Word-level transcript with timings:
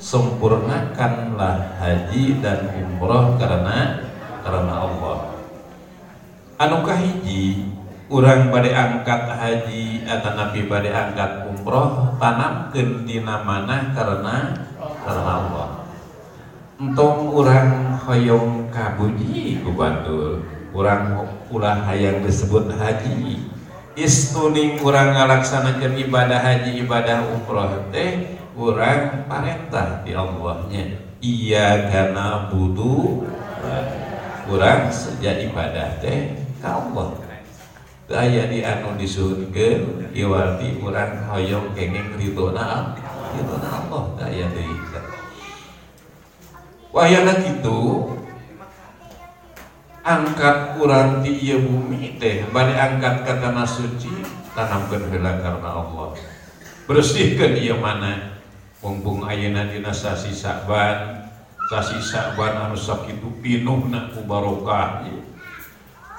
sempurnakanlah 0.00 1.76
haji 1.76 2.40
dan 2.40 2.72
umroh 2.72 3.36
karena 3.36 4.00
karena 4.40 4.74
Allah. 4.88 5.18
Anukah 6.56 6.96
hiji? 6.96 7.68
Orang 8.10 8.50
pada 8.50 8.66
angkat 8.74 9.22
haji 9.38 10.02
atau 10.02 10.34
nabi 10.34 10.66
pada 10.66 10.88
angkat 10.90 11.46
umroh 11.46 12.18
tanamkan 12.18 13.06
di 13.06 13.22
mana 13.22 13.94
karena 13.94 14.56
karena 15.06 15.30
Allah. 15.30 15.68
Entong 16.80 17.30
orang 17.36 17.94
hoyong 18.02 18.72
kabuji 18.72 19.62
ku 19.62 19.76
Bantul 19.76 20.42
orang 20.74 21.28
ulah 21.52 21.86
hayang 21.86 22.24
disebut 22.24 22.72
haji. 22.72 23.46
Istuning 23.94 24.80
urang 24.80 25.12
ngalaksanakan 25.12 25.92
ibadah 26.08 26.40
haji 26.40 26.82
ibadah 26.82 27.30
umroh 27.30 27.84
teh 27.92 28.39
kurang 28.60 29.24
parentah 29.24 30.04
di 30.04 30.12
Allahnya. 30.12 30.84
Iya 31.24 31.88
karena 31.88 32.52
budu 32.52 33.24
kurang 34.44 34.92
sejak 34.92 35.48
ibadah 35.48 35.96
teh 36.04 36.36
ka 36.60 36.76
Allah. 36.76 37.16
Daya 38.04 38.52
di 38.52 38.60
anu 38.60 39.00
disuhunkeun 39.00 40.12
iwarti 40.12 40.76
kurang 40.76 41.24
hoyong 41.30 41.72
kenging 41.72 42.20
ridona 42.20 42.92
ridona 43.32 43.68
Allah 43.70 44.02
daya 44.18 44.50
deui 44.50 44.76
wayana 46.90 47.38
kitu 47.38 48.10
angkat 50.02 50.74
kurang 50.74 51.22
di 51.22 51.38
ieu 51.38 51.62
bumi 51.62 52.18
teh 52.18 52.42
bade 52.50 52.74
angkat 52.74 53.22
ka 53.22 53.38
tanah 53.38 53.64
suci 53.64 54.10
tanamkeun 54.52 55.08
heula 55.08 55.38
karena 55.40 55.70
Allah. 55.80 56.12
Bersihkeun 56.90 57.54
ieu 57.62 57.78
mana 57.78 58.29
mumpung 58.80 59.24
ayeuna 59.28 59.68
dina 59.68 59.92
sasi 59.92 60.32
Sa'ban 60.32 61.28
sasi 61.68 62.00
Sa'ban 62.00 62.56
anu 62.56 62.76
sakitu 62.76 63.28
pinuhna 63.44 64.10
ku 64.12 64.24
barokah. 64.24 65.04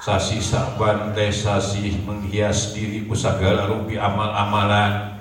Sasi 0.02 0.42
Sa'ban 0.42 1.14
teh 1.14 1.30
sasi 1.30 2.02
menghias 2.06 2.74
diri 2.74 3.06
ku 3.06 3.14
sagala 3.14 3.70
rupi 3.70 3.98
amal-amalan. 3.98 5.20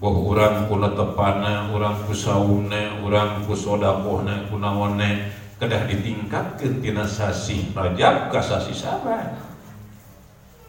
Boh 0.00 0.32
urang 0.32 0.64
ku 0.64 0.80
letepana 0.80 1.68
urang 1.70 2.08
ku 2.08 2.16
sauna 2.16 3.04
urang 3.04 3.44
ku 3.44 3.52
sodakohna 3.52 4.48
ku 4.48 4.56
naonne. 4.56 5.36
Kedah 5.60 5.84
ditingkatkeun 5.84 6.80
tina 6.80 7.04
sasi 7.04 7.68
Rajab 7.76 8.32
ka 8.32 8.40
sasi 8.40 8.72
Sa'ban 8.72 9.50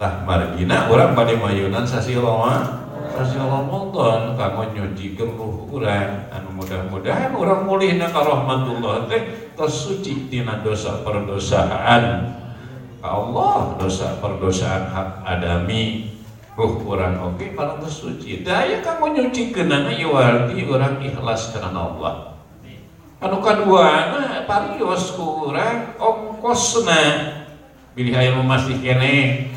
tah 0.02 0.26
margina 0.26 0.90
urang 0.90 1.14
bade 1.14 1.38
mayunan 1.38 1.86
sasi 1.86 2.18
Ramadan. 2.18 2.81
Rasi 3.10 3.38
Ramadan 3.42 4.38
kanggo 4.38 4.64
nyuci 4.70 5.18
geruh 5.18 5.66
urang 5.74 6.30
anu 6.30 6.50
mudah-mudahan 6.54 7.34
urang 7.34 7.66
mulihna 7.66 8.14
ka 8.14 8.22
rahmatullah. 8.22 9.10
Teh 9.10 9.52
tersuci 9.58 10.30
tina 10.30 10.62
dosa 10.62 11.02
perdosaan 11.02 12.34
Allah 13.02 13.76
dosa 13.82 14.22
perdosaan 14.22 14.94
hak 14.94 15.10
adami. 15.26 16.14
Buh 16.54 16.78
urang 16.86 17.34
oke 17.34 17.58
paling 17.58 17.82
tersuci. 17.82 18.46
Daya 18.46 18.86
kanggo 18.86 19.10
nyuci 19.10 19.50
kenana 19.50 19.90
iwarti 19.90 20.62
urang 20.68 21.02
ikhlas 21.02 21.58
karena 21.58 21.82
Allah. 21.82 22.14
Anu 23.22 23.38
kaduana 23.42 24.46
parios 24.46 25.18
ku 25.18 25.50
urang 25.50 25.98
ongkosna. 25.98 27.02
Bilih 27.92 28.16
aya 28.16 28.40
masih 28.40 28.80
kene 28.80 29.50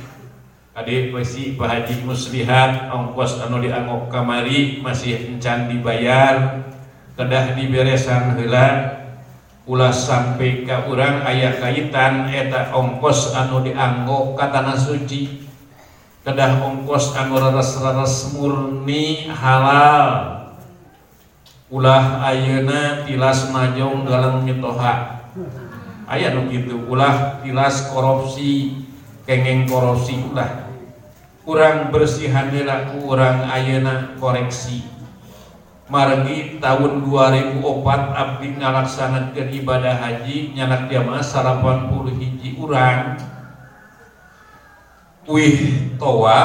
adik 0.75 1.14
besi 1.14 1.55
bahaji 1.55 2.03
muslihat 2.03 2.91
ongkos 2.91 3.39
anu 3.47 3.62
dianggap 3.62 4.11
kamari 4.11 4.83
masih 4.83 5.14
encan 5.30 5.70
dibayar 5.70 6.67
kedah 7.14 7.55
diberesan 7.55 8.34
heula. 8.34 9.00
Ulah 9.64 9.97
sampai 9.97 10.69
ke 10.69 10.77
urang 10.92 11.25
ayah 11.25 11.56
kaitan 11.56 12.28
eta 12.28 12.75
ongkos 12.75 13.33
anu 13.33 13.64
dianggap 13.64 14.36
ka 14.36 14.47
tanah 14.52 14.77
suci. 14.77 15.46
Kedah 16.20 16.61
ongkos 16.61 17.17
anu 17.17 17.39
reres-reres 17.41 18.35
murni 18.36 19.30
halal. 19.30 20.11
Ulah 21.73 22.20
ayeuna 22.29 23.08
tilas 23.08 23.48
najong 23.55 24.05
dalam 24.05 24.45
mitoha 24.45 25.23
aya 26.05 26.36
nu 26.36 26.46
kitu 26.52 26.85
ulah 26.85 27.41
tilas 27.41 27.89
korupsi 27.89 28.85
kengeng 29.24 29.64
korupsi 29.64 30.20
ulah 30.20 30.64
kurang 31.44 31.92
bersihanlah 31.92 32.96
kurang 32.98 33.44
ayeuna 33.44 34.16
koreksi. 34.16 34.80
Margi 35.84 36.56
tahun 36.64 37.05
2004 37.05 37.60
Abdi 38.16 38.48
ngalaksanakan 38.56 39.48
ibadah 39.52 39.94
haji 40.00 40.56
nyanak 40.56 40.88
jamaah 40.88 41.20
sarapan 41.20 41.92
puluh 41.92 42.16
hiji 42.16 42.56
urang. 42.56 43.20
Wih 45.28 45.92
towa 46.00 46.40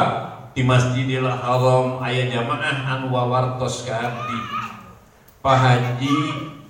di 0.51 0.67
Masjidil 0.67 1.23
Haram 1.23 2.03
ayah 2.03 2.27
jamaah 2.35 2.99
anu 2.99 3.15
wawartos 3.15 3.87
ke 3.87 3.95
abdi. 3.95 4.39
Pahaji 5.39 6.15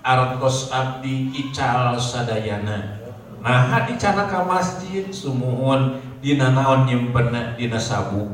artos 0.06 0.70
abdi 0.70 1.34
ical 1.34 1.98
sadayana. 1.98 3.02
Nah 3.42 3.90
di 3.90 3.98
cara 3.98 4.30
ke 4.30 4.40
masjid 4.46 5.10
sumuhun. 5.10 6.09
Dina 6.20 6.52
naon 6.52 6.88
nyimpenna 6.88 7.56
dina 7.56 7.80
sabuk? 7.80 8.28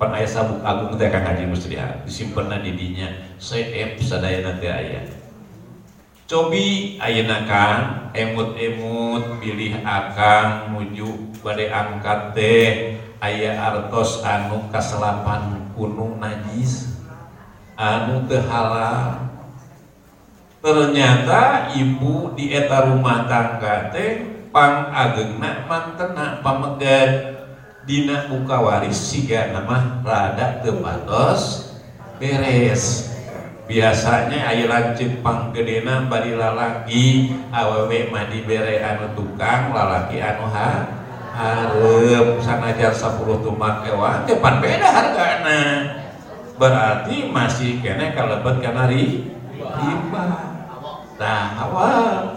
Pan 0.00 0.16
aya 0.16 0.24
sabuk 0.24 0.64
agung 0.64 0.96
teh 0.96 1.12
kang 1.12 1.26
haji 1.26 1.44
muslihat 1.44 2.02
disimpenna 2.08 2.58
di 2.58 2.72
dinya 2.72 3.08
seep 3.36 4.00
sadayana 4.00 4.58
teh 4.58 4.70
aya. 4.70 5.02
Cobi 6.30 6.96
ayeuna 7.02 7.42
kan 7.42 7.78
emut-emut 8.14 9.42
pilih 9.42 9.82
akang 9.82 10.70
muju 10.74 11.34
bade 11.42 11.66
angkat 11.70 12.20
teh. 12.34 12.68
Aya 13.20 13.52
artos 13.60 14.24
anu 14.24 14.72
kaselapan 14.72 15.68
gunung 15.76 16.16
najis. 16.16 16.96
Anu 17.76 18.24
teu 18.24 18.40
halal 18.48 19.28
ternyata 20.60 21.72
ibu 21.72 22.32
di 22.36 22.52
eta 22.52 22.88
rumah 22.88 23.24
tangga 23.24 23.88
teh 23.92 24.39
pang 24.50 24.90
agengna 24.90 25.66
mantena 25.66 26.38
pamegat. 26.42 27.40
Dina 27.80 28.28
buka 28.28 28.60
waris 28.60 28.94
siga 28.94 29.50
nama 29.50 30.04
rada 30.04 30.60
tepatos 30.62 31.74
beres. 32.20 33.08
Biasanya 33.66 34.50
ayo 34.52 34.68
lancip 34.68 35.24
pang 35.24 35.50
gedena 35.50 36.04
bari 36.06 36.36
lalaki 36.36 37.34
awewe 37.50 38.12
mah 38.12 38.28
dibere 38.28 38.82
anu 38.84 39.16
tukang 39.16 39.72
lalaki 39.72 40.20
anu 40.20 40.46
ha 40.50 40.70
harem 41.30 42.36
sanajar 42.42 42.92
10 42.92 43.46
tumak 43.46 43.86
ewan 43.88 44.28
cepat 44.28 44.54
beda 44.60 44.88
hargana. 44.90 45.62
Berarti 46.60 47.32
masih 47.32 47.80
kena 47.80 48.12
kalebet 48.12 48.60
kana 48.60 48.84
riba 48.92 50.28
nah 51.16 51.52
awal 51.56 52.29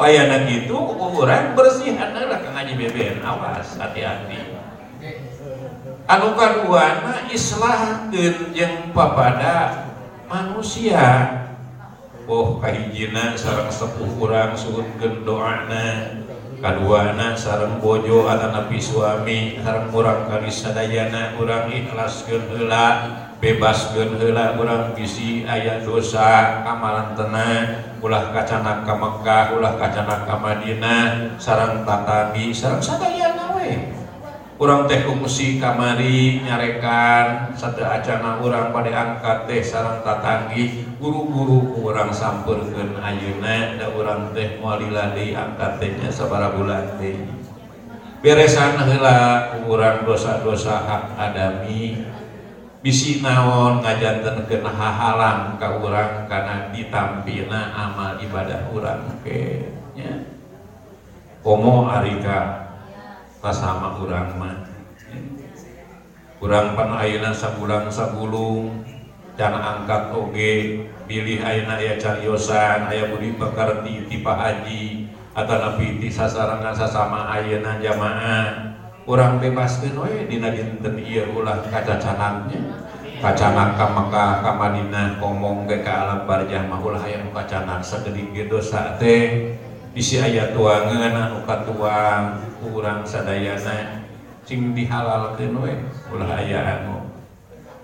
wayana 0.00 0.48
itu 0.48 0.72
ukuran 0.72 1.52
bersih 1.52 1.92
adalah 2.00 2.40
ngaji 2.40 2.72
Beben 2.80 3.20
awas 3.20 3.76
hati-hati. 3.76 4.56
Anu 6.08 6.32
kaduana 6.32 7.28
islahkeun 7.28 8.56
jeung 8.56 8.96
papada 8.96 9.92
manusia. 10.24 11.36
Oh 12.24 12.56
kahijina 12.56 13.36
sareng 13.36 13.68
sepuh 13.68 14.08
kurang 14.16 14.56
suhunkeun 14.56 15.28
doana. 15.28 16.16
Kaduana 16.60 17.32
sareng 17.36 17.80
bojo 17.80 18.28
atanapi 18.28 18.80
suami 18.80 19.60
sareng 19.60 19.92
urang 19.92 20.28
kali 20.28 20.52
sadayana 20.52 21.36
urang 21.40 21.72
ikhlaskeun 21.72 22.52
heula 22.52 22.86
bebaskeun 23.40 24.20
heula 24.20 24.56
urang 24.60 24.92
bisi 24.96 25.44
aya 25.44 25.84
dosa 25.84 26.64
amalan 26.64 27.16
tenang. 27.16 27.89
ulah 28.00 28.32
kacanak 28.32 28.88
ke 28.88 28.94
Mekkah 28.96 29.44
ulah 29.56 29.76
kacanak 29.76 30.24
ke 30.24 30.34
Madinah 30.40 31.36
sarang 31.36 31.84
tatabi 31.84 32.48
sarang 32.50 32.80
sadayana 32.80 33.52
we 33.56 33.92
urang 34.60 34.84
teh 34.84 35.04
kungsi 35.08 35.56
kamari 35.56 36.44
nyarekan 36.44 37.56
satu 37.56 37.80
acana 37.80 38.40
urang 38.44 38.72
pada 38.72 38.92
angkat 38.92 39.48
teh 39.48 39.60
sarang 39.64 40.04
tatangi 40.04 40.84
guru-guru 41.00 41.80
urang 41.80 42.12
sampurkeun 42.12 43.00
ayeuna 43.00 43.80
da 43.80 43.88
urang 43.92 44.36
teh 44.36 44.60
moali 44.60 44.92
ladi 44.92 45.32
angkat 45.32 45.80
tehnya 45.80 46.12
sabara 46.12 46.52
bulan 46.52 47.00
teh. 47.00 47.16
Beresan 48.20 48.76
heula 48.84 49.48
urang 49.64 50.04
dosa-dosa 50.04 50.84
hak 50.84 51.04
adami. 51.16 52.04
bisi 52.80 53.20
naon 53.20 53.84
ngajanten 53.84 54.48
ke 54.48 54.56
hahalang 54.64 55.60
ka 55.60 55.76
urang 55.76 56.24
karena 56.24 56.72
ditampina 56.72 57.76
amal 57.76 58.16
ibadah 58.16 58.72
urang 58.72 59.20
ke 59.20 59.68
nya 59.92 60.24
komo 61.44 61.92
arika 61.92 62.72
sama 63.52 64.00
urang 64.00 64.32
mah 64.40 64.64
urang 66.40 66.72
pan 66.72 66.96
ayeuna 66.96 67.36
sabulang 67.36 67.92
sabulung 67.92 68.80
dan 69.36 69.52
angkat 69.60 70.16
oge 70.16 70.84
pilih 71.04 71.36
ayeuna 71.36 71.76
aya 71.76 72.00
cariosan 72.00 72.88
aya 72.88 73.12
budi 73.12 73.36
pekerti 73.36 74.08
tipa 74.08 74.32
haji 74.40 75.12
atau 75.36 75.56
nabi 75.60 76.00
ti 76.00 76.08
sasarangan 76.08 76.72
sasama 76.72 77.28
ayeuna 77.28 77.76
jamaah. 77.76 78.69
orang 79.10 79.42
bebas 79.42 79.82
Dina 79.82 80.54
dinten 80.54 80.94
ieu 81.02 81.26
ulah 81.34 81.66
kaca 81.66 81.98
canannya 81.98 82.62
kacanaka 83.18 83.90
Mekah 83.90 84.30
Kamadinah 84.40 85.18
ngomong 85.18 85.66
ge 85.66 85.82
ka 85.82 86.06
alam 86.06 86.24
barjah 86.30 86.64
maulah 86.70 87.02
yang 87.04 87.28
kacanan 87.34 87.82
ge 87.82 88.44
dosa 88.46 88.94
teh. 88.96 89.58
Bisi 89.90 90.22
aya 90.22 90.54
tuangan 90.54 91.10
anu 91.10 91.42
katuang 91.42 92.38
urang 92.62 93.02
sadayana 93.02 94.06
cing 94.46 94.70
dihalalkeun 94.70 95.58
we 95.58 95.74
ulah 96.14 96.30
aya 96.38 96.78
anu 96.78 97.10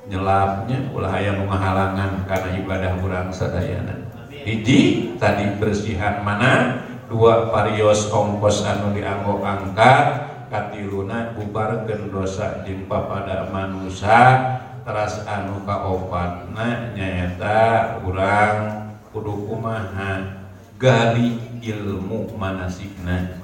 nyelapnya 0.06 0.86
ulah 0.94 1.10
aya 1.10 1.34
nu 1.34 1.50
ngahalangan 1.50 2.22
kana 2.30 2.54
ibadah 2.54 2.94
urang 3.02 3.34
sadayana 3.34 4.06
hiji 4.30 5.12
tadi 5.18 5.58
bersihan 5.58 6.22
mana? 6.22 6.86
Dua 7.06 7.50
parios 7.50 8.10
ongkos 8.10 8.62
anu 8.66 8.94
dianggo 8.94 9.42
angkat 9.42 10.26
katilu 10.46 10.95
Guna 11.06 11.38
bubarkan 11.38 12.10
dosa 12.10 12.66
jempa 12.66 13.06
pada 13.06 13.46
manusia 13.54 14.42
teras 14.82 15.22
anu 15.22 15.62
kaopatna 15.62 16.98
nyata 16.98 18.02
kurang 18.02 18.90
kudu 19.14 19.46
kumaha 19.46 20.42
gali 20.74 21.38
ilmu 21.62 22.34
manasikna. 22.34 23.38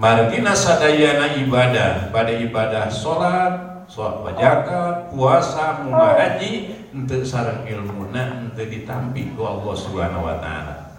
Margina 0.00 0.56
sadayana 0.56 1.36
ibadah 1.44 2.08
pada 2.08 2.32
ibadah 2.32 2.88
sholat 2.88 3.84
sholat 3.84 4.24
bajaka 4.24 5.12
puasa 5.12 5.84
munga 5.84 6.00
oh. 6.00 6.16
haji 6.16 6.80
untuk 6.96 7.28
sarang 7.28 7.68
ilmuna 7.68 8.48
untuk 8.48 8.64
ditampi 8.64 9.36
ku 9.36 9.44
Allah 9.44 9.76
subhanahu 9.76 10.32
wa 10.32 10.40
ta'ala. 10.40 10.96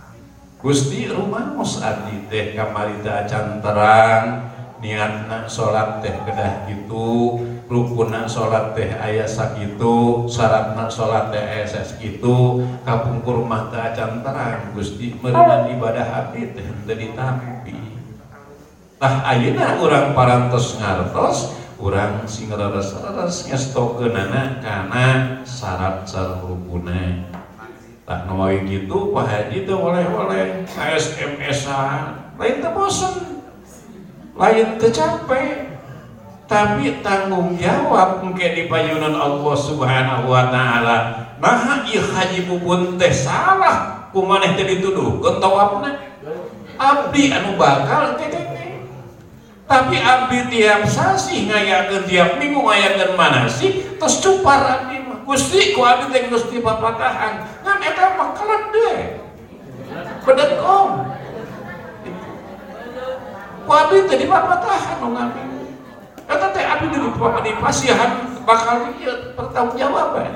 Gusti 0.62 1.10
rumah 1.10 1.58
musadi 1.58 2.30
teh 2.30 2.54
kamarita 2.54 3.26
acan 3.26 3.66
terang 3.66 4.51
niatna 4.82 5.46
salat 5.46 6.02
teh 6.02 6.12
kedah 6.26 6.66
gitu 6.66 7.38
rukunna 7.70 8.26
salat 8.26 8.74
teh 8.74 8.90
aya 8.98 9.30
sakitu 9.30 10.26
syaratna 10.26 10.90
salat 10.90 11.30
teh 11.30 11.40
ayah 11.40 11.70
sakitu 11.70 12.66
kapungkur 12.82 13.46
mah 13.46 13.70
teh 13.70 13.78
acan 13.78 14.26
terang 14.26 14.74
Gusti 14.74 15.14
merenang 15.22 15.70
ibadah 15.70 16.26
abdi 16.26 16.58
teh 16.58 16.66
henteu 16.66 16.98
ditampi 16.98 17.78
tah 18.98 19.22
ayeuna 19.30 19.78
urang 19.78 20.18
parantos 20.18 20.82
ngartos 20.82 21.62
urang 21.78 22.26
sing 22.26 22.50
leres-leres 22.50 23.50
ngestokeunana 23.54 24.66
kana 24.66 25.40
syarat 25.46 26.10
syarat 26.10 26.42
rukunna 26.42 27.30
tak 28.02 28.26
nawawi 28.26 28.66
gitu 28.66 29.14
Pak 29.14 29.26
Haji 29.30 29.64
teh 29.64 29.78
oleh-oleh 29.78 30.66
SMS-an 30.68 32.34
lain 32.36 32.60
teh 32.60 32.72
bosen. 32.74 33.31
Lain 34.32 34.80
teh 34.80 34.92
capek 34.92 35.76
tapi 36.48 37.00
tanggung 37.00 37.56
jawab 37.56 38.20
mungkin 38.20 38.52
di 38.52 38.68
payunan 38.68 39.16
Allah 39.16 39.56
Subhanahu 39.56 40.28
wa 40.28 40.52
taala. 40.52 40.98
Nah 41.40 41.88
ieu 41.88 42.04
haji 42.04 42.44
bubun 42.48 43.00
teh 43.00 43.12
salah. 43.12 44.12
Kumaneh 44.12 44.60
teh 44.60 44.68
dituduh 44.68 45.24
tawafna 45.40 45.96
abdi 46.76 47.32
anu 47.32 47.56
bakal 47.56 48.20
teh 48.20 48.28
tapi 49.72 49.96
abdi 50.04 50.52
tiap 50.52 50.84
sasi 50.84 51.48
ngayakeun 51.48 52.04
tiap 52.04 52.36
minggu 52.36 52.60
mana 53.16 53.48
sih 53.48 53.96
terus 53.96 54.20
cupar 54.20 54.60
abdi 54.68 55.00
gusti 55.24 55.72
ku 55.72 55.80
abdi 55.88 56.12
teh 56.12 56.28
gusti 56.28 56.60
papatahan. 56.60 57.48
Ngan 57.64 57.80
eta 57.80 58.20
mah 58.20 58.36
keled 58.36 58.64
deui 58.76 59.16
abdi 63.72 64.08
teh 64.08 64.18
di 64.20 64.28
papatahan 64.28 65.00
nu 65.00 65.08
ngami 65.16 65.44
eta 66.28 66.48
teh 66.52 66.64
abdi 66.64 66.86
di 66.92 67.00
di 67.44 67.52
pasihan 67.58 68.12
bakal 68.44 68.92
ieu 69.00 69.34
pertanggungjawaban 69.34 70.32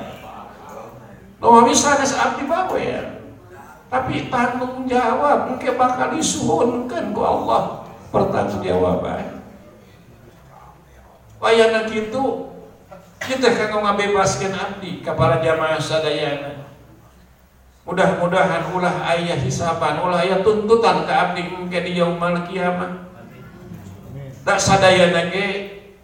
nu 1.39 1.47
bisa 1.67 1.99
geus 1.99 2.15
abdi 2.15 2.43
ya. 2.81 3.03
Tapi 3.85 4.27
tanggung 4.33 4.89
jawab 4.89 5.47
mungkin 5.47 5.77
bakal 5.77 6.11
disuhunkan 6.11 7.13
ku 7.13 7.21
Allah. 7.21 7.85
Pertanggungjawaban 8.09 9.35
wayana 11.45 11.85
gitu 11.85 12.49
kita 13.21 13.53
kanggo 13.53 13.85
ngabebaskeun 13.85 14.53
abdi 14.53 15.05
ka 15.05 15.13
para 15.13 15.37
jamaah 15.41 15.77
sadayana. 15.77 16.65
Mudah-mudahan 17.85 18.73
ulah 18.73 19.05
ayah 19.13 19.37
hisaban 19.37 20.01
ulah 20.01 20.25
ayah 20.25 20.41
tuntutan 20.41 21.05
ke 21.05 21.13
abdi 21.13 21.41
mungkin 21.53 21.85
di 21.85 22.01
yaumul 22.01 22.41
kiamat 22.49 23.04
tak 24.45 24.61
sadayana 24.61 25.33
ge 25.33 25.47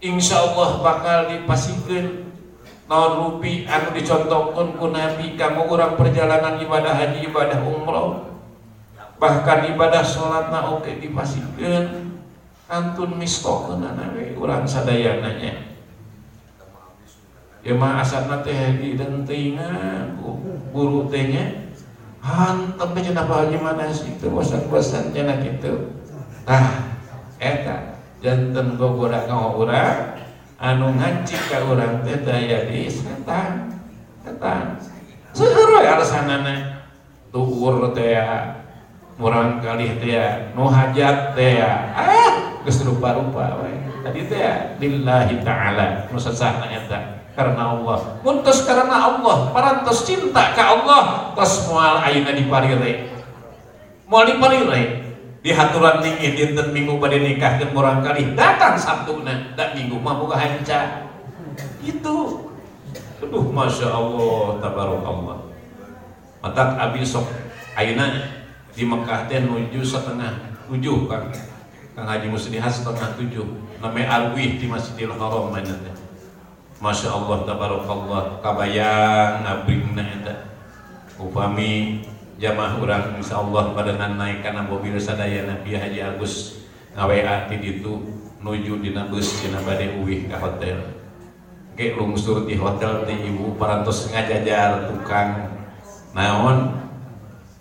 insyaallah 0.02 0.82
bakal 0.82 1.30
dipasikeun 1.30 2.34
naon 2.90 3.12
rupi 3.22 3.70
anu 3.70 3.94
dicontohkeun 3.94 4.76
ku 4.76 4.90
nabi 4.90 5.38
kamu 5.38 5.70
orang 5.70 5.96
perjalanan 5.96 6.58
ibadah 6.60 6.98
haji 6.98 7.30
ibadah 7.30 7.62
umroh. 7.62 8.34
Bahkan 9.22 9.78
ibadah 9.78 10.02
sholatna 10.02 10.74
oke 10.74 10.98
dipasikeun 10.98 12.18
antun 12.66 13.22
mistokeun 13.22 13.86
we 14.18 14.34
urang 14.34 14.66
sadayananya 14.66 15.70
ya 17.62 17.74
mah 17.78 18.02
asapna 18.02 18.42
teh 18.42 18.82
di 18.82 18.98
dentingan 18.98 20.18
guru 20.74 21.06
teh 21.14 21.30
nya 21.30 21.70
hantem 22.24 22.90
teh 22.98 23.04
cenah 23.06 23.30
bahagia 23.30 23.62
mana 23.62 23.86
sih? 23.94 24.18
Itu 24.18 24.34
bosan-bosan 24.34 25.14
cenah 25.14 25.38
kitu 25.46 25.94
ah 26.50 26.98
eta 27.38 28.01
janten 28.22 28.78
gogoda 28.78 29.26
ka 29.26 29.58
urang 29.58 30.14
anu 30.62 30.94
ngancik 30.94 31.42
ka 31.50 31.66
urang 31.66 32.06
teh 32.06 32.22
daya 32.22 32.70
di 32.70 32.86
setan. 32.86 33.74
Setan. 34.22 34.78
Seueur 35.34 35.82
we 35.82 35.90
alasanana. 35.90 36.86
Tuur 37.34 37.90
teh 37.98 38.14
murang 39.18 39.58
kali 39.58 39.98
teh 39.98 40.54
nu 40.54 40.70
hajat 40.70 41.34
teh 41.34 41.58
ah 41.66 42.62
geus 42.62 42.86
rupa-rupa 42.86 43.58
tadi 44.06 44.30
teh 44.30 44.78
lillahi 44.78 45.42
taala 45.42 46.06
nu 46.14 46.22
sasahna 46.22 46.70
eta 46.70 47.26
karena 47.32 47.74
Allah. 47.74 48.22
Muntus 48.22 48.68
karena 48.68 49.08
Allah 49.08 49.50
parantos 49.56 50.06
cinta 50.06 50.54
ka 50.54 50.78
Allah 50.78 51.34
tos 51.34 51.66
moal 51.72 52.04
ayeuna 52.06 52.36
diparire 52.38 53.10
moal 54.06 54.30
diparire 54.30 55.01
di 55.42 55.50
haturan 55.50 56.06
tinggi 56.06 56.38
dinten 56.38 56.70
minggu 56.70 57.02
pada 57.02 57.18
nikah 57.18 57.58
dan 57.58 57.74
murang 57.74 58.06
kali 58.06 58.38
datang 58.38 58.78
sabtuna 58.78 59.58
dak 59.58 59.74
minggu 59.74 59.98
mah 59.98 60.22
boga 60.22 60.38
hanca. 60.38 61.10
Itu 61.82 62.46
aduh 63.22 63.50
masya 63.50 63.90
Allah 63.90 64.62
tabarakallah. 64.62 65.38
Matak 66.46 66.70
abi 66.78 67.02
sok 67.02 67.26
ayeuna 67.74 68.22
di 68.74 68.86
Mekah 68.86 69.26
teh 69.30 69.42
nuju 69.42 69.82
setengah 69.82 70.58
tujuh 70.70 71.10
kan 71.10 71.30
Kang 71.98 72.08
Haji 72.08 72.30
Muslihat 72.30 72.70
setengah 72.70 73.18
tujuh. 73.18 73.46
Namanya 73.82 74.08
Alwi 74.14 74.62
di 74.62 74.70
Masjidil 74.70 75.14
Haram 75.18 75.50
mana 75.50 75.74
teh. 75.74 75.96
Masya 76.82 77.14
Allah 77.14 77.38
tabarakallah. 77.46 78.24
Kabayang 78.46 79.42
ngabringna 79.46 80.06
eta. 80.22 80.36
Upami 81.22 82.02
jamaah 82.42 82.82
urang 82.82 83.22
insya 83.22 83.38
Allah 83.38 83.70
pada 83.78 83.94
naik 83.94 84.42
karena 84.42 84.66
mobil 84.66 84.98
sadaya 84.98 85.46
Nabi 85.46 85.78
Haji 85.78 86.02
Agus. 86.02 86.66
Ngawa 86.98 87.46
ti 87.48 87.62
ditu 87.62 88.02
nuju 88.42 88.82
dina 88.82 89.06
bus 89.08 89.46
dina 89.46 89.62
bade 89.62 90.02
uwih 90.02 90.26
ka 90.26 90.42
hotel. 90.42 90.82
Ke 91.78 91.94
lungsur 91.94 92.50
di 92.50 92.58
hotel 92.58 93.06
teh 93.06 93.16
ibu 93.30 93.56
parantos 93.56 94.10
ngajajar 94.10 94.90
tukang. 94.90 95.54
Naon? 96.18 96.82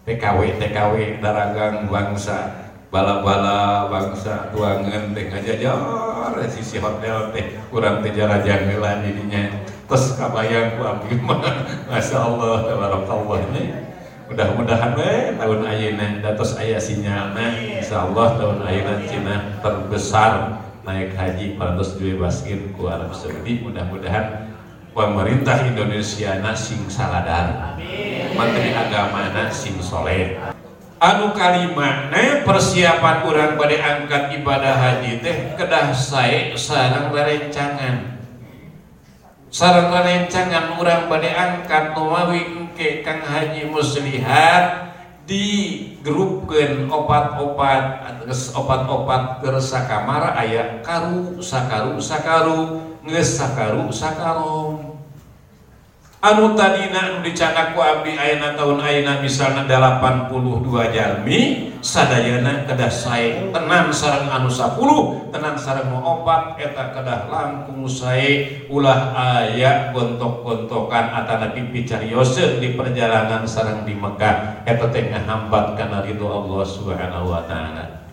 TKW 0.08 0.58
TKW 0.58 1.20
daragang 1.20 1.86
bangsa. 1.86 2.72
Bala-bala 2.90 3.86
bangsa 3.86 4.50
tuangan 4.50 5.12
teh 5.12 5.28
ngajajar. 5.28 5.78
Sisi 6.50 6.80
hotel 6.80 7.30
teh 7.36 7.60
kurang 7.68 8.00
teh 8.00 8.16
jarajan 8.16 8.64
heula 8.66 9.04
jadinya 9.04 9.60
terus 9.90 10.14
kabayang 10.14 10.78
ku 10.78 10.86
abdi 10.86 11.18
Masya 11.90 12.18
Allah 12.22 12.62
tabarakallah 12.62 13.38
ini 13.50 13.89
mudah-mudahan 14.30 14.94
we 14.94 15.34
tahun 15.34 15.60
ayeuna 15.66 16.06
datos 16.22 16.54
aya 16.54 16.78
sinyalna 16.78 17.58
insyaallah 17.82 18.38
tahun 18.38 18.62
ayeuna 18.62 19.02
Cina 19.02 19.58
terbesar 19.58 20.62
naik 20.86 21.18
haji 21.18 21.58
parantos 21.58 21.98
dibebaskeun 21.98 22.72
ku 22.78 22.86
Arab 22.86 23.10
Saudi. 23.10 23.58
Mudah-mudahan 23.58 24.54
pemerintah 24.94 25.66
Indonesia 25.66 26.38
sing 26.54 26.86
saladar. 26.86 27.74
Menteri 28.30 28.70
agama 28.70 29.26
sing 29.50 29.76
soleh. 29.82 30.38
Anu 31.00 31.32
kalimane 31.32 32.44
persiapan 32.44 33.24
orang 33.24 33.56
pada 33.56 33.76
angkat 33.80 34.36
ibadah 34.36 34.76
haji 34.76 35.24
teh 35.24 35.56
kedah 35.56 35.96
saya 35.96 36.52
sarang 36.60 37.08
berencangan 37.08 38.19
sarang 39.50 39.90
rencangan 39.90 40.78
orang 40.78 41.10
badai 41.10 41.34
angkat 41.34 41.98
nuwawing 41.98 42.70
ke 42.78 43.02
Kang 43.02 43.18
Haji 43.26 43.66
Muslihat 43.66 44.94
di 45.26 45.46
grupkan 46.06 46.86
obat-obat 46.86 48.02
obat-obat 48.54 49.42
gersa 49.42 49.90
kamar 49.90 50.38
ayat 50.38 50.86
karu 50.86 51.42
sakaru 51.42 51.98
sakaru 51.98 52.60
ngesakaru 53.02 53.90
sakarom 53.90 54.89
anu 56.20 56.52
tadina 56.52 57.00
anu 57.08 57.24
dicanak 57.24 57.72
ku 57.72 57.80
abdi 57.80 58.12
ayana 58.12 58.52
tahun 58.52 58.76
ayana 58.84 59.24
misalnya 59.24 59.64
82 59.64 60.68
jalmi 60.92 61.72
sadayana 61.80 62.68
kedah 62.68 62.92
sae 62.92 63.48
tenang 63.48 63.88
sarang 63.88 64.28
anu 64.28 64.52
10 64.52 65.32
tenang 65.32 65.56
sarang 65.56 65.88
mau 65.88 66.20
opat 66.20 66.60
eta 66.60 66.92
kedah 66.92 67.24
langkung 67.32 67.88
sae 67.88 68.68
ulah 68.68 69.16
aya 69.16 69.96
gontok-gontokan 69.96 71.08
atana 71.24 71.56
pipi 71.56 71.88
cariose 71.88 72.60
di 72.60 72.76
perjalanan 72.76 73.48
sarang 73.48 73.88
di 73.88 73.96
Mekah. 73.96 74.68
Eta 74.68 74.92
teh 74.92 75.08
ngahambat 75.08 75.80
kana 75.80 76.04
ridho 76.04 76.28
Allah 76.28 76.62
Subhanahu 76.68 77.32
wa 77.32 77.48
taala. 77.48 78.04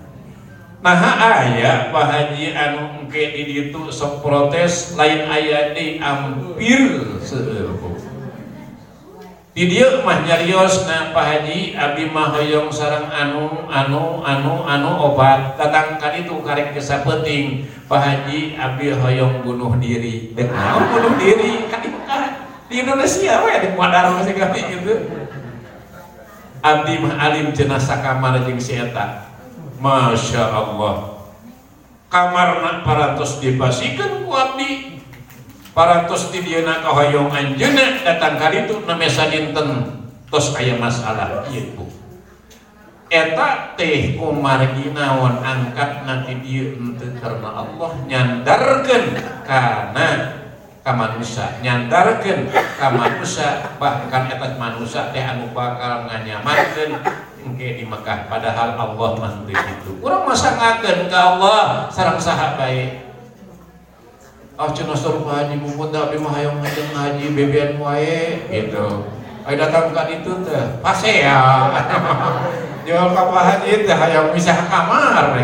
Nah 0.79 1.03
ayah 1.19 1.91
Pak 1.91 2.05
Haji 2.07 2.55
anu 2.55 3.03
engke 3.03 3.35
di 3.35 3.43
ditu 3.51 3.91
sok 3.91 4.23
protes 4.23 4.95
lain 4.95 5.27
ayah 5.27 5.75
di 5.75 5.99
ampir 5.99 7.19
seueuh 7.19 7.96
di 9.57 9.65
dia 9.65 10.05
mah 10.05 10.21
nyarios 10.21 10.85
na 10.85 11.09
Pak 11.17 11.25
Haji 11.25 11.73
abdi 11.73 12.13
mah 12.13 12.29
hoyong 12.29 12.69
sarang 12.69 13.09
anu 13.09 13.65
anu 13.65 14.21
anu 14.21 14.61
anu 14.61 14.91
obat. 15.09 15.57
Datang 15.57 15.97
kan 15.97 16.13
itu 16.13 16.45
karek 16.45 16.77
kesa 16.77 17.01
penting 17.01 17.65
Pak 17.89 17.97
Haji 17.97 18.53
abdi 18.53 18.93
hoyong 18.93 19.41
bunuh 19.41 19.73
diri. 19.81 20.29
Dek 20.37 20.53
naon 20.53 20.85
bunuh 20.93 21.17
diri? 21.17 21.65
Kan 21.73 21.81
di 22.69 22.85
Indonesia 22.85 23.41
we 23.41 23.57
di 23.57 23.69
Madar 23.73 24.13
masih 24.13 24.37
kami 24.37 24.61
itu 24.61 24.93
abdi 26.61 26.93
mah 27.01 27.17
alim 27.17 27.49
jenazah 27.49 27.97
kamar 28.05 28.45
jeung 28.45 28.61
si 28.61 28.77
eta. 28.77 29.25
Masya 29.81 30.53
Allah. 30.53 31.17
Kamar 32.13 32.61
nak 32.61 32.85
parantos 32.85 33.41
dipasikan 33.41 34.21
ku 34.21 34.37
abdi 34.37 34.96
parantos 35.77 36.33
di 36.33 36.41
dia 36.41 36.65
nak 36.65 36.81
hoyong 36.89 37.29
anjena 37.29 38.01
datang 38.01 38.41
kali 38.41 38.65
itu 38.65 38.81
namanya 38.89 39.29
dinten 39.29 39.69
tos 40.25 40.49
kaya 40.57 40.73
masalah 40.81 41.45
itu 41.53 41.85
eta 43.13 43.77
teh 43.77 44.17
umar 44.17 44.57
ginawan 44.73 45.37
angkat 45.45 46.01
nanti 46.09 46.33
dia 46.41 46.73
ente 46.73 47.13
karena 47.21 47.61
Allah 47.61 47.93
nyandarkan 48.09 49.03
karena 49.45 50.07
ka 50.81 50.97
manusia 50.97 51.45
nyandarkan 51.61 52.49
ka 52.49 52.89
manusia 52.97 53.77
bahkan 53.77 54.33
eta 54.33 54.57
manusia 54.57 55.13
teh 55.13 55.21
anu 55.21 55.53
bakal 55.53 56.09
nganyamarkan 56.09 57.05
engke 57.45 57.77
di 57.77 57.85
Mekah 57.85 58.25
padahal 58.25 58.81
Allah 58.81 59.09
mah 59.13 59.33
itu 59.45 59.93
urang 60.01 60.25
masa 60.25 60.57
ngakeun 60.57 61.05
ka 61.05 61.37
Allah 61.37 61.85
sareng 61.93 62.17
saha 62.17 62.57
bae 62.57 63.06
ah 64.57 64.73
cina 64.73 64.97
suruh 64.97 65.21
haji 65.29 65.53
mumpun 65.61 65.93
tapi 65.93 66.17
mah 66.17 66.33
hayang 66.33 66.57
ngajeng 66.57 66.89
ngaji 66.89 67.25
bebean 67.37 67.71
wae 67.77 68.41
gitu. 68.49 69.05
Ayo 69.45 69.53
datang 69.53 69.93
ke 69.93 70.17
itu 70.17 70.33
teh. 70.41 70.81
Pase 70.81 71.21
ya. 71.21 71.69
Jual 72.89 73.13
papa 73.13 73.53
haji 73.53 73.85
teh 73.85 73.93
hayang 73.93 74.33
misah 74.33 74.57
kamar 74.65 75.37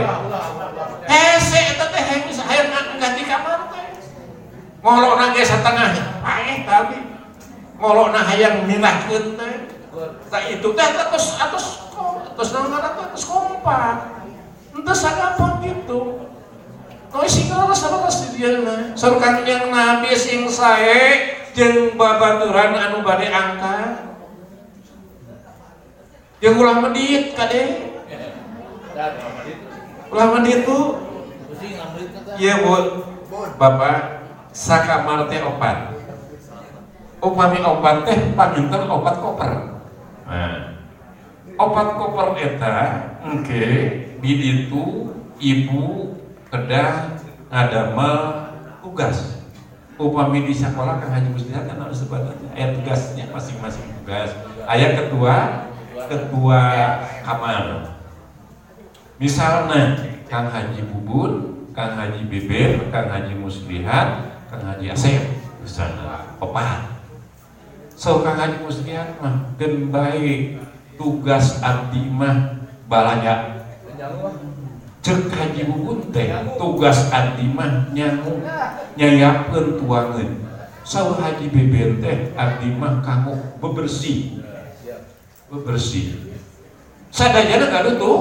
hese 1.05 1.77
itu 1.77 1.85
teh 1.93 2.01
hayang 2.01 2.25
misah 2.25 2.45
hayang 2.49 2.73
ganti 2.73 3.23
kamar 3.29 3.69
teh. 3.69 3.85
Ngolok 4.81 5.13
nage 5.21 5.45
setengah 5.45 5.93
paeh 6.25 6.65
tapi 6.65 6.97
ngolok 7.77 8.17
nah 8.17 8.25
hayang 8.25 8.65
milahkeun 8.65 9.37
teh. 9.37 9.55
Tak 10.33 10.43
itu 10.49 10.67
teh 10.73 10.87
terus 10.89 11.37
atas 11.37 11.85
terus 12.33 12.49
nama 12.49 12.81
terus 12.97 13.29
kompak. 13.29 14.25
Entah 14.73 14.97
sagampang 14.97 15.61
gitu 15.61 16.22
Kau 17.13 17.29
sing 17.29 17.45
ngaras 17.45 17.85
apa 17.85 18.09
pasti 18.09 18.33
dia 18.33 18.57
mah. 18.65 18.97
Surkan 18.97 19.45
yang 19.45 19.69
nabi 19.69 20.17
sing 20.17 20.49
sae 20.49 21.37
jeung 21.53 21.93
babaturan 21.93 22.73
anu 22.73 23.05
bade 23.05 23.29
angkat. 23.29 24.17
Yang 26.41 26.53
ulah 26.57 26.75
medit 26.81 27.37
kade. 27.37 27.93
Ulah 30.09 30.27
medit 30.33 30.65
tuh. 30.65 31.05
Iya 32.33 32.65
bu, 32.65 33.05
bapak 33.61 34.25
sakamar 34.49 35.29
teh 35.29 35.37
opat. 35.45 35.93
Upami 37.21 37.61
opat 37.61 38.09
teh 38.09 38.17
paminten 38.33 38.89
opat 38.89 39.15
koper. 39.21 39.51
Nah, 40.25 40.81
opat 41.61 41.87
koper 41.93 42.27
eta 42.41 42.77
engke 43.21 43.65
di 44.17 44.31
ditu 44.33 45.13
ibu 45.37 46.12
kedah 46.53 47.17
ngadama 47.49 48.09
tugas 48.85 49.41
upami 49.97 50.45
di 50.45 50.53
sekolah 50.53 51.01
kan 51.01 51.09
hanya 51.17 51.33
mesti 51.33 51.49
kan 51.49 51.81
harus 51.81 52.05
sebenarnya 52.05 52.49
ayat 52.53 52.77
tugasnya 52.77 53.25
masing-masing 53.33 53.89
tugas 53.97 54.29
ayat 54.69 55.01
ketua 55.01 55.65
ketua 56.05 56.61
kamar. 57.25 57.89
Misalnya 59.17 59.97
Kang 60.29 60.53
Haji 60.53 60.85
Bubun 60.93 61.57
Kang 61.73 61.97
Haji 61.97 62.29
Beber 62.29 62.85
Kang 62.93 63.09
Haji 63.09 63.33
Muslihat 63.33 64.37
Kang 64.49 64.61
Haji 64.61 64.93
Asep 64.93 65.25
misalnya. 65.57 66.37
Opat 66.37 66.85
so 67.97 68.21
Kang 68.21 68.37
Haji 68.37 68.61
Muslihat 68.61 69.17
mah 69.17 69.57
gen 69.57 69.89
tugas 71.01 71.65
abdi 71.65 72.05
mah 72.13 72.61
balanya 72.85 73.57
cek 75.03 75.27
haji 75.35 75.67
bubun 75.67 76.15
teh 76.15 76.31
tugas 76.55 77.11
abdi 77.11 77.51
mah 77.51 77.91
nyangu 77.91 78.39
nyayakeun 78.95 79.75
tuangeun. 79.83 80.31
Saur 80.87 81.19
haji 81.19 81.51
beber 81.51 81.99
teh 81.99 82.31
kanggo 83.03 83.35
bebersih. 83.59 84.39
Bebersih. 85.51 86.33
Sadayana 87.11 87.67
kadu 87.67 87.99
tuh? 87.99 88.19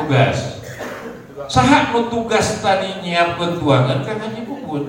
Tugas. 0.00 0.64
Saha 1.46 1.92
nu 1.92 2.08
tugas 2.08 2.64
tadi 2.64 3.04
nyiapkeun 3.04 3.60
tuangeun 3.60 4.00
kan 4.00 4.16
haji 4.24 4.40
bubun? 4.48 4.88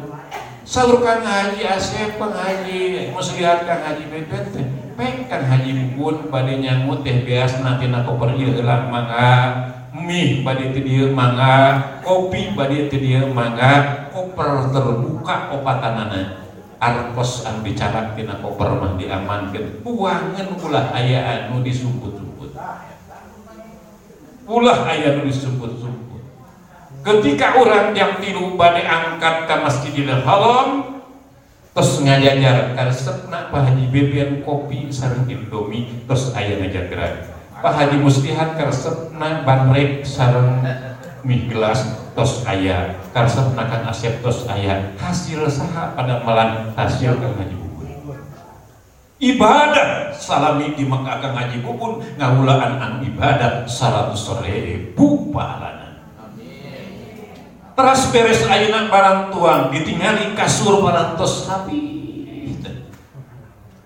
Saur 0.64 1.04
kang 1.04 1.28
haji 1.28 1.68
asep 1.68 2.16
kang 2.16 2.32
haji 2.32 3.12
muslihat 3.12 3.68
kang 3.68 3.84
haji 3.84 4.08
beber 4.08 4.48
teh 4.56 4.81
kang 5.26 5.44
haji 5.50 5.72
bubun 5.74 6.30
bade 6.30 6.62
nyangu 6.62 7.02
teh 7.02 7.26
bias 7.26 7.62
nanti 7.66 7.90
nak 7.90 8.06
koper 8.06 8.38
ieu 8.38 8.54
heula 8.54 8.86
mangga. 8.90 9.32
Mie 9.92 10.46
badi 10.46 10.72
itu 10.72 10.80
dia 10.86 11.06
mangga. 11.12 11.82
Kopi 12.06 12.54
badi 12.54 12.88
itu 12.88 12.98
dia 13.02 13.22
mangga. 13.26 14.08
Koper 14.14 14.72
terbuka 14.72 15.52
opatanana 15.52 16.42
arpos 16.82 17.46
an 17.46 17.62
bicara 17.62 18.18
tina 18.18 18.42
koper 18.42 18.74
mah 18.82 18.98
diamankan 18.98 19.86
buangan 19.86 20.48
ulah 20.58 20.90
ayah 20.98 21.46
anu 21.46 21.62
disumput-sumput. 21.62 22.58
Ulah 24.50 24.80
ayah 24.90 25.14
anu 25.14 25.30
disumput-sumput. 25.30 26.22
Ketika 27.02 27.58
orang 27.58 27.94
yang 27.94 28.18
tilu 28.18 28.58
badi 28.58 28.82
angkat 28.82 29.46
ke 29.46 29.56
masjidil 29.62 30.10
haram 30.26 30.91
terus 31.72 32.04
ngajajar 32.04 32.76
karesepna 32.76 33.48
Pak 33.48 33.62
Haji 33.64 33.88
bebian 33.88 34.44
kopi 34.44 34.92
sareng 34.92 35.24
indomie 35.32 36.04
terus 36.04 36.36
ayah 36.36 36.60
ngajajar 36.60 37.32
Pak 37.64 37.74
Haji 37.78 37.98
Mustihat 38.04 38.60
karesep 38.60 39.16
na 39.16 39.48
banrek 39.48 40.04
sarang 40.04 40.60
mie 41.24 41.48
gelas 41.48 42.12
tos 42.12 42.44
ayah 42.44 43.00
karesep 43.16 43.56
nakan 43.56 43.88
asep 43.88 44.20
tos 44.20 44.44
ayah 44.52 44.92
hasil 45.00 45.48
saha 45.48 45.96
pada 45.96 46.20
malam 46.28 46.76
hasil 46.76 47.16
kang 47.22 47.38
Haji 47.40 47.56
Bubun. 47.56 47.88
Ibadah. 49.22 50.12
Salami 50.18 50.74
di 50.78 50.86
Mekah 50.86 51.18
kang 51.22 51.38
Haji 51.38 51.62
Bubun. 51.62 52.02
Ngawulaan 52.18 52.82
an 52.82 52.94
ibadah 53.06 53.64
seratus 53.70 54.28
ribu 54.42 55.30
pahalana 55.30 55.81
teras 57.76 58.12
beres 58.12 58.44
ayunan 58.48 58.92
barang 58.92 59.32
tuang 59.32 59.72
ditinggali 59.72 60.36
kasur 60.36 60.84
barang 60.84 61.16
tos 61.16 61.48
sapi. 61.48 61.92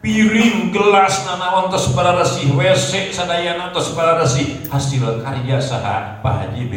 Piring 0.06 0.70
gelas 0.70 1.26
nanawan 1.26 1.74
tos 1.74 1.90
para 1.98 2.14
resi 2.22 2.46
WC 2.54 3.10
sadayana 3.10 3.74
tos 3.74 3.98
para 3.98 4.22
resi 4.22 4.62
hasil 4.70 5.26
karya 5.26 5.58
saha 5.58 6.22
Pak 6.22 6.46
Haji 6.46 6.64
B 6.70 6.74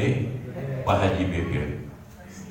Pak 0.81 0.97
Haji 0.97 1.25
B 1.29 1.35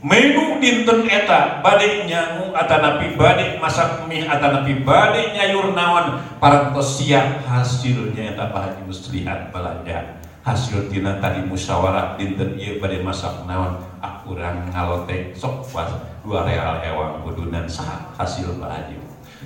menu 0.06 0.62
dinten 0.62 1.10
eta 1.10 1.66
badai 1.66 2.06
nyangu 2.06 2.54
atanapi 2.54 3.18
badai 3.18 3.58
masak 3.58 4.06
mie 4.06 4.30
atanapi 4.30 4.86
badai 4.86 5.34
nyayur 5.34 5.74
nawan 5.74 6.22
para 6.38 6.70
tos 6.70 7.02
siap 7.02 7.42
hasilnya 7.50 8.38
eta 8.38 8.54
Pak 8.54 8.62
Haji 8.62 8.82
Muslihat 8.86 9.50
belanja 9.50 10.17
hasil 10.48 10.88
tina 10.88 11.20
tadi 11.20 11.44
musyawarah 11.44 12.16
dinten 12.16 12.56
iya 12.56 12.80
badai 12.80 13.04
masak 13.04 13.44
nawan 13.44 13.84
aku 14.00 14.32
kurang 14.32 14.64
ngalotek 14.72 15.36
sok 15.36 15.68
pas 15.76 15.92
dua 16.24 16.48
real 16.48 16.80
ewang 16.88 17.20
kudunan 17.28 17.68
sah 17.68 18.08
hasil 18.16 18.56
Haji 18.56 18.96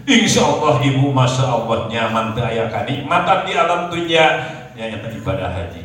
Insya 0.05 0.45
Allah 0.45 0.77
ibu 0.85 1.09
Masya 1.09 1.45
Allah 1.45 1.89
nyaman 1.89 2.37
ayah 2.37 2.69
kenikmatan 2.69 3.39
di 3.49 3.53
alam 3.57 3.91
dunia 3.91 4.25
yang 4.73 4.97
ibadah 4.97 5.51
haji. 5.51 5.83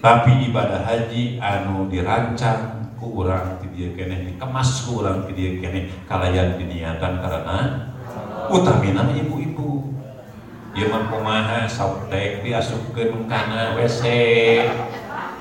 Tapi 0.00 0.46
ibadah 0.46 0.86
haji 0.86 1.42
anu 1.42 1.90
dirancang 1.90 2.94
ku 2.96 3.20
urang 3.20 3.60
ti 3.60 3.66
dieu 3.74 3.92
keneh 3.92 4.30
dikemas 4.30 4.88
ku 4.88 5.02
urang 5.02 5.26
ti 5.26 5.36
dieu 5.36 5.58
keneh. 5.58 5.90
Kalayan 6.06 6.56
diniatan 6.56 7.18
karena 7.18 7.90
utamina 8.48 9.04
ibu-ibu 9.10 9.45
Iman 10.76 11.08
kumaha 11.08 11.64
softtek 11.64 12.44
diasupkeun 12.44 13.24
kana 13.24 13.72
WC 13.80 14.04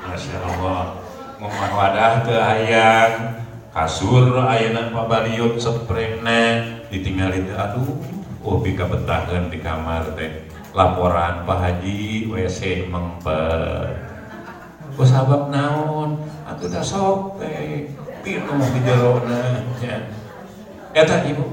Masyaallah. 0.08 0.96
Allah 1.36 1.72
wadah 1.76 2.14
ke 2.24 2.36
ayam 2.40 3.36
kasur 3.76 4.32
ayeuna 4.32 4.88
ayam 4.88 4.96
pabalion 4.96 5.60
ditinggali 5.60 6.88
ditinggalin 6.88 7.52
aduh 7.52 8.00
oh 8.48 8.64
bika 8.64 8.88
betahan 8.88 9.52
di 9.52 9.60
kamar 9.60 10.16
teh 10.16 10.48
laporan 10.72 11.44
Pak 11.44 11.60
Haji 11.60 12.32
WC 12.32 12.88
mengper. 12.88 13.92
ku 14.96 15.04
sabab 15.04 15.52
naon 15.52 16.16
aku 16.48 16.72
tak 16.72 16.80
sok 16.80 17.44
teh 17.44 17.92
pinu 18.24 18.56
di 18.72 18.80
jarona 18.88 19.60
ya 19.84 20.00
eta 20.96 21.28
ibu 21.28 21.44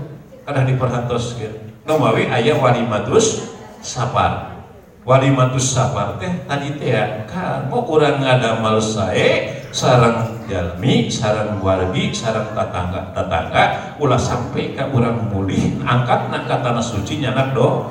kada 0.46 0.62
diperhatos 0.62 1.34
gitu. 1.34 1.58
Nomawi 1.82 2.30
ayah 2.30 2.62
walimatus 2.62 3.58
safar 3.82 4.62
walimatus 5.02 5.74
safar 5.74 6.14
teh 6.22 6.30
tadi 6.46 6.78
teh 6.78 6.94
kamu 7.26 7.78
urang 7.90 8.22
ngadamal 8.22 8.78
sae? 8.78 9.60
Sarang 9.72 10.44
jalmi 10.52 11.08
sarang 11.08 11.56
wargi 11.64 12.12
sarang 12.12 12.52
tetangga 12.52 13.08
tetangga 13.16 13.96
ulah 13.96 14.20
sampai 14.20 14.76
ka 14.76 14.84
urang 14.92 15.32
mulih. 15.32 15.80
Angkat 15.82 16.28
na 16.28 16.44
ka 16.44 16.60
tanah 16.60 16.84
suci 16.84 17.24
nyanak 17.24 17.56
do. 17.56 17.88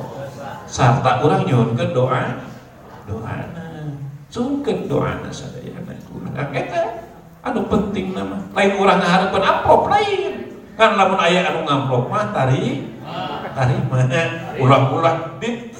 Sarta 0.70 1.26
urang 1.26 1.44
nyuhunkeun 1.44 1.92
doa. 1.92 2.38
Doa 3.10 3.36
sungkeun 4.32 4.88
doa 4.88 5.26
sadayana 5.34 5.98
kumaha 6.06 6.54
eta. 6.54 7.02
Anu 7.42 7.66
penting 7.66 8.14
nama. 8.14 8.38
Lain 8.54 8.72
urang 8.78 9.02
ngahareupeun 9.02 9.42
amplop 9.42 9.90
lain. 9.90 10.34
Kan 10.78 10.96
lamun 10.96 11.18
aya 11.18 11.50
anu 11.50 11.66
ngamplop 11.66 12.14
mah 12.14 12.30
tari 12.30 12.94
tari 13.58 13.76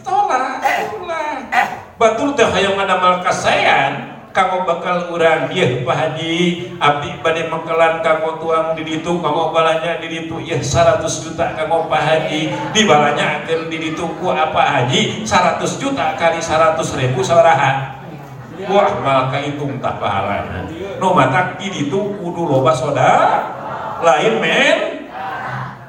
mah 0.06 0.58
ulah-ulah 0.62 0.62
ditolak 0.62 0.90
ulah 0.98 1.68
batur 2.02 2.30
teh 2.34 2.48
hayang 2.50 2.76
ngadamal 2.78 3.22
kasayan 3.22 4.12
kamu 4.32 4.64
bakal 4.64 5.12
urang 5.12 5.52
ieu 5.52 5.84
Pak 5.84 5.96
Haji 5.96 6.36
abdi 6.80 7.20
bade 7.20 7.52
mengkelan 7.52 8.00
kamu 8.00 8.40
tuang 8.40 8.68
di 8.80 8.84
ditu 8.88 9.20
kamu 9.20 9.52
balanya 9.52 10.00
di 10.00 10.08
ditu 10.08 10.40
ieu 10.40 10.58
100 10.58 11.04
juta 11.04 11.52
kamu 11.54 11.92
Pak 11.92 12.02
Haji 12.02 12.42
di 12.72 12.82
balanya 12.88 13.44
akan 13.44 13.68
di 13.68 13.78
ditu 13.78 14.08
ku 14.18 14.32
apa 14.32 14.88
Haji? 14.88 15.28
100 15.28 15.62
juta 15.78 16.16
kali 16.16 16.40
100 16.40 16.80
ribu 16.96 17.20
sauraha. 17.20 18.02
Wah 18.72 18.94
malah 19.02 19.28
kahitung 19.34 19.82
tak 19.82 19.98
pahalana. 20.00 20.70
No 21.02 21.18
matak 21.18 21.58
di 21.60 21.68
ditu 21.74 22.16
kudu 22.16 22.46
loba 22.48 22.72
soda. 22.72 23.12
Lain 24.02 24.40
men 24.40 25.01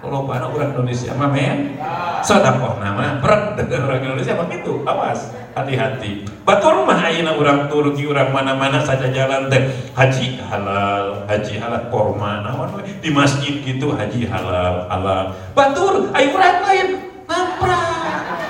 loba 0.03 0.43
anak 0.43 0.51
orang 0.51 0.71
Indonesia 0.75 1.15
mah 1.15 1.31
men 1.31 1.79
sodakoh 2.27 2.83
nama 2.83 3.23
berat 3.23 3.55
orang 3.55 4.03
Indonesia 4.03 4.35
mah 4.35 4.51
gitu 4.51 4.83
awas 4.83 5.31
hati-hati. 5.55 6.27
Batur 6.43 6.83
mah 6.83 7.07
ayeuna 7.07 7.39
urang 7.39 7.71
Turki 7.71 8.09
urang 8.11 8.35
mana-mana 8.35 8.83
saja 8.83 9.07
jalan 9.15 9.47
teh 9.47 9.63
haji 9.95 10.43
halal 10.43 11.23
haji 11.31 11.55
halal 11.63 11.87
korma 11.93 12.43
naon 12.43 12.83
di 12.83 13.11
masjid 13.15 13.63
gitu 13.63 13.95
haji 13.95 14.27
halal 14.27 14.91
halal. 14.91 15.31
Batur 15.55 16.11
ayo 16.19 16.29
urang 16.35 16.59
lain 16.67 16.89
namprak 17.31 18.43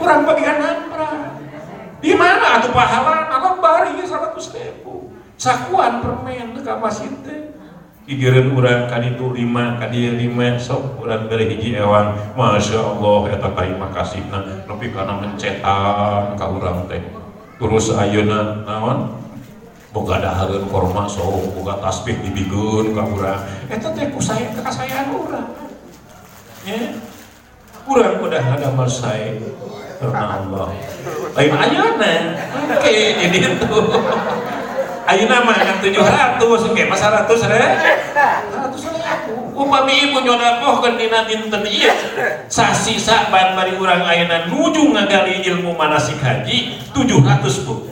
urang 0.00 0.20
bagian 0.24 0.56
namprak 0.56 1.12
di 2.00 2.12
mana 2.16 2.62
atuh 2.62 2.72
pahala 2.72 3.28
anak 3.28 3.60
bari 3.60 4.00
100 4.00 4.08
ribu. 4.56 5.12
Sakuan 5.36 6.00
permen 6.00 6.56
ke 6.56 6.72
masjid 6.80 7.12
teh 7.20 7.55
Igirin 8.06 8.54
urang 8.54 8.86
kaditu 8.86 9.34
lima 9.34 9.82
kadieu 9.82 10.14
lima 10.14 10.54
sok 10.62 11.02
urang 11.02 11.26
beri 11.26 11.50
hiji 11.50 11.74
ewang 11.74 12.14
Masya 12.38 12.78
Allah 12.78 13.34
eta 13.34 13.50
terima 13.50 13.90
kasihna 13.90 14.62
nepi 14.62 14.94
kana 14.94 15.18
mencetan 15.18 16.38
ka 16.38 16.46
urang 16.46 16.86
teh. 16.86 17.02
Terus 17.58 17.90
ayeuna 17.98 18.62
naon? 18.62 19.10
Boga 19.90 20.22
dahareun 20.22 20.70
korma 20.70 21.10
sok 21.10 21.50
boga 21.58 21.82
tasbih 21.82 22.14
dibikeun 22.22 22.94
ka 22.94 23.02
urang. 23.10 23.42
Eta 23.66 23.90
teh 23.90 24.06
ku 24.14 24.22
saya 24.22 24.54
kasayang 24.54 25.10
urang. 25.10 25.50
Ya? 26.62 26.94
Urang 27.90 28.22
udah 28.22 28.44
ada 28.54 28.70
masai 28.70 29.34
karena 29.98 30.46
Allah. 30.46 30.70
Lain 31.34 31.54
ayeuna? 31.58 32.14
Oke 32.70 33.18
jadi 33.18 33.38
itu 33.50 33.66
Ayeuna 35.06 35.46
mah 35.46 35.54
yang 35.62 35.78
700 35.78 36.74
ge 36.74 36.82
mah 36.90 36.98
100 36.98 37.30
re. 37.46 37.62
100 38.10 38.74
ribu. 38.74 39.34
Upami 39.54 40.10
ibu 40.10 40.18
nyodakohkeun 40.18 40.98
dina 40.98 41.22
dinten 41.30 41.62
ieu 41.62 41.94
sasi 42.50 42.98
saban 42.98 43.54
bari 43.54 43.78
urang 43.78 44.02
ayeuna 44.02 44.50
nuju 44.50 44.90
ngagali 44.90 45.46
ilmu 45.46 45.78
manasik 45.78 46.18
haji 46.18 46.82
700 46.90 47.62
Bu. 47.62 47.86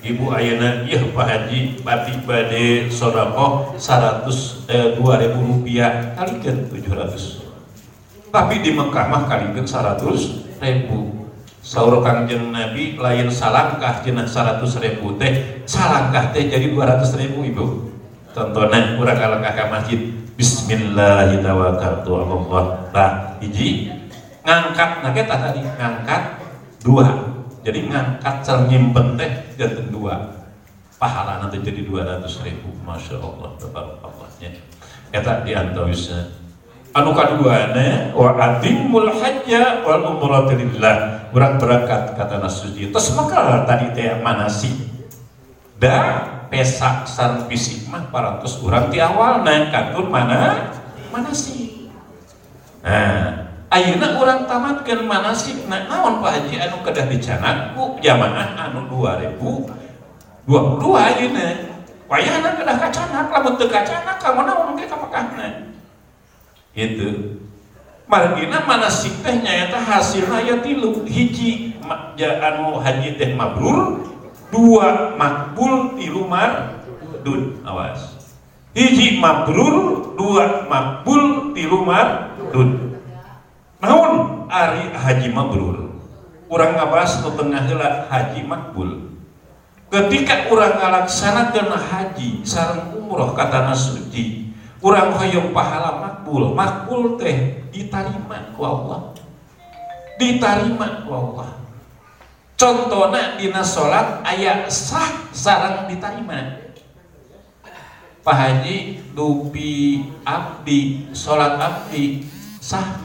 Ibu 0.00 0.24
ayeuna 0.32 0.86
ieu 0.88 1.12
Pak 1.12 1.26
Haji 1.28 1.82
bati 1.84 2.14
bade 2.24 2.88
sedekah 2.88 3.76
100 3.76 4.70
eh, 4.72 4.96
2000 4.96 5.36
rupiah 5.36 6.16
kalikeun 6.16 6.72
700. 6.72 8.32
Tapi 8.32 8.54
di 8.64 8.70
Mekah 8.72 9.06
mah 9.12 9.28
kalikeun 9.28 9.68
100 9.68 10.62
ribu 10.62 11.15
Saur 11.66 11.98
kangjeng 11.98 12.54
Nabi 12.54 12.94
lain 12.94 13.26
salangkah 13.26 13.98
jenah 14.06 14.22
100 14.22 14.62
ribu 14.86 15.18
teh? 15.18 15.66
Salangkah 15.66 16.30
teh 16.30 16.46
jadi 16.46 16.70
200 16.70 17.02
ribu 17.18 17.42
ibu? 17.42 17.90
Tontonan 18.30 18.94
kurang 18.94 19.18
alangkah 19.18 19.50
ke 19.50 19.66
masjid. 19.66 19.98
Bismillahirrahmanirrahim. 20.38 22.86
Nah 22.94 23.34
hiji 23.42 23.90
ngangkat. 24.46 25.02
Nah 25.02 25.10
kita 25.10 25.34
tadi 25.42 25.66
ngangkat 25.66 26.38
dua. 26.86 27.34
Jadi 27.66 27.90
ngangkat 27.90 28.46
nyimpen 28.70 29.18
teh 29.18 29.58
jantan 29.58 29.90
dua. 29.90 30.38
Pahala 31.02 31.42
nanti 31.42 31.66
jadi 31.66 31.82
200 31.82 32.46
ribu. 32.46 32.70
Masya 32.86 33.18
Allah 33.18 33.50
Allahnya 34.06 34.54
kita 35.10 35.42
diantawisnya 35.42 36.45
anu 36.96 37.12
kaduana 37.12 38.16
wa 38.16 38.32
atimul 38.40 39.12
hajja 39.12 39.84
wal 39.84 40.16
umrata 40.16 40.56
lillah 40.56 41.28
urang 41.28 41.60
berangkat 41.60 42.16
kata 42.16 42.40
nasuji. 42.40 42.88
Terus 42.88 43.12
maka 43.12 43.68
tadi 43.68 43.92
teh 43.92 44.16
manasi 44.24 44.72
da 45.76 46.24
pesak 46.48 47.04
sareng 47.04 47.44
fisik 47.52 47.92
mah 47.92 48.08
parantos 48.08 48.56
urang 48.64 48.88
ti 48.88 48.96
awal. 48.96 49.44
Naik 49.44 49.68
katur 49.68 50.08
mana? 50.08 50.72
Manasi 51.12 51.92
nah 52.80 53.44
ayeuna 53.68 54.16
urang 54.16 54.48
tamatkeun 54.48 55.04
manasik. 55.04 55.68
Nah 55.68 55.84
naon 55.84 56.24
Pak 56.24 56.32
Haji? 56.32 56.54
Anu 56.64 56.80
kedah 56.80 57.04
dicanak 57.12 57.76
ku 57.76 58.00
jamaah 58.00 58.56
anu 58.56 58.88
2022 58.88 60.48
ayeuna. 60.80 61.76
Wayahna 62.06 62.56
kedah 62.56 62.76
kacanak 62.78 63.28
lamun 63.28 63.58
teu 63.60 63.68
kacanak 63.68 64.16
ka 64.22 64.30
mana 64.32 64.64
mungkin 64.64 64.86
ka 64.88 64.96
Mekahna 64.96 65.75
itu 66.76 67.40
margina 68.04 68.62
manasik 68.68 69.24
teh 69.24 69.40
nyata 69.40 69.80
hasilnya 69.80 70.44
ya 70.44 70.56
tilu 70.60 71.08
hiji 71.08 71.72
ya, 72.20 72.38
anu 72.38 72.78
haji 72.78 73.16
teh 73.16 73.32
mabrur 73.32 74.04
dua 74.52 75.16
makbul 75.16 75.96
tilu 75.96 76.28
mardud 76.28 77.64
awas. 77.64 78.14
Hiji 78.76 79.16
mabrur 79.18 80.14
dua 80.20 80.68
makbul 80.68 81.56
tilu 81.56 81.82
mardud 81.82 83.00
naon? 83.80 84.44
Ari 84.46 84.94
haji 84.94 85.34
mabrur. 85.34 85.90
Urang 86.46 86.78
ngabas 86.78 87.26
nu 87.26 87.34
tengah 87.34 87.66
haji 88.06 88.46
makbul. 88.46 89.10
Ketika 89.90 90.46
urang 90.46 90.78
ngalaksanakeun 90.78 91.74
haji 91.74 92.46
sareng 92.46 92.94
umroh 92.94 93.34
katana 93.34 93.74
suci 93.74 94.45
kurang 94.86 95.18
hoyong 95.18 95.50
pahala 95.50 95.98
makbul. 95.98 96.54
Makbul 96.54 97.18
teh 97.18 97.58
diterima 97.74 98.54
ku 98.54 98.62
Allah. 98.62 99.10
Diterima 100.14 101.02
ku 101.02 101.10
Allah. 101.10 101.58
Contohnya 102.54 103.34
dina 103.34 103.66
sholat 103.66 104.22
ayat 104.22 104.70
sah 104.70 105.26
sarang 105.34 105.90
diterima 105.90 106.62
Pak 108.22 108.32
Haji 108.32 109.02
dupi 109.12 110.06
abdi 110.22 111.10
sholat 111.10 111.58
abdi 111.58 112.22
sah 112.62 113.02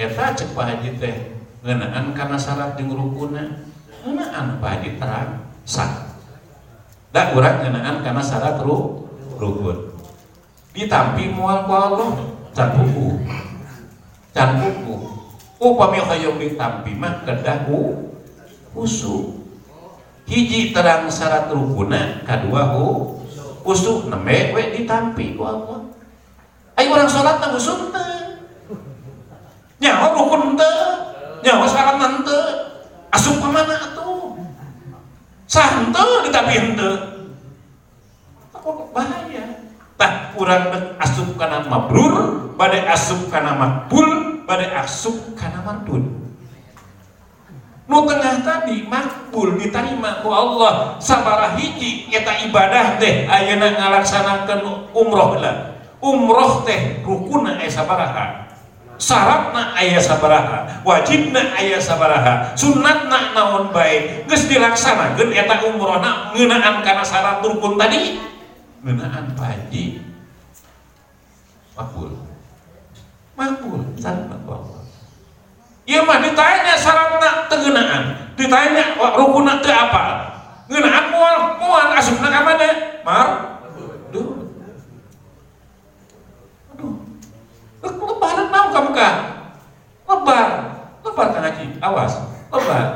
eta 0.00 0.24
cek 0.32 0.56
Pak 0.56 0.64
Haji 0.64 0.96
teh 0.96 1.16
ngenaan 1.60 2.16
karena 2.16 2.40
syarat 2.40 2.80
jeung 2.80 2.96
rukuna. 2.96 3.68
Ngenaan 4.00 4.64
Pak 4.64 4.70
Haji 4.80 4.96
terang 4.96 5.44
sah. 5.68 6.08
Da 7.12 7.36
urang 7.36 7.60
ngenaan 7.60 8.00
karena 8.00 8.24
syarat 8.24 8.64
rukun 8.64 9.85
ditampi 10.76 11.32
mual 11.32 11.64
ku 11.64 11.72
Allah 11.72 12.12
can 12.52 12.68
buku. 12.76 13.24
Can 14.36 14.60
buku. 14.60 14.94
Upami 15.56 16.04
hoyong 16.04 16.36
ditampi 16.36 16.92
mah 16.92 17.24
kedah 17.24 17.64
usuh 18.76 19.32
hiji 20.28 20.76
terang 20.76 21.08
syarat 21.08 21.48
rukuna 21.48 22.20
kedua 22.28 22.76
hu 22.76 23.16
usuh 23.64 24.04
nembe 24.12 24.52
ditampi 24.76 25.32
ku 25.32 25.48
Allah 25.48 25.80
ayo 26.76 26.92
orang 26.92 27.08
sholat 27.08 27.40
nang 27.40 27.56
teh 27.56 28.12
nyawa 29.80 30.12
rukun 30.12 30.60
teh. 30.60 30.76
Nyawa 31.40 31.64
syarat 31.64 31.96
nante 31.96 32.40
asup 33.14 33.38
ke 33.38 33.48
mana 33.48 33.76
atuh? 33.78 34.34
Sante 35.46 36.04
ditampi 36.26 36.52
henteu 36.58 37.16
bahaya 38.90 39.65
tah 39.96 40.32
kurang 40.36 40.96
asup 41.00 41.34
kana 41.40 41.64
mabrur 41.64 42.52
badai 42.56 42.84
asup 42.88 43.28
kana 43.32 43.56
makbul 43.56 44.44
badai 44.44 44.72
asup 44.76 45.34
kana 45.36 45.64
mardud 45.64 46.26
nu 47.86 48.02
tengah 48.02 48.42
tadi 48.42 48.82
makbul 48.86 49.54
diterima 49.54 50.18
ku 50.20 50.30
Allah. 50.34 50.98
Sabaraha 50.98 51.54
hiji 51.54 52.10
eta 52.10 52.34
ibadah 52.42 52.98
teh 52.98 53.30
ayeuna 53.30 53.78
ngalaksanakeun 53.78 54.90
umroh 54.90 55.38
lah. 55.38 55.78
Umroh 56.02 56.66
teh 56.66 57.00
rukuna 57.06 57.62
aya 57.62 57.70
sabaraha. 57.70 58.26
Syaratna 58.98 59.78
aya 59.78 60.02
sabaraha. 60.02 60.82
Wajibna 60.82 61.54
aya 61.54 61.78
sabaraha. 61.78 62.58
Sunnatna 62.58 63.30
naon 63.38 63.70
baik 63.70 64.26
geus 64.26 64.50
dilaksanakeun 64.50 65.30
eta 65.30 65.62
umrohna 65.70 66.34
ngeunaan 66.34 66.82
kana 66.82 67.06
syarat 67.06 67.38
rukun 67.38 67.78
tadi 67.78 68.18
ngeunaan 68.86 69.34
paji 69.34 69.98
makbul. 71.74 72.14
Makbul 73.34 73.82
sanna 73.98 74.38
ku 74.46 74.54
Iya 75.86 76.02
mah 76.02 76.18
ditanya 76.22 76.74
syaratna 76.78 77.50
teu 77.50 77.66
ngeunaan 77.66 78.34
ditanya 78.38 78.94
rukunna 78.94 79.58
teu 79.58 79.74
apa? 79.74 80.04
Ngeunaan 80.70 81.10
moal 81.10 81.36
moal 81.58 81.86
asupna 81.98 82.30
ka 82.30 82.46
mana 82.46 82.70
mar? 83.02 83.28
Duh 84.14 84.46
aduh. 86.74 86.94
Lebaran 87.82 88.46
naon 88.54 88.70
kamu 88.70 88.90
ka 88.94 89.08
lebar. 90.06 90.48
Lebar 91.02 91.26
ka 91.34 91.38
ngaji 91.42 91.64
awas. 91.82 92.22
Lebar. 92.54 92.86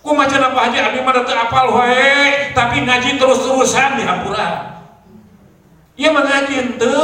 Ku 0.00 0.16
macan 0.16 0.48
apa 0.48 0.58
aja 0.72 0.78
abi 0.88 1.04
mah 1.04 1.12
teu 1.12 1.36
apal 1.36 1.76
wae 1.76 2.52
tapi 2.56 2.88
ngaji 2.88 3.20
terus-terusan 3.20 4.00
di 4.00 4.04
hampura 4.08 4.77
Iya 5.98 6.14
mah 6.14 6.22
ngaji 6.22 6.52
henteu 6.54 7.02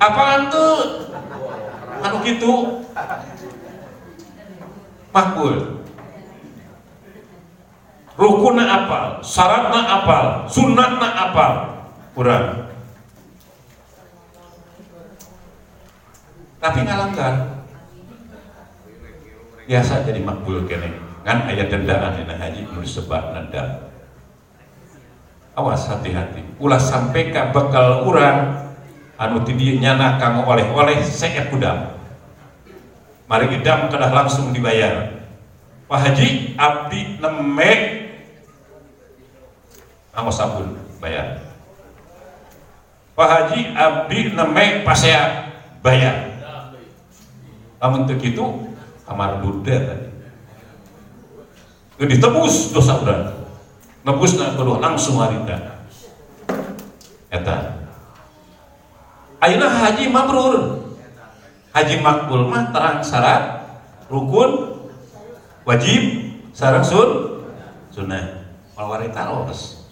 apaan 0.00 0.48
tuh? 0.48 0.76
Anu 2.00 2.16
gitu. 2.24 2.52
Makbul. 5.12 5.84
Rukunna 8.16 8.64
apal 8.64 9.20
syaratna 9.20 9.80
apal 10.00 10.24
sunnatna 10.48 11.08
apal. 11.28 11.52
Kurang. 12.16 12.72
Tapi 16.64 16.78
ngalanggar. 16.80 17.34
Biasa 19.68 20.00
jadi 20.08 20.24
makbul 20.24 20.64
kene. 20.64 20.96
Kan 21.28 21.44
ayat 21.44 21.68
dendaan 21.68 22.16
dina 22.16 22.40
haji 22.40 22.64
nu 22.72 22.80
disebut 22.80 23.36
nenda 23.36 23.93
awas 25.54 25.86
hati-hati. 25.86 26.58
Ulah 26.58 26.82
sampai 26.82 27.30
ka 27.30 27.54
bekal 27.54 28.06
urang 28.06 28.70
anu 29.14 29.46
ti 29.46 29.54
dieu 29.54 29.78
nyana 29.78 30.18
kanggo 30.18 30.42
oleh-oleh 30.50 30.98
seek 31.06 31.50
kudam 31.50 31.94
mari 33.30 33.46
idam 33.54 33.88
kedah 33.88 34.10
langsung 34.10 34.50
dibayar. 34.50 35.22
Pak 35.84 36.00
Haji 36.00 36.58
abdi 36.58 37.20
neme 37.22 37.70
anggo 40.10 40.32
sabun 40.34 40.74
bayar. 40.98 41.38
Pak 43.14 43.28
Haji 43.30 43.60
abdi 43.72 44.34
neme 44.34 44.82
pasea 44.82 45.54
bayar. 45.80 46.34
Namun 47.78 48.08
teu 48.08 48.16
kitu 48.16 48.74
kamar 49.04 49.44
duda 49.44 49.76
tadi. 49.76 50.08
Ditebus 51.94 52.74
dosa 52.74 52.98
urang 52.98 53.43
nebusna 54.04 54.54
kudu 54.54 54.78
langsung 54.78 55.18
harita 55.18 55.88
eta. 57.32 57.82
Ayeuna 59.40 59.68
haji 59.68 60.08
mabrur. 60.08 60.84
Haji 61.74 61.98
makbul 62.06 62.46
mah 62.46 62.70
terang 62.70 63.02
syarat 63.02 63.66
rukun 64.06 64.78
wajib 65.66 66.30
sareng 66.54 66.86
sun 66.86 67.42
sunnah. 67.90 68.46
Walwari 68.78 69.10
taros 69.10 69.84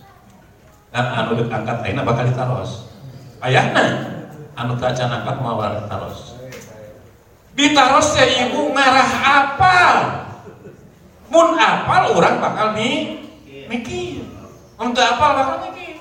dan 0.93 1.09
anu 1.17 1.35
dek 1.41 1.49
angkat 1.49 1.81
ayeuna 1.89 2.05
bakal 2.05 2.29
ditaros 2.29 2.93
ayahna 3.41 3.85
anu 4.53 4.77
acan 4.77 5.09
angkat 5.09 5.37
mawar 5.41 5.89
taros 5.89 6.37
ditaros 7.57 8.13
teh 8.13 8.29
ibu 8.45 8.77
ngarah 8.77 9.11
apal 9.25 9.97
mun 11.33 11.57
apal 11.57 12.13
orang 12.13 12.37
bakal 12.45 12.77
mi 12.77 13.23
mikir 13.73 14.21
untuk 14.77 15.01
apal 15.01 15.33
bakal 15.33 15.57
mikir 15.73 15.97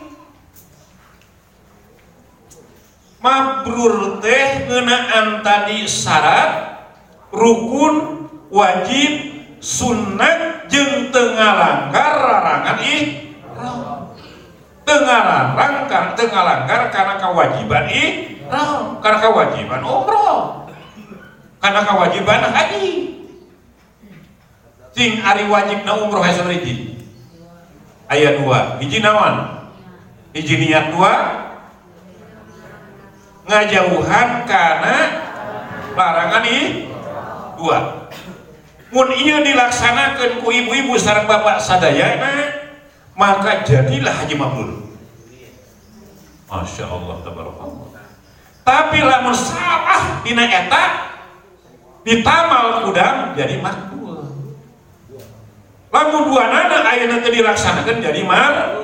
mabrur 3.23 4.19
teh 4.19 4.67
ngeunaan 4.67 5.39
tadi 5.39 5.87
syarat 5.87 6.83
rukun 7.31 8.27
wajib 8.51 9.39
sunat 9.63 10.67
jeung 10.67 11.15
tengah 11.15 11.51
langgar 11.55 12.13
larangan 12.19 12.77
ih 12.83 13.03
tengah 14.83 15.21
larang 15.23 15.75
tengah 16.19 16.43
langgar 16.43 16.81
karena 16.91 17.15
kewajiban 17.15 17.85
ih 17.87 18.11
karena 18.99 19.19
kewajiban 19.23 19.79
umroh 19.79 20.67
karena 21.61 21.81
kewajiban 21.85 22.41
haji. 22.51 22.89
Sing 24.91 25.23
ari 25.23 25.47
wajib 25.47 25.87
na 25.87 25.93
umroh 25.95 26.25
aya 26.25 26.35
sabariji 28.11 28.27
aya 28.27 28.29
dua. 28.43 28.59
Hiji 28.79 28.99
naon? 28.99 29.35
Hiji 30.35 30.55
niat 30.59 30.91
dua? 30.91 31.13
Ngajauhan 33.47 34.29
karena 34.47 34.95
larangan 35.95 36.43
ih 36.45 36.87
dua. 37.57 38.07
Mun 38.91 39.07
ieu 39.15 39.39
dilaksanakeun 39.39 40.43
ku 40.43 40.51
ibu-ibu 40.51 40.99
sareng 40.99 41.23
bapak 41.23 41.63
sadayana 41.63 42.59
maka 43.15 43.63
jadilah 43.63 44.11
haji 44.11 44.35
mabrur 44.35 44.83
Masya 46.51 46.91
Allah 46.91 47.23
tabarakallah. 47.23 47.87
Tapi 48.67 48.99
lamun 48.99 49.31
salah 49.31 50.19
dina 50.27 50.43
eta 50.43 51.15
ditamal 52.03 52.83
kudang 52.83 53.31
jadi 53.39 53.63
makbul 53.63 53.90
lamun 55.91 56.31
dua 56.31 56.43
nana 56.47 56.87
ayeuna 56.87 57.19
teu 57.19 57.35
dilaksanakeun 57.35 57.99
jadi 57.99 58.21
mar 58.23 58.79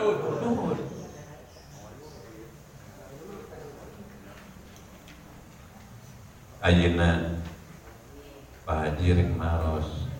ayeuna 6.67 7.39
Pak 8.67 8.77
Haji 8.83 9.07
rek 9.15 9.31
maros 9.39 10.11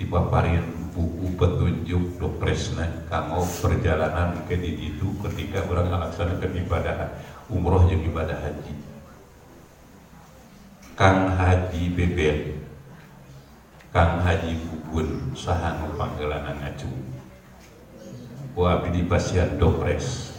dipaparin 0.00 0.64
buku 0.96 1.36
petunjuk 1.36 2.16
dopresna 2.16 3.04
kanggo 3.12 3.44
perjalanan 3.60 4.40
ke 4.48 4.56
itu 4.56 5.12
ketika 5.28 5.68
orang 5.68 5.92
ngalaksanakeun 5.92 6.64
ibadah 6.64 7.12
umroh 7.52 7.84
jeung 7.88 8.04
ibadah 8.08 8.40
haji. 8.40 8.72
Kang 10.96 11.36
Haji 11.36 11.82
Beben 11.94 12.67
Kang 13.98 14.22
Haji 14.22 14.54
Bubun 14.62 15.34
saha 15.34 15.74
nu 15.82 15.98
panggeulana 15.98 16.54
ngacu 16.54 16.86
ku 18.54 18.62
abdi 18.62 18.94
di 18.94 19.02
pasian 19.10 19.58
dopres 19.58 20.38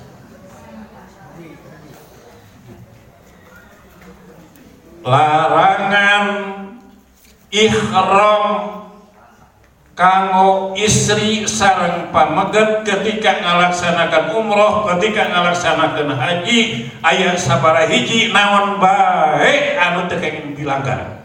larangan 5.03 6.23
ihram 7.51 8.43
kanggo 9.91 10.71
istri 10.79 11.43
sareng 11.43 12.15
pameget 12.15 12.87
ketika 12.87 13.43
ngalaksanakan 13.43 14.39
umroh 14.39 14.87
ketika 14.95 15.35
ngalaksanakan 15.35 16.15
haji 16.15 16.87
ayat 17.03 17.35
sabara 17.35 17.83
hiji 17.91 18.31
naon 18.31 18.79
baik 18.79 19.75
anu 19.75 20.07
teu 20.07 20.15
kenging 20.15 20.55
dilanggar 20.55 21.18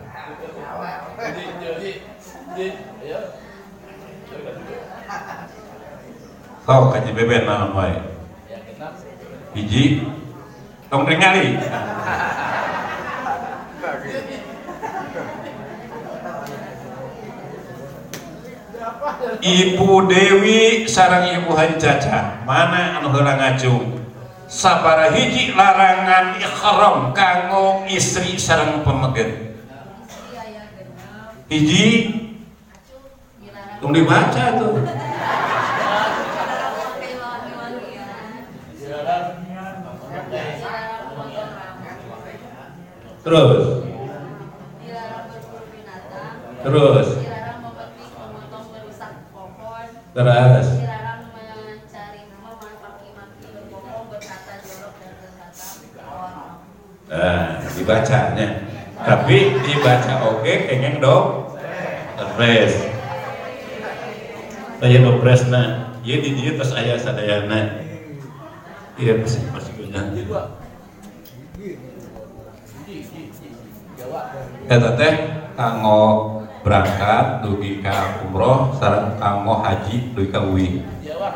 Kau 6.64 6.88
kaji 6.94 7.10
beben 7.10 7.50
naon 7.50 7.74
wae 7.74 7.98
hiji 9.58 10.06
tong 10.86 11.02
ningali 11.02 11.58
Ibu 19.44 20.08
Dewi 20.08 20.86
sarang 20.86 21.26
Ibu 21.42 21.50
Haji 21.58 21.76
Caca 21.76 22.46
mana 22.46 23.02
anu 23.02 23.10
heula 23.10 23.34
ngajung 23.34 23.98
sabara 24.46 25.10
hiji 25.10 25.58
larangan 25.58 26.38
ikhram 26.38 27.10
kanggo 27.10 27.82
istri 27.90 28.38
sarang 28.38 28.86
pemegen 28.86 29.58
hiji 31.50 32.23
tong 33.84 33.92
dibaca 33.92 34.44
tuh 34.56 34.80
terus 43.20 43.60
terus 46.64 47.08
terus 50.16 50.68
Nah, 57.04 57.62
dibacanya. 57.70 58.64
Tapi 58.98 59.54
dibaca 59.62 60.12
oke 60.34 60.52
kengeng 60.66 60.98
dong. 60.98 61.52
Terus. 62.18 62.93
Saya 64.84 65.00
na, 65.48 65.96
iya 66.04 66.20
di 66.20 66.36
dia 66.36 66.60
pas 66.60 66.68
ayah 66.76 67.00
sadayana. 67.00 67.80
Iya 69.00 69.16
masih 69.16 69.48
masih 69.48 69.72
punya. 69.80 70.12
Eta 74.68 74.90
teh 75.00 75.14
kanggo 75.56 76.04
berangkat 76.60 77.48
dugi 77.48 77.80
ka 77.80 78.28
umroh 78.28 78.76
sareng 78.76 79.16
kanggo 79.16 79.64
haji 79.64 80.12
dugi 80.12 80.28
ka 80.28 80.44
uwi. 80.44 80.84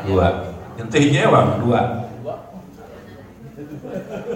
Dua. 0.05 0.53
Ente 0.77 1.09
ewang 1.09 1.65
dua. 1.65 2.05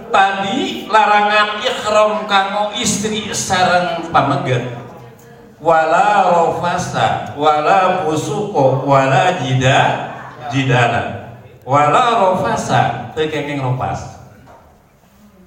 Tadi 0.10 0.90
larangan 0.90 1.62
ikhram 1.62 2.26
kanggo 2.26 2.74
istri 2.82 3.30
sareng 3.30 4.10
pameget. 4.10 4.83
Wala 5.64 6.28
rofasa, 6.28 7.32
wala 7.40 8.04
fusuko, 8.04 8.84
wala 8.84 9.40
jida, 9.40 10.12
jidana. 10.52 11.40
Wala 11.64 12.20
rofasa, 12.20 13.16
teu 13.16 13.32
kengeng 13.32 13.64
ropas. 13.64 14.28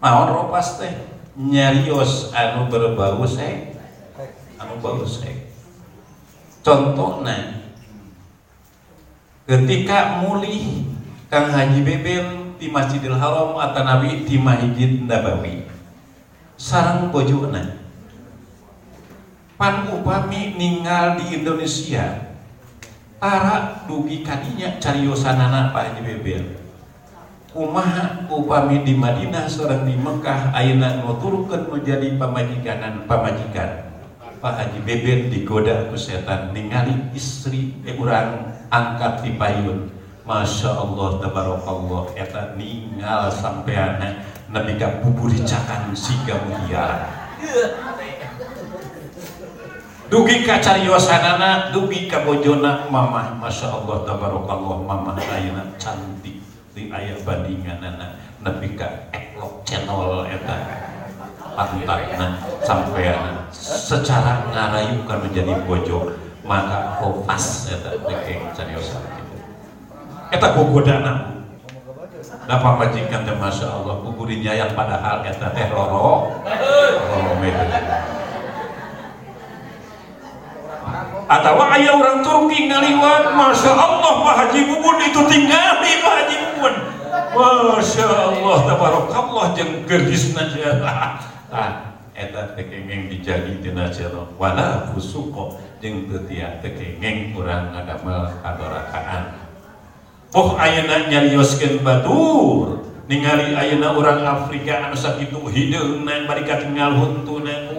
Naon 0.00 0.32
ropas 0.32 0.80
teh? 0.80 1.12
Nyarios 1.36 2.32
anu 2.32 2.72
berbau 2.72 3.20
sek, 3.28 3.76
anu 4.56 4.80
bau 4.80 5.04
sek. 5.04 5.52
Contohnya, 6.64 7.68
ketika 9.44 10.24
mulih 10.24 10.96
Kang 11.28 11.52
Haji 11.52 11.84
Bebel 11.84 12.56
di 12.56 12.72
Masjidil 12.72 13.14
Haram 13.14 13.54
atau 13.54 13.82
Nabi 13.84 14.24
di 14.24 14.40
Masjid 14.40 15.04
Nabawi 15.04 15.68
sarang 16.56 17.12
bojona 17.12 17.85
pan 19.56 19.88
upami 19.88 20.54
ninggal 20.54 21.16
di 21.16 21.40
Indonesia. 21.40 22.28
Tara 23.16 23.88
dugi 23.88 24.20
kadinya 24.20 24.76
cariosanana 24.76 25.72
Pak 25.72 25.82
Haji 25.96 26.00
Bebel. 26.04 26.44
Kumaha 27.50 28.28
upami 28.28 28.84
di 28.84 28.92
Madinah 28.92 29.48
seorang 29.48 29.88
di 29.88 29.96
Mekah 29.96 30.52
ayeuna 30.52 31.00
nuturkeun 31.00 31.72
menjadi 31.72 32.12
pamajikanan 32.20 33.08
pamajikan. 33.08 33.88
Pak 34.36 34.54
Haji 34.60 34.80
Bebel 34.84 35.32
digoda 35.32 35.88
ku 35.88 35.96
setan 35.96 36.52
ningali 36.52 36.92
istri 37.16 37.72
urang 37.96 38.52
angkat 38.68 39.24
di 39.24 39.32
payun. 39.40 39.88
Masya 40.26 40.74
Allah 40.74 41.22
tabarakallah 41.22 42.04
eta 42.18 42.58
ningal 42.58 43.30
sampeana 43.30 44.26
nabi 44.50 44.74
ka 44.74 44.98
bubur 44.98 45.30
cakan 45.30 45.94
siga 45.94 46.34
mulia 46.42 47.06
dugi 50.06 50.46
ka 50.46 50.62
cariosanana 50.62 51.74
dugi 51.74 52.06
ka 52.06 52.22
bojona 52.22 52.86
mamah 52.90 53.38
Masya 53.42 53.82
Allah 53.82 54.06
tabarakallah 54.06 54.78
mamah 54.86 55.18
ayeuna 55.18 55.74
cantik 55.80 56.38
di 56.76 56.92
aya 56.92 57.16
bandinganana. 57.24 58.20
Nabi 58.44 58.76
ka 58.76 59.10
eklok 59.10 59.64
channel 59.66 60.28
eta. 60.28 60.86
Pantatna 61.56 62.36
sampeana. 62.60 63.48
Secara 63.48 64.44
ngarayukan 64.52 65.24
menjadi 65.24 65.56
bojo 65.64 66.12
maka 66.44 67.00
hofas 67.00 67.72
eta 67.72 67.96
dekeng 68.06 68.52
cariosana 68.54 69.26
eta 70.30 70.52
gogodana 70.52 71.42
dapat 72.46 72.72
majikan 72.78 73.26
teh 73.26 73.34
masya 73.34 73.66
Allah 73.72 73.98
kuburinya 74.02 74.52
yang 74.54 74.70
padahal 74.74 75.22
eta 75.26 75.50
teh 75.50 75.66
roro. 75.70 76.30
Roro 77.10 77.32
medan 77.42 78.05
atau 81.46 81.62
ayah 81.78 81.94
orang 81.94 82.18
Turki 82.26 82.66
ngaliwat 82.66 83.30
Masya 83.30 83.72
Allah 83.78 84.12
Pak 84.26 84.34
Haji 84.34 84.60
Bubun 84.66 84.98
itu 84.98 85.20
tinggali 85.30 85.92
Pak 86.02 86.12
Haji 86.18 86.36
Bubun 86.42 86.74
Masya 87.36 88.06
Allah 88.10 88.56
tabarakallah 88.66 89.46
jeng 89.54 89.86
geris 89.86 90.34
najara 90.34 91.22
ah 91.54 91.70
eta 92.16 92.56
tekengeng 92.58 93.12
dijadi 93.12 93.60
tina 93.62 93.92
jero 93.92 94.34
wala 94.40 94.90
fusuko 94.90 95.60
jeng 95.78 96.08
tetia 96.08 96.58
tekengeng 96.64 97.36
kurang 97.36 97.76
ngadamel 97.76 98.32
kadorakaan. 98.40 99.46
Poh 100.32 100.58
ayana 100.58 101.06
nyarioskeun 101.06 101.84
batur. 101.86 102.82
Ningali 103.06 103.54
ayana 103.54 103.94
orang 103.94 104.26
Afrika 104.26 104.90
anu 104.90 104.98
sakitu 104.98 105.38
hideungna 105.46 106.10
naik 106.10 106.22
bari 106.26 106.42
katingal 106.42 106.98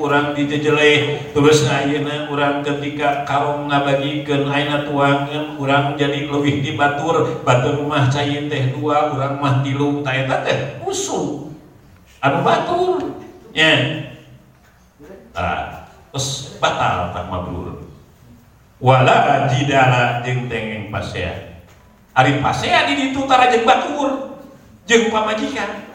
urang 0.08 0.32
dijejeleh 0.32 1.36
terus 1.36 1.68
ayeuna 1.68 2.32
urang 2.32 2.64
ketika 2.64 3.28
karong 3.28 3.68
ngabagikeun 3.68 4.48
ayeuna 4.48 4.88
tuangeun 4.88 5.60
urang 5.60 6.00
jadi 6.00 6.32
leuwih 6.32 6.64
di 6.64 6.80
batur 6.80 7.44
batur 7.44 7.84
mah 7.84 8.08
cai 8.08 8.48
teh 8.48 8.64
dua 8.72 9.12
urang 9.12 9.44
mah 9.44 9.60
tilu 9.60 10.00
ta 10.00 10.16
eta 10.16 10.48
teh 10.48 10.80
musuh 10.80 11.52
anu 12.24 12.40
batur 12.40 13.04
nya 13.52 14.08
ah 15.36 15.92
terus 16.10 16.58
batal 16.58 17.14
tak 17.14 17.28
mabrur. 17.28 17.84
Wala 18.78 19.50
jidala 19.50 20.22
jeung 20.22 20.46
tengeng 20.46 20.94
pasea. 20.94 21.62
Ari 22.14 22.42
pasea 22.42 22.90
di 22.90 22.94
ditu 22.98 23.28
tara 23.30 23.50
jeung 23.52 23.68
batur 23.68 24.40
jeung 24.88 25.12
pamajikan 25.12 25.87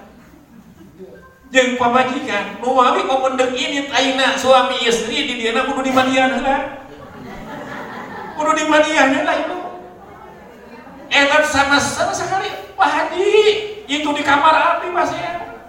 jeung 1.52 1.76
pamajikan. 1.76 2.58
Nu 2.64 2.72
abi 2.80 3.04
komendek 3.04 3.52
ini 3.52 3.92
ayeuna 3.92 4.34
suami 4.40 4.88
istri 4.88 5.28
di 5.28 5.34
dieu 5.36 5.52
kudu 5.52 5.84
dimanian 5.84 6.40
heula 6.40 6.88
kudu 8.40 8.56
dimanian 8.56 9.12
heula 9.12 9.32
itu 9.36 9.58
enak 11.12 11.44
sama 11.44 11.76
sama 11.76 12.16
sekali. 12.16 12.48
Pak 12.72 12.88
Haji 12.88 13.30
itu 13.84 14.08
di 14.16 14.22
kamar 14.24 14.80
api 14.80 14.90
pasea 14.96 15.60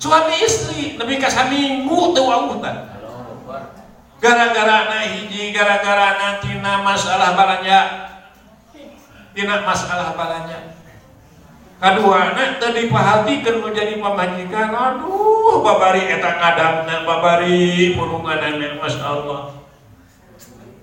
suami 0.00 0.34
istri 0.40 0.96
lebih 0.96 1.20
ke 1.20 1.28
saminggu 1.28 2.16
teu 2.16 2.24
wautan 2.26 2.88
gara-gara 4.18 4.90
na 4.90 4.98
hiji 5.06 5.52
gara-gara 5.52 6.18
nanti 6.18 6.56
masalah 6.58 7.36
balanja 7.36 8.10
tina 9.36 9.62
masalah 9.62 10.16
balanya 10.16 10.71
kedua 11.82 12.30
nak 12.38 12.62
tadi 12.62 12.86
perhatikan 12.86 13.56
menjadi 13.58 13.98
pemajikan. 13.98 14.70
Aduh 14.70 15.58
babari 15.66 16.06
eta 16.06 16.38
ngadapna 16.38 17.02
babari 17.02 17.92
purunganan 17.98 18.78
Masya 18.78 19.02
Allah. 19.02 19.58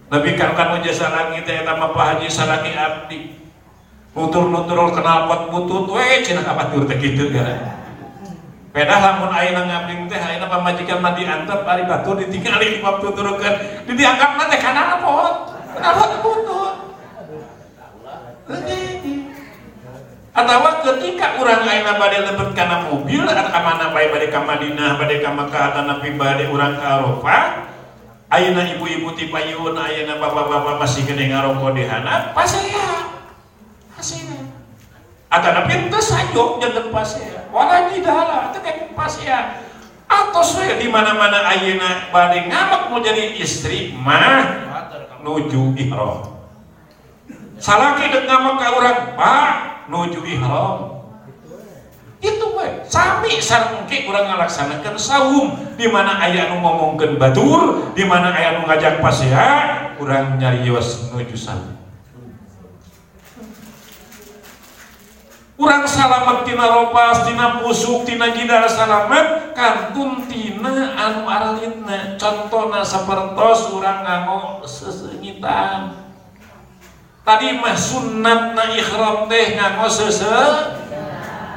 Nabi 0.09 0.35
kan 0.35 0.57
kan 0.57 0.81
jasa 0.83 1.07
lagi 1.07 1.39
teh 1.47 1.63
eta 1.63 1.79
mah 1.79 1.95
haji 1.95 2.27
salaki 2.27 2.75
abdi. 2.75 3.39
Nutur-nutur 4.11 4.91
kenal 4.91 5.31
pot 5.31 5.47
butut 5.47 5.95
we 5.95 6.25
cenah 6.25 6.43
kabatur 6.43 6.83
teh 6.89 6.97
kitu 6.97 7.29
gara 7.29 7.77
Pedah 8.69 8.99
lamun 9.01 9.31
ayeuna 9.31 9.65
ngabling 9.65 10.09
teh 10.09 10.17
ayeuna 10.17 10.49
pamajikan 10.49 10.99
mah 10.99 11.13
diantep 11.13 11.61
ari 11.63 11.85
batur 11.85 12.17
ditinggali 12.19 12.77
di 12.77 12.79
patuturkeun 12.83 13.85
didianggapna 13.85 14.43
teh 14.49 14.59
kana 14.59 14.97
pot. 14.99 15.57
Kana 15.77 16.18
atau 20.39 20.79
ketika 20.87 21.35
orang 21.35 21.67
lain 21.67 21.83
pada 21.83 22.17
lebet 22.31 22.49
karena 22.55 22.77
mobil 22.87 23.23
atau 23.27 23.51
ke 23.51 23.59
mana 23.59 23.91
baik 23.91 24.09
pada 24.15 24.27
ke 24.31 24.39
Madinah 24.39 24.91
pada 24.95 25.15
ke 25.19 25.29
Mekah 25.29 25.65
atau 25.75 25.95
pada 25.99 26.43
orang 26.47 26.73
ke 26.79 26.85
Arafah 26.85 27.45
Ayeuna 28.29 28.61
ibu-ibu 28.61 29.17
ti 29.17 29.25
payun, 29.33 29.73
ayeuna 29.73 30.21
bapak-bapak 30.21 30.77
masih 30.77 31.01
kena 31.01 31.25
ngaroko 31.25 31.73
di 31.73 31.81
hana, 31.81 32.29
pasaya, 32.37 33.09
pasaya. 33.97 34.37
Ada 35.33 35.49
nabi 35.61 35.89
itu 35.89 35.97
sayok 35.97 36.61
jangan 36.61 36.93
pasea. 36.93 37.49
Wala 37.49 37.89
jidala 37.89 38.53
itu 38.53 38.61
kayak 38.61 38.93
pasea. 38.93 39.65
Atau 40.09 40.41
saya 40.41 40.77
di 40.77 40.89
mana-mana 40.89 41.45
ayana 41.45 42.09
badai 42.09 42.49
ngamak 42.49 42.89
mau 42.89 42.97
jadi 43.01 43.37
istri 43.37 43.93
mah 43.93 44.65
nuju 45.21 45.77
ihram. 45.77 46.33
Salaki 47.61 48.09
dek 48.09 48.25
ngamak 48.25 48.57
ke 48.57 48.67
orang 48.73 48.97
pak 49.13 49.53
nuju 49.89 50.21
ihram. 50.23 51.01
Itu 52.19 52.51
we, 52.53 52.83
sami 52.85 53.39
sarengke 53.39 54.05
urang 54.05 54.27
ngalaksanakeun 54.27 54.99
saum 54.99 55.55
di 55.79 55.87
mana 55.87 56.19
aya 56.19 56.51
nu 56.51 56.59
ngomongkeun 56.59 57.15
batur, 57.15 57.91
di 57.95 58.03
mana 58.03 58.35
aya 58.35 58.59
nu 58.59 58.67
ngajak 58.67 58.99
pasea, 58.99 59.49
urang 59.97 60.35
nyarios 60.37 61.09
nuju 61.09 61.35
saum. 61.35 61.79
Urang 65.59 65.83
salamet 65.83 66.47
tina 66.47 66.71
ropas, 66.71 67.27
tina 67.27 67.59
pusuk, 67.59 68.07
tina 68.07 68.31
jidar 68.31 68.63
salamet, 68.71 69.51
kantun 69.51 70.23
tina 70.23 70.95
anu 70.95 71.27
aralitna. 71.27 72.15
Contohna 72.15 72.79
sapertos 72.79 73.67
urang 73.75 74.07
nganggo 74.07 74.63
sesengitan. 74.63 75.98
Tadi 77.29 77.61
mah 77.61 77.77
sunnatna 77.77 78.73
ihram 78.73 79.29
teh 79.29 79.53
nganggo 79.53 79.85
sese. 79.85 80.33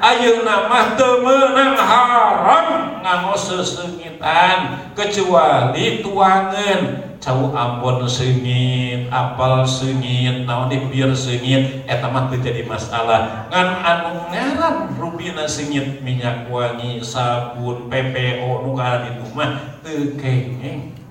Ayeuna 0.05 0.69
mah 0.69 1.01
teu 1.01 1.25
meunang 1.25 1.81
haram 1.81 3.01
nganggo 3.01 3.33
sesengitan 3.33 4.93
kecuali 4.93 6.05
tuangan. 6.05 7.09
Cau 7.17 7.57
Ambon 7.57 8.05
sengit 8.05 9.09
apal 9.09 9.65
sengit 9.65 10.45
naon 10.45 10.69
di 10.69 10.77
biar 10.93 11.17
sengit 11.17 11.89
eta 11.89 12.05
mah 12.05 12.29
jadi 12.29 12.69
masalah. 12.69 13.49
Ngan 13.49 13.69
anu 13.81 14.29
ngaran 14.29 14.93
rubina 15.01 15.49
sengit 15.49 16.05
minyak 16.05 16.53
wangi 16.53 17.01
sabun 17.01 17.89
PPO 17.89 18.69
nu 18.69 18.77
itu 18.77 19.25
mah 19.33 19.81
teu 19.81 20.21
kengeng 20.21 21.02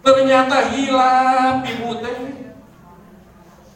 ternyata 0.00 0.72
hilang 0.72 1.64
ibu 1.64 1.90
teh. 2.00 2.18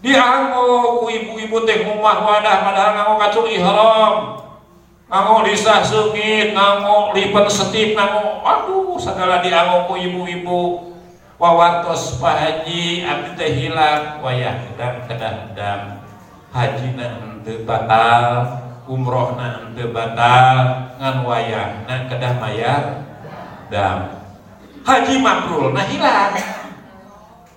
Dianggo 0.05 1.01
ku 1.01 1.09
ibu-ibu 1.09 1.65
teh 1.65 1.89
rumah 1.89 2.21
wadah 2.21 2.61
padahal 2.61 2.91
nganggo 2.93 3.15
kacung 3.21 3.49
ihram. 3.49 4.15
Nganggo 5.09 5.49
disah 5.49 5.81
sengit 5.81 6.53
nganggo 6.53 7.17
lipen 7.17 7.49
setip 7.49 7.97
nganggo 7.97 8.45
aduh 8.45 9.01
segala 9.01 9.41
dianggo 9.41 9.89
ku 9.89 9.97
ibu-ibu. 9.97 10.93
Wawartos 11.41 12.21
Pak 12.21 12.37
Haji 12.37 13.05
abdi 13.05 13.31
teh 13.37 13.51
hilang. 13.53 14.21
Wayah 14.21 14.77
dan 14.77 15.09
kedah 15.09 15.57
dam 15.57 15.81
haji 16.55 16.95
na 16.95 17.19
ente 17.19 17.67
batal 17.67 18.47
umroh 18.87 19.37
na 19.41 19.65
ente 19.65 19.89
batal. 19.89 20.57
Ngan 21.01 21.17
wayah 21.25 21.89
na 21.89 22.07
kedah 22.13 22.33
mayar 22.39 22.83
dam 23.73 24.24
haji 24.85 25.15
mabrur 25.19 25.73
nah 25.73 25.85
hilang. 25.89 26.37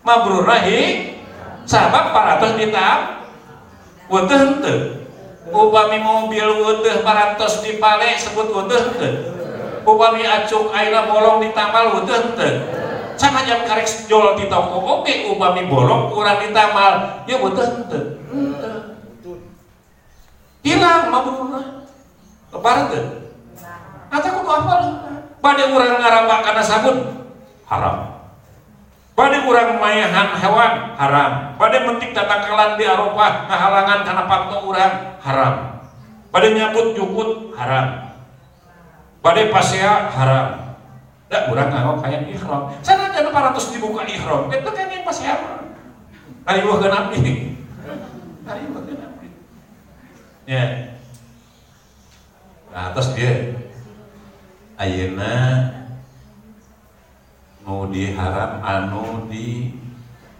Mabrur 0.01 0.47
nah 0.47 0.63
sabab 1.67 2.15
paratos 2.15 2.55
ditam 2.55 3.27
weteh 4.07 4.39
henteu 4.39 5.03
upami 5.51 5.99
mobil 5.99 6.47
weteh 6.63 7.03
parantos 7.03 7.59
dipale 7.59 8.15
sebut 8.15 8.47
weteh 8.47 8.79
henteu 8.79 9.13
upami 9.83 10.23
acuk 10.23 10.71
ayeuna 10.71 11.11
bolong 11.11 11.43
ditamal 11.43 11.99
weteh 11.99 12.15
henteu 12.15 12.53
sama 13.19 13.43
jam 13.43 13.67
karek 13.67 13.83
jual 14.07 14.39
di 14.39 14.47
toko 14.47 15.03
oke 15.03 15.13
upami 15.35 15.67
bolong 15.67 16.07
kurang 16.15 16.39
ditamal. 16.39 17.23
Ya 17.27 17.35
weteh 17.43 17.67
henteu 17.67 18.03
hilang 20.63 21.11
mabrurna 21.11 21.83
keparat 22.51 22.85
teu 22.91 23.05
Kata 24.07 24.39
kudu 24.39 24.47
apa? 24.47 24.75
Pada 25.43 25.63
orang 25.67 25.99
ngarambak 25.99 26.39
karena 26.47 26.63
sabun 26.63 27.16
haram. 27.67 27.97
Pada 29.17 29.37
orang 29.43 29.81
mayahan 29.81 30.27
hewan 30.37 30.73
haram. 30.95 31.31
Pada 31.57 31.77
mentik 31.83 32.13
tatakalan 32.13 32.77
di 32.77 32.85
Eropa 32.85 33.49
ngahalangan 33.49 33.99
karena 34.05 34.23
fakta 34.29 34.57
orang 34.61 34.93
haram. 35.21 35.53
Pada 36.29 36.47
nyabut 36.53 36.93
jukut 36.93 37.51
haram. 37.57 38.13
Pada 39.21 39.41
pasea 39.51 40.07
haram. 40.13 40.47
Dak 41.27 41.51
orang 41.51 41.67
nganggo 41.73 41.93
kayak 41.99 42.29
ihram. 42.31 42.71
Sana 42.85 43.11
para 43.33 43.51
terus 43.51 43.75
dibuka 43.75 44.07
ihram. 44.07 44.47
Itu 44.47 44.69
kan 44.71 44.87
yang 44.87 45.03
pasea. 45.03 45.35
Hari 46.47 46.63
wah 46.63 46.79
genap 46.79 47.11
ini. 47.11 47.59
Hari 48.47 48.63
wah 48.71 48.81
genap 48.87 49.11
Ya. 50.47 50.95
Nah, 52.71 52.95
terus 52.95 53.11
dia 53.17 53.51
Ayeuna 54.77 55.33
nu 57.67 57.91
diharap 57.91 58.63
anu 58.63 59.27
di 59.27 59.75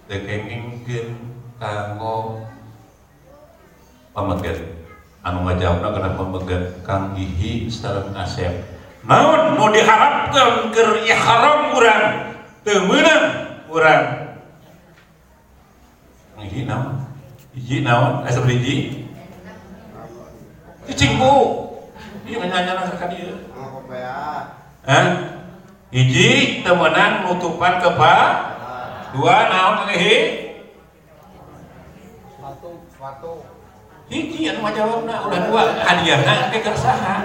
dekengengkeun 0.08 1.12
kanggo 1.60 2.48
pameget 4.16 4.88
anu 5.28 5.44
ngajawabna 5.44 5.92
kana 5.92 6.10
pameget 6.16 6.64
Kang 6.88 7.12
Gihi 7.20 7.68
sareng 7.68 8.16
Asep. 8.16 8.64
Naon? 9.04 9.60
Nu 9.60 9.68
diharapkeun 9.76 10.72
keur 10.72 11.04
ihram 11.04 11.76
urang? 11.76 12.04
Teu 12.64 12.88
meunang 12.88 13.24
urang. 13.68 14.04
Hiji 16.40 16.64
naon? 16.64 17.12
Hiji 17.52 17.84
naon? 17.84 18.24
Asa 18.24 18.40
hiji. 18.48 19.04
Cicing 20.88 21.20
bu 21.20 21.32
ieu 22.24 22.40
nganyana 22.40 22.88
ka 22.96 23.12
dieu 23.12 23.36
Hah? 24.88 25.37
Hiji 25.88 26.60
temenan 26.68 27.24
nutupan 27.24 27.80
kepa 27.80 28.16
dua 29.16 29.36
naon 29.48 29.88
hi? 29.88 30.16
Sepatu, 32.28 32.84
sepatu. 32.92 33.32
hiji 34.12 34.52
anu 34.52 34.68
majawabna 34.68 35.16
udah 35.32 35.40
dua. 35.48 35.64
Hadiahna 35.80 36.52
ke 36.52 36.60
kersaha 36.60 37.16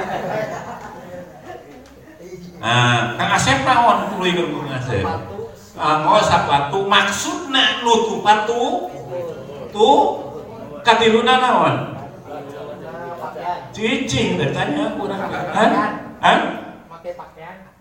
Nah, 2.63 3.19
Kang 3.19 3.31
Asep 3.35 3.67
naon 3.67 4.15
tuluy 4.15 4.31
ke 4.31 4.47
Kang 4.47 4.71
Asep? 4.79 5.03
Anggo 5.75 6.23
sapatu 6.23 6.87
maksudna 6.87 7.83
nutupan 7.83 8.47
tu? 8.47 8.63
Tu? 9.75 9.91
Katiluna 10.87 11.35
naon? 11.43 11.75
Cicing 13.75 14.39
bertanya 14.39 14.95
kurang. 14.95 15.27
Hah? 15.27 15.71
Hah? 16.23 16.39
Pakai 16.87 17.19
pakaian. 17.19 17.73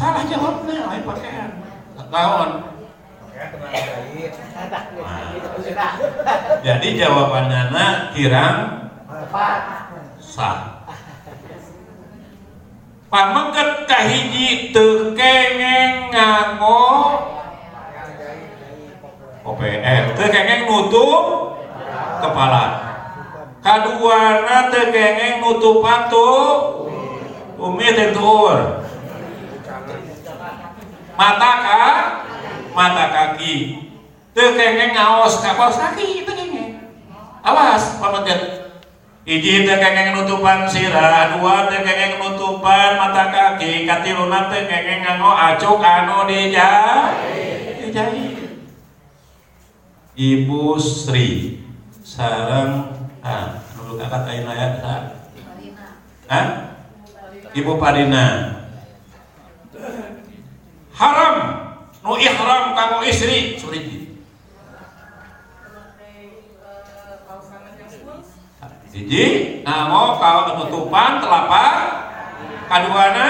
Salah 0.00 0.24
jawabnya, 0.24 0.88
lain 0.88 1.04
pakaian. 1.04 1.50
Jahit. 3.68 4.32
Jadi 6.64 6.88
jawabannya 6.96 7.62
na 7.68 8.08
kirang 8.16 8.88
sah. 10.16 10.88
Pamengket 13.12 13.84
kahiji 13.84 14.72
teu 14.72 15.12
kengeng 15.12 16.08
nganggo 16.08 16.80
jahit. 17.92 18.96
OPR, 19.44 20.04
teu 20.16 20.26
kengeng 20.32 20.64
nutup 20.64 21.24
kepala. 22.24 22.64
Kaduana 23.60 24.72
teu 24.72 24.88
kengeng 24.88 25.44
nutupan 25.44 26.08
tu 26.08 26.28
umi 27.60 27.88
teh 27.92 28.16
tuur. 28.16 28.79
Mata 31.20 31.50
ka 31.60 31.80
mata 32.72 33.04
kaki. 33.12 33.76
Teu 34.32 34.56
kengeng 34.56 34.96
ngaos 34.96 35.44
ka 35.44 35.52
kaos 35.52 35.76
kaki 35.76 36.24
teu 36.24 36.32
kengeng. 36.32 36.80
Awas 37.44 38.00
pamengket 38.00 38.72
Iji 39.28 39.68
teh 39.68 39.76
kengeng 39.76 40.16
nutupan 40.16 40.64
sirah, 40.64 41.36
dua 41.36 41.68
teh 41.68 41.84
kengeng 41.84 42.16
nutupan 42.16 42.96
mata 42.96 43.28
kaki, 43.28 43.84
katiluna 43.84 44.48
teh 44.48 44.64
kengeng 44.64 45.04
nganggo 45.04 45.28
acuk 45.28 45.76
anu 45.84 46.24
dijahit. 46.24 47.84
Dijahit. 47.84 48.40
Ibu 50.16 50.80
Sri 50.80 51.60
sareng 52.00 52.96
ah 53.20 53.60
dulu 53.76 54.00
kakak 54.00 54.40
ya 54.40 54.68
sa. 54.80 54.94
Hah? 56.32 56.46
Ibu 57.52 57.76
Parina. 57.76 58.56
Haram. 61.00 61.36
Nu 62.04 62.20
ihram 62.20 62.76
kanggo 62.76 63.00
istri. 63.08 63.56
Suriti. 63.56 64.20
Hiji, 68.90 69.24
nganggo 69.64 70.20
kaos 70.20 70.44
penutupan 70.52 71.24
telapak. 71.24 71.74
Kaduana. 72.68 73.28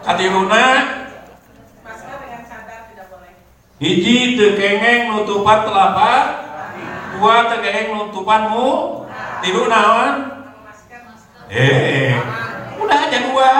Katiluna 0.00 0.64
hiji 3.80 4.36
teu 4.36 4.56
kengeng 4.56 5.12
nutupan 5.12 5.66
telapak. 5.66 6.22
Dua 7.18 7.36
teu 7.50 7.58
kengeng 7.58 7.88
nutupanmu 7.96 8.68
tilu 9.42 9.66
naon? 9.66 10.14
Eh 11.50 12.14
udah 12.80 12.96
aja 12.96 13.18
dua 13.28 13.52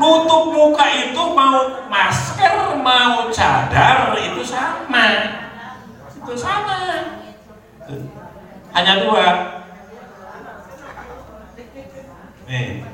nutup 0.00 0.48
muka 0.48 0.86
itu 0.88 1.22
mau 1.36 1.84
masker 1.92 2.80
mau 2.80 3.28
cadar 3.28 4.16
itu 4.16 4.40
sama. 4.40 5.06
Itu 6.16 6.32
sama. 6.32 6.78
Hanya 8.72 9.04
dua. 9.04 9.28
Nih. 12.48 12.88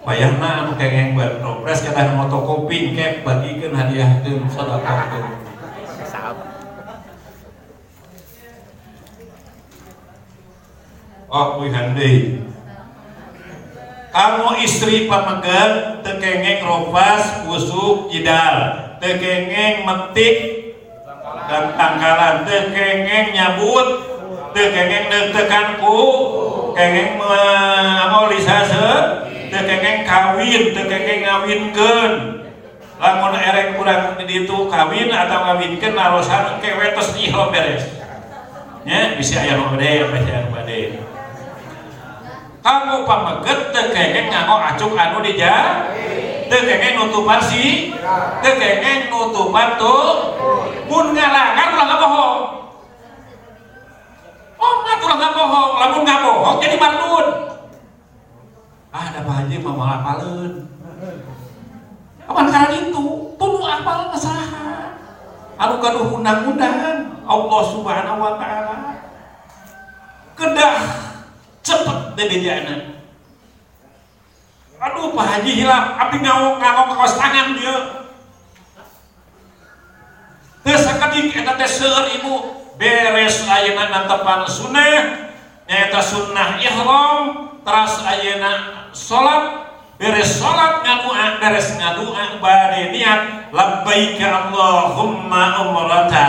Bayarna 0.00 0.64
anu 0.64 0.72
kengeng 0.80 1.12
buat 1.12 1.44
progres 1.44 1.84
kita 1.84 2.16
moto 2.16 2.40
kopi 2.40 2.96
kek 2.96 3.20
bagikan 3.20 3.76
hadiah 3.76 4.24
sedekah 4.24 5.12
tuh 5.12 5.28
Oh, 11.30 11.62
kuihan 11.62 11.94
deui. 11.94 12.42
Kamu 14.10 14.58
istri 14.58 15.06
pamegat 15.06 16.02
tekengeng 16.02 16.66
robas 16.66 17.46
usuk 17.46 18.10
jidal. 18.10 18.74
Tekengeng 18.98 19.86
metik 19.86 20.36
dan 21.46 21.78
tangkalan 21.78 22.42
tekengeng 22.42 23.30
nyabut 23.30 24.02
tekengeng 24.50 25.06
deg-degan 25.06 25.78
ku 25.78 25.98
kengeng 26.74 27.22
mengolisase 27.22 28.90
tekengeng 29.46 30.02
kawin 30.02 30.74
tekengeng 30.74 31.22
ngawinkeun. 31.22 32.12
Lamun 33.00 33.32
erek 33.32 33.78
kurang 33.78 34.18
di 34.18 34.44
itu 34.44 34.58
kawin 34.66 35.08
atau 35.14 35.38
ngawinkeun 35.54 35.94
narosan 35.94 36.58
kewe 36.58 36.98
tos 36.98 37.14
ihlo 37.14 37.54
beres. 37.54 37.86
Nya 38.82 39.14
bisa 39.14 39.38
aya 39.38 39.54
nu 39.54 39.70
bade 39.70 40.02
bisa 40.10 40.34
aya 40.34 41.09
kamu 42.60 43.08
pameget 43.08 43.58
tekengeng 43.72 44.28
nganggo 44.28 44.56
acuk 44.60 44.92
anu 44.96 45.24
dija? 45.24 45.84
Tekengeng 46.50 47.00
nutupan 47.00 47.40
si? 47.40 47.96
Tekengeng 48.44 49.08
nutupan 49.08 49.80
tuh? 49.80 50.36
Mun 50.90 51.16
ngalangan 51.16 51.68
ulah 51.72 51.98
bohong. 52.02 52.40
Oh 54.60 54.74
nggak 54.84 54.98
ulah 55.00 55.30
bohong. 55.32 55.70
Lamun 55.80 56.00
nggak 56.04 56.20
jadi 56.60 56.76
mardun 56.76 57.26
ah 58.90 59.06
ada 59.06 59.22
apa 59.22 59.46
aja 59.46 59.56
mau 59.62 59.78
ngapalin 59.78 60.52
apa 62.26 62.40
karena 62.46 62.74
itu. 62.74 63.06
Tulu 63.38 63.60
apal 63.64 64.12
nasaha 64.12 64.98
anu 65.56 65.74
gaduh 65.80 66.10
undang-undang. 66.14 67.08
Allah 67.30 67.62
subhanahu 67.62 68.18
wa 68.18 68.34
ta'ala. 68.42 68.76
Kedah 70.34 70.78
cepet 71.70 71.98
deh 72.18 72.26
bejana 72.26 73.00
aduh 74.80 75.12
Pak 75.12 75.26
Haji 75.28 75.52
hilang. 75.60 75.86
Abdi 76.00 76.18
ngawok 76.24 76.54
ngawok 76.56 76.84
ke 76.88 76.94
kaos 76.96 77.14
tangan 77.20 77.48
dia. 77.52 77.76
Terus 80.64 80.82
sakedik 80.88 81.36
eta 81.36 81.52
teh 81.60 81.68
seueur 81.68 82.08
ibu. 82.16 82.34
Beres 82.80 83.44
ayeuna 83.44 83.92
nantepan 83.92 84.48
sunnah 84.48 85.28
nyaeta 85.68 86.00
sunnah 86.00 86.56
ihram 86.56 87.52
teras 87.60 88.00
ayeuna 88.08 88.88
salat 88.96 89.68
beres 90.00 90.40
salat 90.40 90.80
ngadua 90.80 91.36
beres 91.44 91.76
ngadua 91.76 92.40
bade 92.40 92.88
niat. 92.96 93.52
Labbaika 93.52 94.48
Allahumma 94.48 95.60
umrata 95.60 96.28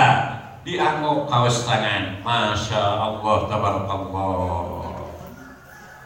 dianggo 0.67 1.23
kaos 1.31 1.63
tangan. 1.63 2.19
Masya 2.19 2.83
Allah 2.99 3.47
tabarakallah 3.47 4.90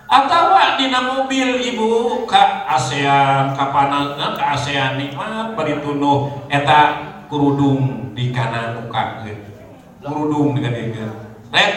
atau 0.06 0.53
dina 0.78 0.99
mobil 1.01 1.62
ibu? 1.62 2.24
Ke 2.30 2.66
ASEAN 2.70 3.53
ke 3.58 3.64
panasna 3.74 4.38
ke 4.38 4.43
ASEAN 4.43 5.01
nikmat 5.01 5.58
bari 5.58 5.82
tunuh 5.82 6.30
eta 6.49 7.01
kurudung 7.26 8.14
di 8.14 8.30
kanan 8.30 8.86
muka 8.86 9.26
kurudung 10.01 10.53
di 10.53 10.60
kanan 10.62 11.14
rek? 11.53 11.72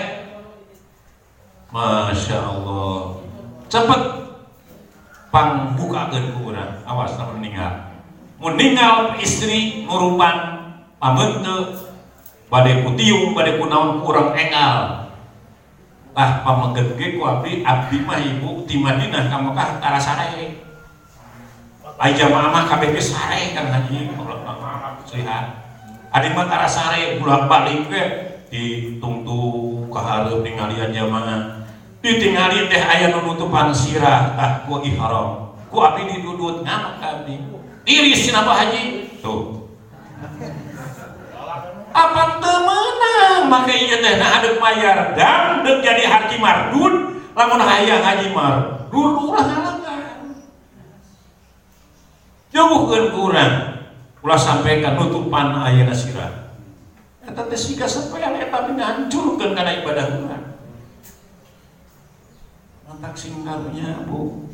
Masya 1.69 2.39
Allah. 2.41 3.21
Cepet. 3.69 4.03
Pang 5.29 5.77
buka 5.77 6.09
ke 6.09 6.33
kurang 6.41 6.81
awas 6.89 7.13
tak 7.21 7.37
meninggal. 7.37 7.93
Meninggal 8.41 9.21
istri 9.21 9.85
ngurupan 9.85 10.37
pamente 10.97 11.85
badai 12.49 12.81
putiung 12.81 13.37
badai 13.37 13.61
kunaon 13.61 14.01
kurang 14.01 14.33
engal 14.33 15.08
lah 16.19 16.43
pameget 16.43 16.99
ge 16.99 17.15
ku 17.15 17.23
abdi 17.23 17.63
abdi 17.63 18.03
mah 18.03 18.19
ibu 18.19 18.67
di 18.67 18.83
Madinah 18.83 19.31
ka 19.31 19.39
Mekah 19.39 19.79
tara 19.79 20.03
sare 20.03 20.51
ai 21.95 22.11
jamaah 22.11 22.51
mah 22.51 22.67
kabeh 22.67 22.91
ge 22.91 22.99
sare 22.99 23.55
kan 23.55 23.71
haji. 23.71 24.11
Sehat. 25.07 25.45
Adi 26.11 26.35
mah 26.35 26.51
tara 26.51 26.67
sare 26.67 27.23
bulan 27.23 27.47
balik 27.47 27.87
ge. 27.87 28.05
Ditungtu 28.51 29.39
ka 29.95 30.01
hareup 30.03 30.43
ningalian 30.43 30.91
jamaah. 30.91 31.63
Ditinggali 32.03 32.67
teh 32.67 32.83
aya 32.83 33.15
nu 33.15 33.23
nutupan 33.23 33.71
sirah 33.71 34.35
tah 34.35 34.67
ku 34.67 34.83
ihram. 34.83 35.55
Ku 35.71 35.79
abdi 35.79 36.19
didudut 36.19 36.67
ngamak 36.67 36.99
ka 36.99 37.07
abdi. 37.23 37.39
Iris 37.87 38.27
cenah 38.27 38.43
haji. 38.43 39.07
Tuh 39.23 39.71
apa 41.93 42.23
temenang 42.43 43.43
maka 43.49 43.73
iya 43.73 43.97
teh 44.03 44.15
nah 44.21 44.41
adek 44.41 44.61
mayar 44.61 45.17
dan 45.17 45.65
dek 45.65 45.81
jadi 45.81 46.05
haji 46.05 46.37
mardun 46.37 47.23
lamun 47.33 47.61
hayang 47.63 48.03
haji 48.05 48.29
mardun 48.35 49.13
ulah 49.29 49.45
ngalangan 49.45 50.29
jauhkeun 52.53 53.05
kurang 53.13 53.53
ulah 54.21 54.41
sampaikan 54.41 54.99
nutupan 54.99 55.57
ayeuna 55.65 55.95
sirah 55.95 56.53
eta 57.25 57.43
teh 57.49 57.59
siga 57.59 57.89
sampean 57.89 58.37
eta 58.37 58.69
ngahancurkeun 58.69 59.53
kana 59.57 59.81
ibadah 59.81 60.07
urang 60.19 60.45
mantak 62.89 63.15
singkarunya 63.15 64.09
bu. 64.09 64.49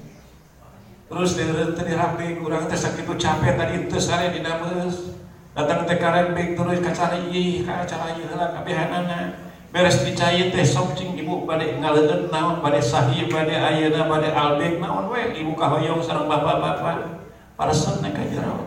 Terus 1.07 1.39
tadi 1.79 1.93
rapi 1.95 2.43
kurang 2.43 2.67
teh 2.67 2.75
sakitu 2.75 3.15
capek 3.15 3.55
tadi 3.55 3.75
teu 3.87 4.03
sare 4.03 4.35
di 4.35 4.43
dameus 4.43 5.15
datang 5.55 5.87
teh 5.87 5.99
karen 6.03 6.35
baik 6.35 6.59
terus 6.59 6.83
ka 6.83 6.91
cara 6.91 7.17
ieu 7.31 7.63
ka 7.63 7.87
acara 7.87 8.19
ieu 8.19 8.27
heula 8.27 8.51
kabehanana 8.51 9.39
beres 9.71 10.03
dicai 10.03 10.51
teh 10.51 10.67
sok 10.67 10.99
cing 10.99 11.15
ibu 11.15 11.47
bade 11.47 11.79
ngaleun 11.79 12.27
naon 12.29 12.59
bade 12.59 12.83
sahih 12.83 13.31
bade 13.31 13.55
ayeuna 13.55 14.11
bade 14.11 14.35
albek 14.35 14.83
naon 14.83 15.07
we 15.07 15.31
ibu 15.39 15.55
kahoyong 15.55 16.03
sareng 16.03 16.27
bapak-bapak 16.27 17.23
parasen 17.55 18.03
ka 18.03 18.23
jero 18.27 18.67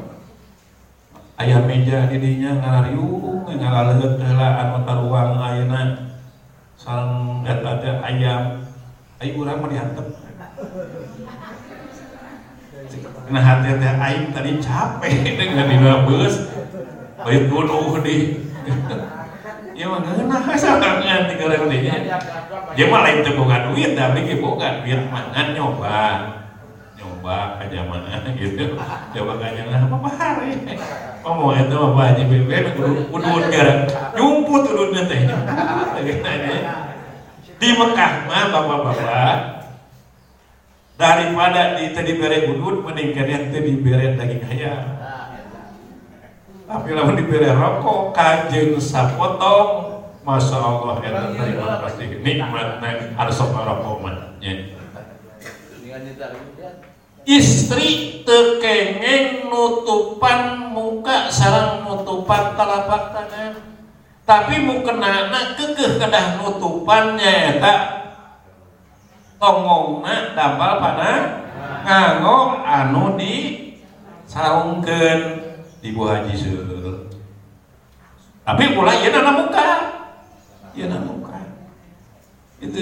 aya 1.35 1.59
meja 1.67 2.07
di 2.07 2.17
dinya 2.23 2.55
ngarariung 2.55 3.45
ngalaleut 3.47 4.15
heula 4.19 4.49
anu 4.63 4.77
taruang 4.83 5.39
ayeuna. 5.39 5.81
Sareng 6.77 7.41
eta 7.41 8.05
ayam. 8.05 8.61
Ai 9.17 9.33
urang 9.33 9.65
mah 9.65 9.69
dihantem 9.73 10.07
Nah 13.27 13.43
hati 13.43 13.69
teh 13.75 13.93
aing 13.97 14.31
tadi 14.31 14.51
capek 14.61 15.13
dengan 15.37 15.67
dina 15.67 15.93
beus 16.07 16.47
baik 17.17 17.49
gunung 17.49 17.97
di 18.05 18.45
ya 19.77 19.85
mah 19.89 20.01
ngeunah 20.01 20.41
sarangan 20.57 21.29
di 21.29 21.33
gareng 21.37 21.65
dinya 21.69 21.95
dia 22.77 22.85
mah 22.89 23.01
lain 23.05 23.25
teu 23.25 23.37
boga 23.37 23.69
duit 23.69 23.93
tapi 23.97 24.25
ge 24.25 24.41
boga 24.41 24.81
duit 24.81 25.01
mangan 25.09 25.53
nyoba 25.53 26.01
nyoba 26.97 27.61
aja 27.61 27.81
mana 27.85 28.21
gitu 28.37 28.73
coba 28.77 29.33
kanya 29.41 29.63
lah 29.69 29.79
apa 29.85 29.97
bahare 30.01 30.51
ngomong 31.21 31.53
itu 31.57 31.77
apa 31.77 32.01
aja 32.09 32.23
bebe 32.25 32.57
udun 33.13 33.43
garang 33.53 33.81
nyumput 34.17 34.63
udunnya 34.69 35.01
teh 35.05 35.21
di 37.57 37.69
Mekah 37.73 38.11
mah 38.29 38.45
bapak-bapak 38.53 39.37
daripada 40.97 41.77
di 41.77 41.93
tadi 41.93 42.17
bere 42.17 42.49
udun 42.49 42.81
mending 42.81 43.13
kalian 43.13 43.53
tadi 43.53 43.71
bere 43.77 44.17
daging 44.17 44.41
ayam 44.49 44.81
tapi 46.67 46.91
lamun 46.91 47.15
diberi 47.15 47.47
rokok 47.47 48.11
kajeng 48.11 48.75
sapotong 48.75 49.95
Masya 50.27 50.59
Allah 50.59 50.99
ya 50.99 51.31
terima 51.31 51.79
kasih. 51.87 52.19
Nikmatnya 52.19 53.15
ada 53.15 53.31
sama 53.31 53.63
rokok 53.63 54.03
ya. 54.43 54.75
istri 57.23 58.23
tekengeng 58.27 59.47
nutupan 59.47 60.67
muka 60.75 61.31
sarang 61.31 61.87
nutupan 61.87 62.59
telapak 62.59 63.15
tangan. 63.15 63.53
Tapi 64.27 64.67
mukenana 64.67 65.55
kekeh 65.55 65.95
kedah 65.95 66.43
nutupannya 66.43 67.63
tak? 67.63 67.81
Tongongna 69.39 70.35
dampal 70.35 70.83
pada 70.83 71.11
nganggo 71.87 72.59
anu 72.67 73.15
di 73.15 73.35
saungkeun 74.27 75.46
ibu 75.81 76.01
haji 76.05 76.33
seueur 76.37 77.07
tapi 78.47 78.63
ulah 78.79 78.95
ya 78.95 79.11
nana 79.11 79.31
muka. 79.43 79.67
Ya 80.71 80.87
nana 80.87 81.03
muka. 81.03 81.35
Itu 82.63 82.79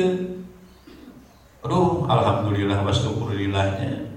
aduh 1.66 2.06
alhamdulillah 2.06 2.86
wa 2.86 2.94
syukurilillahnya 2.94 4.14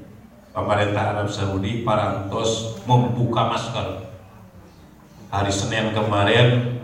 pemerintah 0.52 1.16
Arab 1.16 1.32
Saudi 1.32 1.88
parantos 1.88 2.76
membuka 2.84 3.48
masker. 3.48 4.12
Hari 5.32 5.48
Senin 5.48 5.96
kemarin 5.96 6.76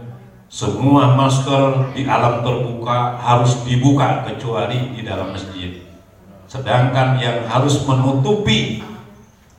semua 0.48 1.12
masker 1.12 1.92
di 1.92 2.08
alam 2.08 2.40
terbuka 2.40 3.20
harus 3.20 3.60
dibuka 3.68 4.24
kecuali 4.24 4.96
di 4.96 5.04
dalam 5.04 5.36
masjid. 5.36 5.84
Sedangkan 6.48 7.20
yang 7.20 7.44
harus 7.52 7.84
menutupi 7.84 8.80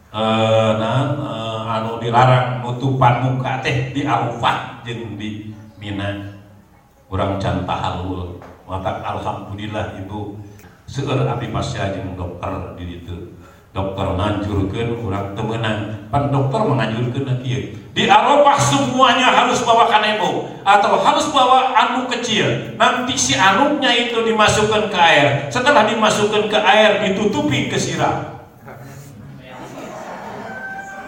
eh, 0.09 0.71
nah, 0.81 1.01
eh, 1.13 1.54
anu 1.65 1.97
dilarang 1.97 2.61
nutupan 2.61 3.25
muka 3.25 3.59
teh 3.65 3.91
di 3.91 4.05
Arafah 4.05 4.85
jeung 4.85 5.17
di 5.17 5.49
Mina. 5.81 6.37
Kurang 7.09 7.41
can 7.41 7.65
tahalul. 7.65 8.37
Maka 8.65 9.01
alhamdulillah 9.01 9.97
ibu 10.01 10.37
seueur 10.85 11.25
abdi 11.25 11.49
pasya 11.49 11.93
jeung 11.97 12.13
dokter 12.13 12.77
di 12.77 12.83
ditu. 12.97 13.33
Dokter 13.75 14.15
nganjurkeun 14.15 15.03
kurang 15.03 15.35
temenang 15.35 16.07
pan 16.07 16.31
dokter 16.31 16.61
menganjurkeun 16.63 17.41
kieu. 17.41 17.75
Di 17.91 18.03
Arafah 18.05 18.57
semuanya 18.61 19.33
harus 19.33 19.65
bawa 19.65 19.89
kanebo 19.89 20.47
atau 20.61 20.99
harus 21.01 21.27
bawa 21.33 21.73
anu 21.73 22.05
kecil. 22.07 22.77
Nanti 22.77 23.17
si 23.17 23.33
anuknya 23.35 23.89
itu 23.91 24.21
dimasukkan 24.21 24.93
ke 24.93 24.97
air. 24.97 25.27
Setelah 25.49 25.89
dimasukkan 25.89 26.47
ke 26.47 26.59
air 26.59 27.03
ditutupi 27.03 27.67
ke 27.67 27.75
sirah 27.75 28.34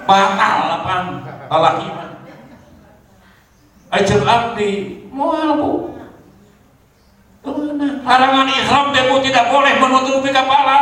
batal 0.07 0.55
lapan 0.71 1.03
lalaki 1.51 1.87
mah 1.91 2.09
Ajar 3.87 4.19
abdi 4.19 5.03
moal 5.11 5.55
bu 5.59 5.71
larangan 8.03 8.47
ihram 8.51 8.91
teh 8.91 9.03
bu 9.07 9.23
tidak 9.23 9.47
boleh 9.47 9.79
menutupi 9.79 10.31
kepala. 10.31 10.79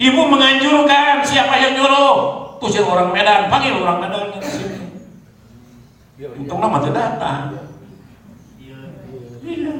Ibu 0.00 0.20
menganjurkan 0.24 1.20
siapa 1.20 1.52
yang 1.60 1.76
nyuruh? 1.76 2.16
Tuh 2.56 2.84
orang 2.88 3.12
Medan 3.12 3.52
panggil 3.52 3.76
orang 3.76 4.00
Medan 4.00 4.32
ke 4.32 4.40
sini. 4.40 4.80
Untung 6.32 6.64
lama 6.64 6.80
tidak 6.80 7.20
datang. 7.20 7.60
Iya 9.44 9.72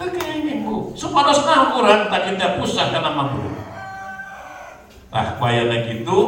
oke 0.00 0.24
ini 0.24 0.64
bu. 0.64 0.96
Supados 0.96 1.44
nah 1.44 1.76
kurang 1.76 2.08
tadi 2.08 2.40
teh 2.40 2.56
pusat 2.56 2.96
karena 2.96 3.12
mampu 3.12 3.44
ah 5.10 5.34
kaya 5.42 5.66
gitu 5.90 6.18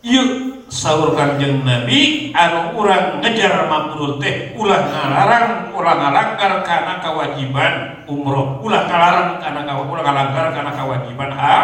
yuk 0.00 0.64
sahur 0.70 1.12
kanjeng 1.12 1.66
Nabi 1.66 2.30
anu 2.32 2.78
urang 2.78 3.20
ngejar 3.20 3.68
mabrur 3.68 4.16
teh 4.16 4.54
ulah 4.56 4.86
ngalarang 4.86 5.74
ulah 5.76 5.94
ngalanggar 5.98 6.52
karena 6.64 6.94
kewajiban 7.02 7.72
umroh. 8.06 8.62
Ulah 8.64 8.86
ngalarang 8.86 9.42
karena 9.42 9.72
ulah 9.76 10.02
ngalanggar 10.04 10.46
karena 10.54 10.72
kewajiban 10.72 11.30
ha? 11.34 11.56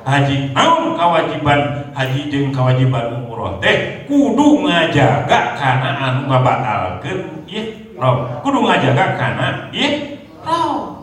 Haji 0.00 0.56
naon 0.56 0.96
kewajiban? 0.96 1.60
Haji 1.92 2.32
jeung 2.32 2.52
kewajiban 2.54 3.20
umroh 3.20 3.58
teh 3.58 4.06
kudu 4.06 4.64
ngajaga 4.68 5.56
karena 5.56 5.90
anu 5.98 6.20
ngabatalkeun 6.28 7.48
ihram. 7.48 8.16
Kudu 8.44 8.58
ngajaga 8.64 9.04
karena 9.18 9.46
ihram. 9.72 11.00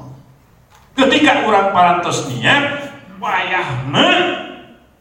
Ketika 0.98 1.46
orang 1.46 1.74
parantos 1.74 2.26
niat 2.32 2.90
wayahna 3.22 4.10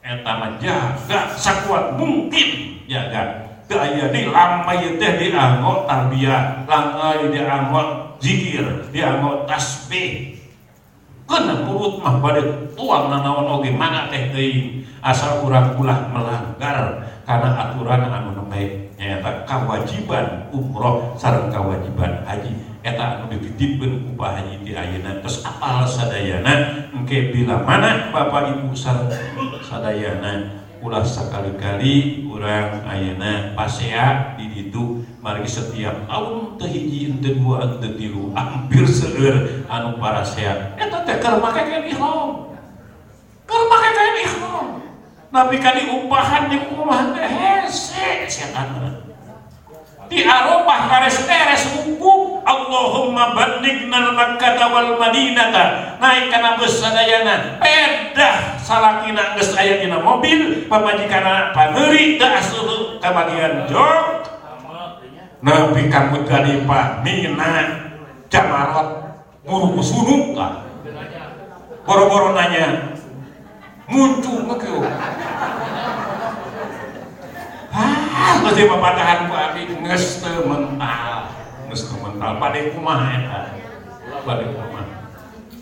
eta 0.07 0.33
mah 0.39 0.51
jaga 0.63 1.35
sakuat 1.35 1.99
mungkin. 1.99 2.79
Jaga 2.87 3.51
teu 3.67 3.83
aya 3.83 4.15
di 4.15 4.31
lamai 4.31 4.95
teh 5.03 5.13
dianggo 5.19 5.83
tarbiyah. 5.91 6.63
Lamai 6.71 7.27
dianggo 7.35 8.15
zikir 8.23 8.87
dianggo 8.95 9.43
tasbih. 9.51 10.39
Kena 11.27 11.67
mulut 11.67 11.99
mah 11.99 12.23
bade 12.23 12.71
tuang 12.79 13.11
nanaon 13.11 13.59
oge 13.59 13.75
mana 13.75 14.07
teh 14.07 14.31
teuing? 14.31 14.87
Asal 15.03 15.43
urang 15.43 15.75
ulah 15.75 16.07
melanggar 16.15 17.03
karena 17.27 17.51
aturan 17.59 18.07
anu 18.07 18.39
nembe 18.39 18.95
nyaeta 18.95 19.43
kewajiban 19.43 20.47
umroh 20.55 21.19
sareng 21.19 21.51
kewajiban 21.51 22.23
haji 22.23 22.55
eta 22.87 23.19
anu 23.19 23.35
dititipkeun 23.35 23.93
ku 24.07 24.09
upah 24.15 24.39
haji 24.39 24.63
di 24.63 24.71
ayeuna 24.79 25.19
terus 25.19 25.43
apal 25.43 25.83
sadayana 25.83 26.87
engke 26.95 27.35
bila 27.35 27.59
mana 27.67 28.15
bapak 28.15 28.55
ibu 28.55 28.71
sadayana 29.59 30.63
ulah 30.79 31.03
sakali-kali 31.03 32.23
urang 32.31 32.87
ayeuna 32.87 33.59
pasea 33.59 34.39
di 34.39 34.47
ditu 34.55 35.03
margi 35.19 35.51
setiap 35.51 36.07
tahun 36.07 36.55
teu 36.63 36.71
hiji 36.71 37.19
teu 37.19 37.35
dua 37.43 37.83
teu 37.83 37.91
tilu 37.99 38.31
hampir 38.39 38.87
seueur 38.87 39.67
anu 39.67 39.99
parasea 39.99 40.79
eta 40.79 41.03
teh 41.03 41.19
keur 41.19 41.43
make 41.43 41.63
kain 41.67 41.91
ihram. 41.91 42.55
Keur 43.51 43.63
make 43.67 43.91
kain 43.99 44.17
ihram. 44.23 44.67
Tapi 45.35 45.57
kan 45.59 45.77
upahan 45.91 46.43
di 46.55 46.59
kumaha 46.71 47.11
teh 47.19 47.27
hese 47.27 48.31
setan 48.31 49.06
di 50.07 50.23
Arafah 50.23 50.81
kares-kares 50.91 51.75
hukum 51.75 52.43
Allahumma 52.47 53.35
ballighna 53.35 54.15
Makkah 54.15 54.71
wal 54.71 54.99
Madinata. 55.03 55.99
Naik 55.99 56.31
kana 56.31 56.55
bus 56.55 56.79
sadayana 56.79 57.59
pedah 57.59 58.61
salakina 58.63 59.35
geus 59.35 59.59
aya 59.59 59.83
dina 59.83 59.99
mobil 59.99 60.71
pamajikana 60.71 61.51
paneuri 61.51 62.21
teu 62.21 62.31
asuh 62.31 63.03
ka 63.03 63.11
bagian 63.11 63.67
jok. 63.67 64.31
Nepi 65.43 65.91
ka 65.91 66.11
Muzdalifah 66.11 67.03
Mina 67.03 67.53
Jamarot 68.31 69.07
muru 69.47 69.79
sunuk 69.79 70.35
lah 70.35 70.67
boro-boro 71.87 72.35
nanya 72.35 72.99
muncul 73.87 74.43
ngekeu 74.43 74.83
mesti 78.17 78.63
pepatahan 78.65 79.29
ku 79.29 79.35
abdi 79.37 79.63
geus 79.69 80.25
teu 80.25 80.47
mental. 80.49 81.29
Geus 81.69 81.83
teu 81.91 81.99
mental 82.01 82.41
pade 82.41 82.73
kumaha 82.73 83.07
eta? 83.21 83.41
Pade 84.25 84.45
kumaha? 84.51 84.85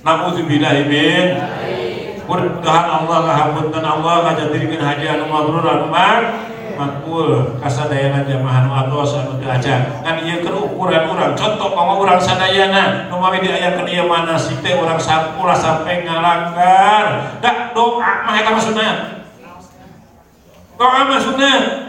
Nauzubillahi 0.05 0.83
min. 0.87 1.27
Mudah-mudahan 2.25 2.89
Allah 2.89 3.19
ngahampunten 3.29 3.85
Allah 3.85 4.15
ngajadirikeun 4.25 4.81
haji 4.81 5.05
anu 5.13 5.29
mabrur 5.29 5.61
anu 5.61 5.93
makbul 6.75 7.61
kasadayana 7.61 8.25
jamaah 8.25 8.65
anu 8.65 8.71
atos 8.73 9.13
anu 9.21 9.37
teu 9.37 9.49
aja. 9.49 10.01
Ngan 10.01 10.25
ieu 10.25 10.41
keur 10.41 10.57
urang. 10.73 11.37
Contoh 11.37 11.69
kama 11.73 12.01
urang 12.01 12.21
sadayana 12.21 13.13
nu 13.13 13.21
mawi 13.21 13.45
diayakeun 13.45 13.89
ieu 13.93 14.09
manasik 14.09 14.65
teh 14.65 14.73
urang 14.77 14.97
sampura 14.97 15.53
sampai 15.53 16.05
ngalanggar. 16.05 17.37
Da 17.45 17.77
doa 17.77 18.25
mah 18.25 18.35
eta 18.41 18.51
mah 18.57 18.63
sunat. 18.63 18.97
Doa 20.81 21.01
mah 21.05 21.21
sunat. 21.21 21.84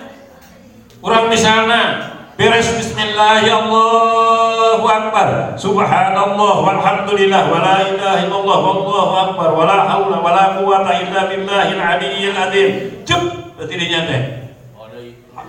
Kurang 1.06 1.30
misalnya 1.30 2.02
beres 2.34 2.66
bismillah 2.66 3.46
ya 3.46 3.62
Allahu 3.62 4.90
akbar. 4.90 5.54
Subhanallah 5.54 6.66
walhamdulillah 6.66 7.46
wala 7.46 7.86
ilaha 7.94 8.26
illallah 8.26 8.58
wallahu 8.58 9.14
akbar 9.14 9.54
wala 9.54 9.86
haula 9.86 10.18
wala 10.18 10.58
quwata 10.58 10.98
illa 11.06 11.30
billahil 11.30 11.78
aliyyil 11.78 12.34
azim 12.34 12.70
cep 13.06 13.22
dinya 13.70 14.02
teh 14.10 14.22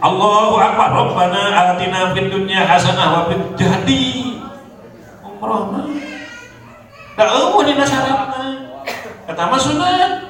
Allahu 0.04 0.60
akbar. 0.60 0.92
Rabbana 0.92 1.72
atina 1.72 2.12
fid 2.12 2.28
dunya 2.28 2.60
hasanah 2.60 3.08
wa 3.08 3.20
fil 3.32 3.56
jadi 3.56 4.36
umroh 5.24 5.72
mah 5.72 5.88
da 7.16 7.32
eueuh 7.32 7.64
dina 7.64 7.88
syaratna 7.88 8.76
eta 9.24 9.42
mah 9.48 9.56
sunat 9.56 10.20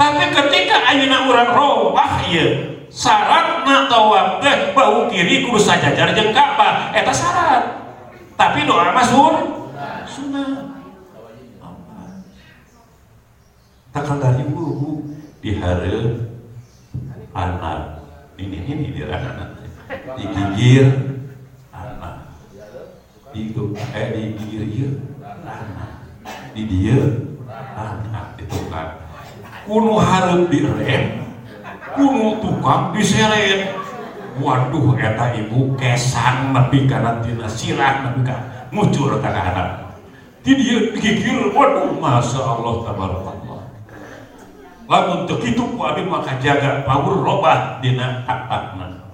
tapi 0.00 0.24
ketika 0.32 0.76
ayeuna 0.88 1.28
urang 1.28 1.52
robah 1.52 2.24
ieu 2.32 2.75
syaratna 2.96 3.84
tawaf 3.92 4.40
teh 4.40 4.72
bau 4.72 5.04
kiri 5.12 5.44
kudu 5.44 5.60
sajajar 5.60 6.16
jeung 6.16 6.32
Ka'bah. 6.32 6.96
Eta 6.96 7.12
syarat. 7.12 7.62
Tapi 8.40 8.64
doa 8.64 8.96
mah 8.96 9.04
sun 9.04 9.36
sunah 10.08 10.72
takkan 13.92 14.16
dari 14.20 14.44
buru 14.48 15.04
di 15.44 15.60
hari 15.60 16.24
anak. 17.36 18.00
Ini 18.36 18.58
ini 18.64 18.86
di 18.96 19.02
anak 19.04 19.60
digigir 20.16 20.88
anak. 21.72 22.32
Itu 23.36 23.76
eh 23.92 24.06
digigir 24.16 24.64
ieu 24.72 24.90
anak. 25.44 26.08
Di 26.56 26.62
dia 26.64 27.00
anak. 27.76 28.40
Itu 28.40 28.56
kan. 28.72 29.04
Kuno 29.68 30.00
hareup 30.00 30.48
direm 30.48 31.25
kuno 31.96 32.38
tukang 32.44 32.92
diseret 32.92 33.72
waduh 34.38 34.94
eta 35.00 35.32
ibu 35.34 35.72
kesan 35.80 36.52
nepi 36.52 36.84
kana 36.84 37.24
tina 37.24 37.48
sirah 37.48 38.04
nepi 38.04 38.20
ka 38.22 38.36
kana 38.70 39.40
anak. 39.52 39.68
Di 40.44 40.52
dia 40.54 40.94
digigir 40.94 41.50
waduh 41.50 41.96
masya 41.96 42.40
Allah 42.44 42.74
tabarakallah. 42.84 43.62
Lamun 44.86 45.26
teu 45.26 45.40
kitu 45.42 45.74
ku 45.74 45.80
abdi 45.82 46.06
maka 46.06 46.38
jaga 46.38 46.86
pawur 46.86 47.24
robah 47.24 47.82
dina 47.82 48.22
atapna 48.22 49.06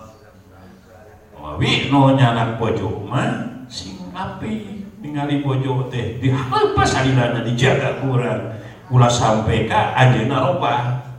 tapi 1.53 1.93
no 1.93 2.16
nyanak 2.16 2.57
bojo 2.57 3.05
mah 3.07 3.62
sing 3.68 3.95
api 4.16 4.83
ningali 5.05 5.45
bojo 5.45 5.87
teh? 5.93 6.16
Di 6.16 6.33
apa 6.33 6.80
salilana 6.80 7.45
dijaga 7.45 8.01
kurang. 8.01 8.57
Ulah 8.91 9.12
sampai 9.12 9.68
ka 9.68 9.95
anjeunna 9.95 10.43
robah 10.43 11.12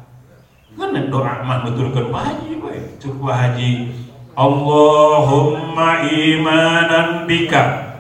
kan 0.73 0.93
doa 1.09 1.45
mah 1.45 1.61
Pak 1.65 2.23
Haji 2.25 2.49
we 2.57 2.97
cuk 2.97 3.21
Pak 3.21 3.35
Haji 3.37 3.71
Allahumma 4.33 6.09
imanan 6.09 7.29
bika. 7.29 7.93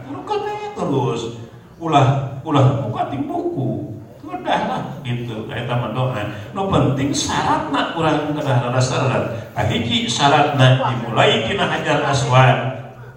Terus 0.73 1.37
ulah 1.77 2.41
ulah 2.41 2.65
buka 2.81 3.13
di 3.13 3.21
buku 3.21 3.93
udah 4.25 4.61
lah 4.65 4.81
gitu. 5.05 5.45
Kayak 5.45 5.69
taman 5.69 5.93
doa. 5.93 6.17
No 6.57 6.67
penting 6.73 7.13
syaratna 7.13 7.93
kurang 7.93 8.33
kedah 8.33 8.65
ada 8.65 8.81
syarat 8.81 9.53
ah 9.53 9.65
hiji 9.69 10.09
syaratna 10.09 10.81
dimulai 10.89 11.45
tina 11.45 11.69
hajar 11.69 12.01
aswad. 12.09 12.57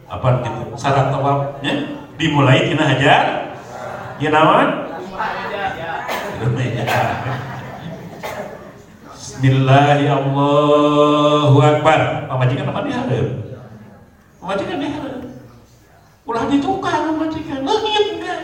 Apa 0.07 0.44
gitu 0.44 0.76
syarat 0.76 1.09
tawafnya 1.09 1.72
dimulai 2.20 2.68
tina 2.68 2.84
hajar 2.84 3.57
ya 9.37 9.53
nawan 9.53 10.01
Bismillahirrahmanirrahim 10.16 11.61
Akbar. 11.61 12.01
Pamajikan 12.24 12.72
apa 12.72 12.80
diharap 12.89 13.28
pamajikan 14.41 14.78
diharap 14.80 15.26
ulah 16.24 16.45
ditukar 16.49 17.05
pamajikan 17.05 17.61
leungit 17.61 18.16
enggak. 18.16 18.41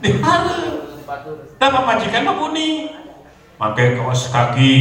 Diharap 0.00 0.80
Tapi 1.60 1.78
majikan 1.84 2.24
mah 2.24 2.36
kuning. 2.40 2.88
Make 3.54 3.96
kaos 4.00 4.32
kaki, 4.32 4.72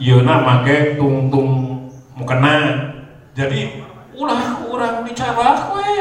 yeuna 0.00 0.42
make 0.48 0.96
tungtung 0.96 1.84
mukena. 2.16 2.88
Jadi 3.36 3.84
ulah 4.16 4.64
urang 4.64 5.04
dicabak 5.04 5.76
we. 5.76 5.92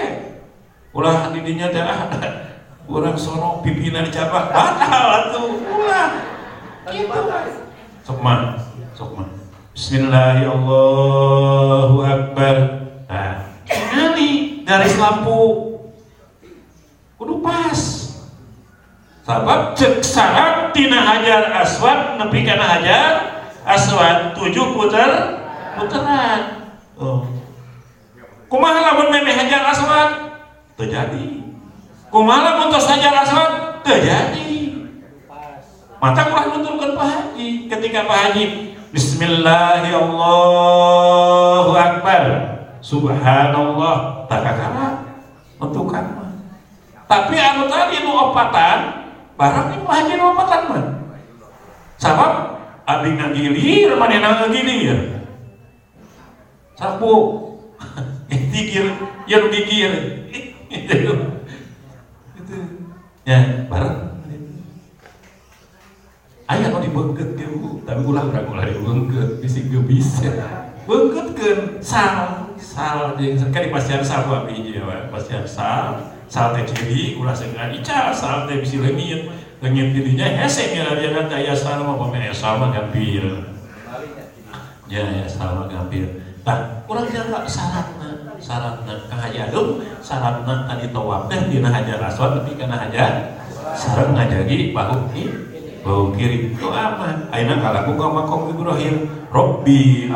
Ulah 0.95 1.35
didinya 1.35 1.67
teh 1.67 1.83
urang 2.95 3.19
sono 3.19 3.59
pipina 3.59 4.07
dicabak 4.07 4.55
batal 4.55 5.05
atuh. 5.19 5.51
Ulah. 5.67 6.09
Gitu. 6.89 7.19
Sok 8.07 8.19
mah, 8.99 8.99
sok 8.99 9.15
mah. 9.15 9.31
Bismillahirrahmanirrahim. 9.71 12.03
Akbar. 12.03 12.83
Nah, 13.07 13.47
ini 13.95 14.59
garis 14.67 14.99
lampu 14.99 15.39
kudu 17.15 17.39
pas 17.39 17.79
sabab 19.23 19.71
cek 19.75 20.03
syarat 20.03 20.75
tina 20.75 20.99
hajar 20.99 21.47
aswad 21.63 22.19
nepi 22.19 22.43
kana 22.43 22.63
hajar 22.63 23.11
aswad 23.67 24.33
tujuh 24.35 24.73
puter 24.75 25.09
puteran 25.75 26.41
oh. 26.95 27.27
kumaha 28.47 28.79
lamun 28.93 29.11
memeh 29.11 29.35
hajar 29.35 29.67
aswad 29.67 30.09
terjadi 30.79 31.43
kumaha 32.07 32.39
lamun 32.45 32.71
tos 32.71 32.87
hajar 32.87 33.11
aswad 33.25 33.83
terjadi 33.83 34.49
mata 35.99 36.31
kurang 36.31 36.55
nutulkan 36.55 36.95
Pak 36.95 37.07
Haji 37.11 37.67
ketika 37.67 38.07
Pak 38.07 38.19
Haji 38.31 38.68
Bismillahirrahmanirrahim. 38.89 41.77
Akbar 41.77 42.23
Subhanallah. 42.81 44.25
Takakara 44.25 45.05
untukan 45.59 46.19
tapi 47.09 47.35
anu 47.41 47.65
tadi 47.65 48.05
nu 48.05 48.13
opatan 48.13 49.09
barang 49.33 49.73
itu 49.73 49.81
haji 49.81 50.13
lopatan 50.13 50.61
mah 50.69 50.85
sabab 51.97 52.61
abdi 52.85 53.17
ngagilir 53.17 53.97
manehna 53.97 54.45
ngagilir 54.45 55.25
sabu. 56.77 57.49
Digir 58.29 58.93
ya 59.25 59.41
nu 59.41 59.49
digir. 59.49 59.89
Itu. 60.69 61.17
Ya 63.25 63.65
barang 63.65 64.08
aya 66.49 66.73
nu 66.73 66.81
dibengket 66.81 67.37
ge 67.37 67.45
tapi 67.85 68.01
ulah 68.01 68.25
urang 68.25 68.49
ulah 68.49 68.65
dibengket 68.65 69.37
bisi 69.37 69.69
ge 69.69 69.79
bisa 69.85 70.33
bengketkeun 70.89 71.77
sal. 71.77 72.49
Sal 72.57 73.15
jeung 73.21 73.53
kan 73.53 73.61
di 73.61 73.69
pasian 73.69 74.01
sabu 74.01 74.33
abdi 74.33 74.57
hiji 74.57 74.81
pasian 75.13 75.45
sal. 75.45 76.17
Sal 76.25 76.57
teh 76.57 76.65
ciri 76.65 77.21
ulah 77.21 77.37
sengaja 77.37 77.69
ica 77.69 77.99
sal 78.09 78.49
teh 78.49 78.57
bisi 78.65 78.81
leungit 78.81 79.29
leungit 79.61 79.93
dirinya 79.93 80.25
hese 80.25 80.73
mira 80.73 80.97
dia 80.97 81.13
dan 81.13 81.29
daya 81.29 81.53
sal 81.53 81.85
mah 81.85 81.95
pemain 82.01 82.33
sal 82.33 82.57
mah 82.57 82.73
gampir. 82.73 83.21
Ya 84.89 85.05
ya 85.05 85.29
sal 85.29 85.53
mah 85.53 85.69
gampir. 85.69 86.17
Nah 86.41 86.81
urang 86.89 87.05
jaga 87.13 87.45
syaratna 87.45 88.33
syaratna 88.41 89.05
kang 89.05 89.21
haji 89.21 89.37
adum 89.53 89.85
syaratna 90.01 90.65
tadi 90.65 90.89
tawaf. 90.89 91.29
Teh 91.29 91.45
dina 91.45 91.69
hajar 91.69 92.01
aswad 92.09 92.41
tapi 92.41 92.57
kana 92.57 92.89
hajar 92.89 93.37
sareng 93.77 94.17
ngajagi 94.17 94.73
bahu 94.73 95.13
ki 95.13 95.48
bahu 95.79 96.11
kiri 96.15 96.51
itu 96.53 96.67
aman 96.67 97.29
ayeuna 97.31 97.61
kalaku 97.63 97.95
ka 97.95 98.07
makom 98.11 98.41
Ibrahim. 98.51 99.19
Robbi 99.29 100.09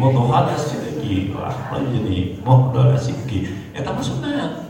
mudhala 0.00 0.56
sidqi 0.56 1.28
wa 1.36 1.52
akhrajni 1.52 2.40
muhdhala 2.40 2.96
sidqi 2.96 3.52
eta 3.76 3.92
mah 3.92 4.00
sunat 4.00 4.64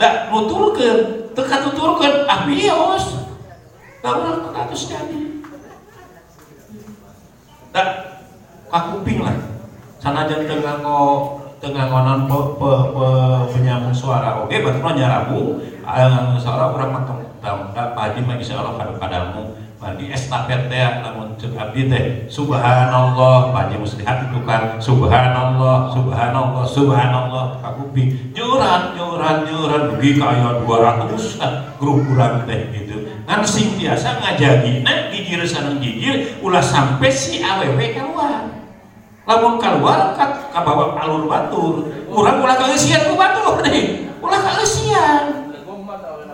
da 0.00 0.32
nuturkeun 0.32 1.28
teu 1.36 1.44
katuturkeun 1.44 2.24
ah 2.24 2.48
bios 2.48 3.28
da 4.00 4.08
urang 4.16 4.56
katus 4.56 4.88
jadi. 4.88 5.20
Da 7.76 7.82
kakuping 8.72 9.20
lah. 9.20 9.36
Sanajan 10.00 10.48
teu 10.48 10.64
nganggo 10.64 11.00
teu 11.60 11.76
nganggonan 11.76 12.24
pe, 12.24 12.38
pe, 12.56 12.72
pe, 12.96 13.92
suara. 13.92 14.40
Oke 14.40 14.64
berarti 14.64 14.80
mah 14.80 14.96
nyarabu 14.96 15.60
nganggo 15.84 16.40
suara 16.40 16.72
urang 16.72 16.96
mah 16.96 17.04
da 17.46 17.94
Pak 17.94 17.94
Haji 17.94 18.20
mah 18.26 18.34
insyaallah 18.34 18.74
kadu 18.74 18.98
kadamu 18.98 19.54
Bagi 19.76 20.08
estafet 20.08 20.72
teh 20.72 21.04
lamun 21.04 21.36
cek 21.36 21.52
abdi 21.52 21.84
subhanallah. 22.32 23.52
Haji 23.52 23.76
mesti 23.76 24.02
hati 24.08 24.32
tukar 24.32 24.80
subhanallah 24.80 25.92
subhanallah 25.92 26.64
subhanallah. 26.64 27.60
Kakuping 27.60 28.32
nyuran 28.32 28.96
nyuran 28.96 29.36
nyuran 29.44 29.82
dugi 29.92 30.16
kaya 30.16 30.64
200 30.64 31.76
grup 31.76 32.08
kurang 32.08 32.48
teh 32.48 32.72
gitu. 32.72 33.04
Ngan 33.28 33.44
sing 33.44 33.76
biasa 33.76 34.16
ngajagina 34.16 35.12
gigir 35.12 35.44
sareng 35.44 35.76
gigir 35.78 36.40
ulah 36.40 36.64
sampai 36.64 37.12
si 37.12 37.44
awewe 37.44 37.92
keluar. 37.92 38.48
Lamun 39.28 39.60
keluar 39.60 40.16
kat 40.16 40.50
kabawa 40.56 40.96
alur 41.04 41.28
batur. 41.28 41.84
Urang 42.08 42.40
ulah 42.40 42.56
kaeusian 42.56 43.12
ku 43.12 43.14
batur 43.14 43.60
deh 43.60 44.08
ulah 44.24 44.40
kaeusian 44.40 45.45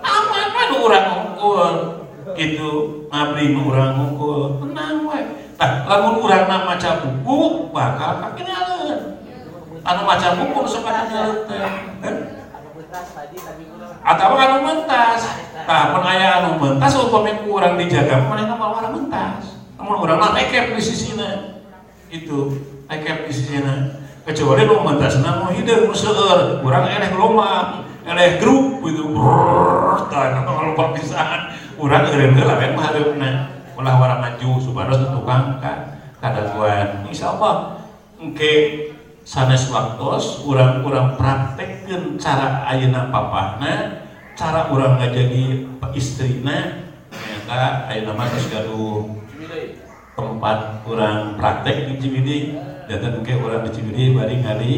aman 0.03 0.47
mah 0.51 0.67
urang 0.77 1.07
ngungkul 1.09 1.75
gitu 2.35 2.71
ngabri 3.09 3.55
urang 3.55 3.91
ngungkul 3.97 4.61
tenang 4.63 5.07
we 5.07 5.21
tah 5.55 5.87
lamun 5.87 6.21
urang 6.21 6.45
maca 6.47 6.91
buku 7.01 7.71
bakal 7.71 8.19
kakinaleun 8.19 9.23
anu 9.87 10.01
maca 10.03 10.29
buku 10.37 10.61
sok 10.67 10.83
kakinaleun 10.85 11.39
teh 11.47 12.43
atau 14.03 14.35
anu 14.37 14.57
mentas. 14.67 15.23
Tah 15.63 15.95
mun 15.95 16.05
aya 16.05 16.43
anu 16.43 16.59
mentas 16.59 16.93
upami 16.99 17.33
urang 17.47 17.79
dijaga 17.79 18.27
manehna 18.27 18.59
malah 18.59 18.91
mentas. 18.93 19.63
Namun 19.79 19.97
urang 20.03 20.19
mah 20.21 20.37
ekep 20.37 20.77
di 20.77 20.83
sisina 20.83 21.63
itu 22.13 22.61
ekep 22.91 23.31
di 23.31 23.33
sisina 23.33 24.03
kecuali 24.27 24.67
nu 24.69 24.83
mentasna 24.85 25.41
mau 25.43 25.51
hideung 25.51 25.91
nu 25.91 25.95
seueur 25.97 26.61
urang 26.61 26.87
eleh 26.87 27.11
eleh 28.03 28.43
grup 28.43 28.83
gitu. 28.87 29.13
Brrrr 29.15 30.11
tah 30.11 30.43
kalau 30.43 30.75
lupa 30.75 30.97
pisan 30.97 31.55
urang 31.79 32.05
eureun 32.11 32.35
heula 32.37 32.55
we 32.59 32.67
mah 32.75 32.85
hareupna 32.91 33.31
ulah 33.79 33.95
wara 33.99 34.17
maju 34.21 34.49
supados 34.61 35.01
tukang 35.11 35.59
ka 35.63 35.99
kadaguan. 36.23 37.07
Insyaallah 37.09 37.83
engke 38.23 38.53
sanes 39.23 39.71
waktos 39.71 40.43
urang-urang 40.43 41.15
praktekkeun 41.15 42.19
cara 42.19 42.67
ayeuna 42.67 43.11
papahna 43.11 44.05
cara 44.35 44.67
urang 44.75 44.99
ngajagi 44.99 45.67
istrina 45.95 46.91
ternyata 47.11 47.87
ayeuna 47.91 48.13
mah 48.19 48.27
geus 48.31 48.47
gaduh. 48.51 49.19
Tempat 50.13 50.85
urang 50.85 51.41
praktek 51.41 51.89
di 51.89 51.95
Cibidi 51.97 52.39
dan 52.85 53.01
engke 53.01 53.33
urang 53.41 53.65
di 53.65 53.71
Cibidi 53.73 54.13
bari 54.13 54.45
ngali 54.45 54.73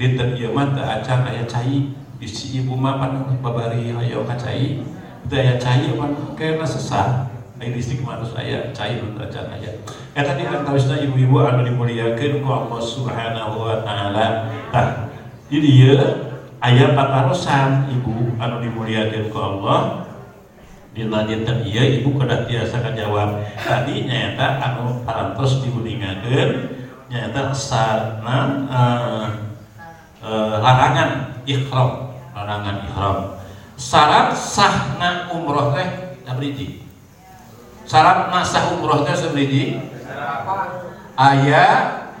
dinten 0.00 0.32
ieu 0.32 0.50
mah 0.56 0.72
acan 0.72 1.28
cai 1.44 1.92
bisi 2.16 2.64
ibu 2.64 2.76
mah 2.76 2.96
pan 2.96 3.12
babari 3.44 3.92
hayo 3.92 4.24
kacai 4.24 4.80
itu 5.26 5.34
aya 5.34 5.58
cai 5.60 5.92
pan 5.96 6.12
kena 6.38 6.66
sesat. 6.66 7.32
Ayo 7.56 7.72
listrik 7.72 8.04
manus 8.04 8.36
aya 8.36 8.68
cai 8.76 9.00
mun 9.00 9.16
acan 9.16 9.48
aya 9.48 9.72
eta 10.12 10.36
di 10.36 10.44
antawisna 10.44 11.00
ibu-ibu 11.00 11.40
anu 11.40 11.64
dimuliakeun 11.64 12.44
ku 12.44 12.48
Allah 12.52 12.80
Subhanahu 12.84 13.64
wa 13.64 13.80
taala. 13.80 14.52
Tah 14.68 15.08
di 15.48 15.64
dieu 15.64 15.96
aya 16.60 16.92
patarosan 16.92 17.88
ibu 17.88 18.36
anu 18.36 18.60
dimuliakeun 18.60 19.32
ku 19.32 19.38
Allah. 19.40 20.04
Dinten 20.96 21.64
ieu 21.64 21.84
ibu 22.00 22.16
kedah 22.20 22.44
tiasa 22.44 22.80
kajawab 22.84 23.40
tadi 23.56 24.04
nyaeta 24.04 24.60
anu 24.60 25.00
parantos 25.04 25.64
diuningakeun 25.64 26.72
nyaeta 27.08 27.56
sanan 27.56 28.68
uh, 28.68 29.28
larangan 30.60 31.40
ihram 31.48 32.05
larangan 32.36 32.84
ihram. 32.84 33.18
Syarat 33.76 34.36
sahna 34.36 35.32
umroh 35.32 35.72
teh 35.72 36.06
sabriji 36.26 36.84
syarat 37.86 38.28
sah 38.42 38.74
umroh 38.74 39.06
teh 39.06 39.14
sabriji 39.14 39.78
aya 41.14 41.64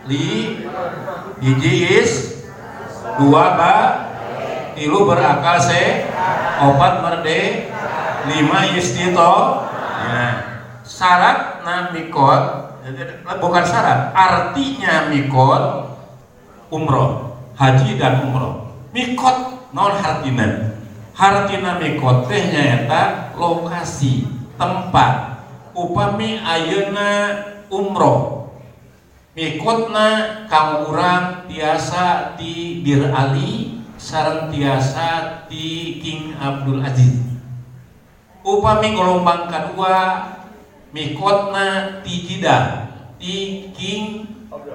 li 0.06 0.62
hiji 1.42 1.74
is 2.00 2.44
dua 3.18 3.58
ba 3.58 3.74
tilu 4.78 5.04
berakal 5.10 5.58
se 5.58 6.06
opat 6.62 6.94
merde 7.02 7.72
lima 8.30 8.60
istito 8.78 9.64
nah, 10.06 10.34
syarat 10.86 11.66
na 11.66 11.90
mikot 11.90 12.42
bukan 13.42 13.64
syarat 13.66 14.14
artinya 14.14 15.10
mikot 15.10 15.92
umroh 16.70 17.26
haji 17.56 17.96
dan 17.96 18.20
umroh. 18.28 18.68
Mikot 18.92 19.55
non 19.76 19.92
hartina 19.92 20.72
hartina 21.12 21.76
mikot 21.76 22.24
teh 22.32 22.48
nyaeta 22.48 23.32
lokasi 23.36 24.24
tempat. 24.56 25.44
Upami 25.76 26.40
ayeuna 26.40 27.08
umroh. 27.68 28.48
Mikotna 29.36 30.48
kang 30.48 30.88
urang 30.88 31.44
tiasa 31.44 32.32
di 32.40 32.80
Bir 32.80 33.12
Ali 33.12 33.84
sareng 34.00 34.48
tiasa 34.48 35.44
di 35.44 36.00
King 36.00 36.32
Abdul 36.40 36.80
Aziz. 36.80 37.20
Upami 38.40 38.96
gelombang 38.96 39.52
kedua 39.52 39.96
mikotna 40.96 42.00
di 42.00 42.14
Jeddah 42.24 42.88
di 43.20 43.68
King 43.76 44.24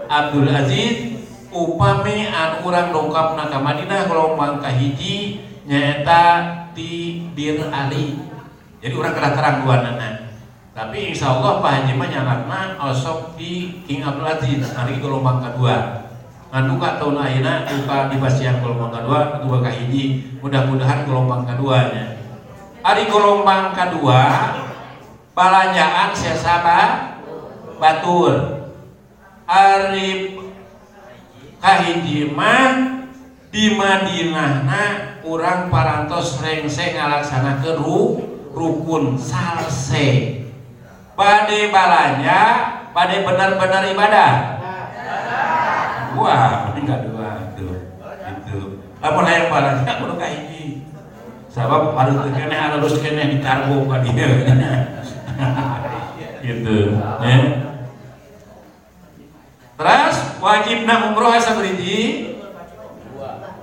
Abdul 0.05 0.45
Aziz 0.45 1.20
upami 1.51 2.27
an 2.31 2.63
urang 2.63 2.95
dongkapna 2.95 3.51
ka 3.51 3.59
Madinah 3.59 4.07
gelombang 4.07 4.63
kahiji 4.63 5.43
nyaeta 5.67 6.23
di 6.71 7.27
Bir 7.35 7.67
Ali. 7.69 8.17
Jadi 8.81 8.93
orang 8.97 9.13
kena 9.13 9.29
terang 9.37 9.57
dua 9.67 9.75
nana 9.85 10.31
tapi 10.71 11.11
insya 11.11 11.35
Allah 11.35 11.59
Pak 11.59 11.71
Haji 11.83 11.93
mah 11.99 12.07
nyaratna 12.07 12.59
osok 12.79 13.35
di 13.35 13.83
King 13.83 14.07
Abdul 14.07 14.23
Aziz 14.23 14.71
hari 14.71 15.03
gelombang 15.03 15.43
kedua. 15.43 16.07
Ngaduka 16.47 16.95
tahun 16.99 17.19
akhirnya 17.19 17.67
duka 17.67 18.07
di 18.07 18.15
pasian 18.17 18.63
gelombang 18.63 18.95
kedua 18.95 19.19
kedua 19.35 19.57
kahiji 19.59 20.03
mudah-mudahan 20.39 21.03
gelombang 21.03 21.43
keduanya. 21.43 22.23
Hari 22.81 23.03
gelombang 23.11 23.75
kedua 23.75 24.21
balanjaan 25.35 26.15
siapa 26.15 26.79
batur. 27.75 28.63
Hari 29.43 30.39
kahiji 31.61 32.33
mah 32.33 32.97
di 33.53 33.77
Madinahna 33.77 34.83
orang 35.21 35.69
parantos 35.69 36.41
rengse 36.41 36.97
ngalaksanakeun 36.97 37.77
ru 37.77 38.01
rukun 38.51 39.15
salse. 39.15 40.41
Pada 41.13 41.59
balanya 41.69 42.39
pada 42.91 43.15
benar-benar 43.21 43.83
ibadah. 43.93 44.33
Wah 46.17 46.73
ini 46.73 46.79
enggak 46.83 47.07
dua 47.07 47.29
itu 47.55 47.67
itu 48.03 48.59
lamun 48.99 49.23
hayang 49.23 49.47
balanya 49.47 49.93
kudu 50.03 50.19
kahiji 50.19 50.83
sabab 51.47 51.95
harus 51.95 52.19
kene 52.35 52.51
harus 52.51 52.95
kene 52.99 53.23
di 53.31 53.37
karbo 53.39 53.85
ka 53.85 54.01
dia. 54.01 54.27
Gitu 56.41 56.97
ya. 57.21 57.37
Terus 59.77 60.30
wajibna 60.41 61.13
umroh 61.13 61.37
sabriji 61.37 62.33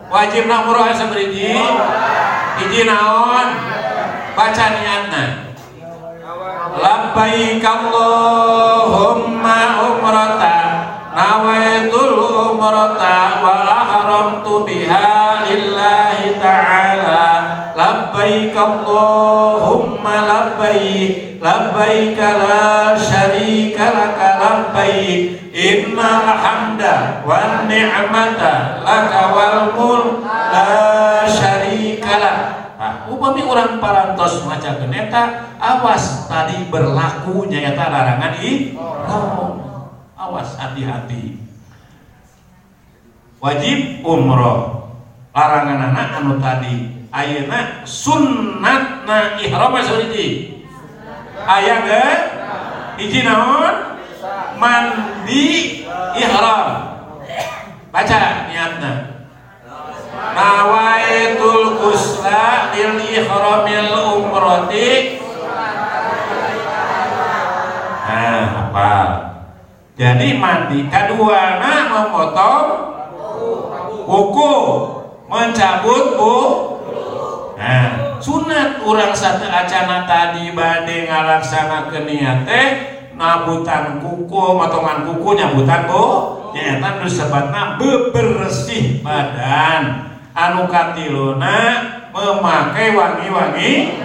wajibna 0.06 0.62
umroh 0.64 0.94
sabriji 0.94 1.58
hiji 2.58 2.82
naon? 2.86 3.48
Baca 4.38 4.66
niatna. 4.70 5.24
Labbaik 6.78 7.58
Allahumma 7.66 9.58
umrata 9.82 10.54
nawaitul 11.10 12.14
umrata 12.54 13.42
wa 13.42 13.66
ahramtu 13.66 14.62
biha 14.62 15.42
lillahi 15.42 16.38
ta'ala. 16.38 17.26
Labbaik 17.74 18.54
Allahumma 18.54 20.14
labbaik 20.22 21.42
labbaik 21.42 22.18
la 22.18 22.94
syarika 22.98 23.86
laka 23.94 24.28
labbaik 24.38 25.37
innal 25.58 26.22
hamda 26.22 27.26
wan 27.26 27.66
ni'mata 27.66 28.86
laka 28.86 29.22
wal 29.34 29.58
mulk 29.74 30.22
la 30.22 30.70
syarika 31.26 32.14
lak 32.22 32.38
Nah, 32.78 33.10
upami 33.10 33.42
orang 33.42 33.82
parantos 33.82 34.46
maca 34.46 34.78
geneta 34.78 35.50
awas 35.58 36.30
tadi 36.30 36.70
berlaku 36.70 37.50
nyata 37.50 37.90
larangan 37.90 38.38
i 38.38 38.78
awas 40.14 40.54
hati-hati. 40.54 41.42
Wajib 43.42 44.06
umroh. 44.06 44.94
Larangan 45.34 45.90
anak 45.90 46.22
anu 46.22 46.38
tadi 46.38 47.02
ayeuna 47.10 47.82
sunnatna 47.82 49.42
ihram 49.42 49.74
saeuti 49.82 50.26
aya 51.46 51.82
ge? 51.82 52.06
Hiji 52.98 53.26
naon 53.26 53.74
mandi 55.28 55.84
ihram 56.16 56.68
baca 57.92 58.48
niatna 58.48 58.92
nawaitul 60.32 61.76
kusla 61.76 62.72
lil 62.72 62.96
ihramil 62.96 63.92
umrati. 63.92 65.20
Nah 68.08 68.72
apa? 68.72 68.92
Jadi 70.00 70.40
mandi 70.40 70.88
kedua 70.88 71.60
nah 71.60 71.80
memotong 71.92 72.66
kuku 74.08 74.56
mencabut 75.28 76.16
bu. 76.16 76.36
Nah 77.60 78.16
sunat 78.16 78.80
orang 78.80 79.12
satu 79.12 79.44
acana 79.44 80.08
tadi 80.08 80.56
bade 80.56 81.04
ngalaksanakeun 81.04 82.08
niat 82.08 82.48
teh 82.48 82.97
nabutan 83.18 83.98
kuku 83.98 84.42
motongan 84.54 85.04
kuku 85.04 85.28
nyabutan 85.34 85.90
bu. 85.90 86.04
Nyata 86.54 87.02
nu 87.02 87.06
sebatna 87.10 87.76
bebersih 87.76 89.04
badan. 89.04 90.14
Anu 90.32 90.70
katiluna 90.70 91.82
memakai 92.14 92.94
wangi-wangi 92.94 94.00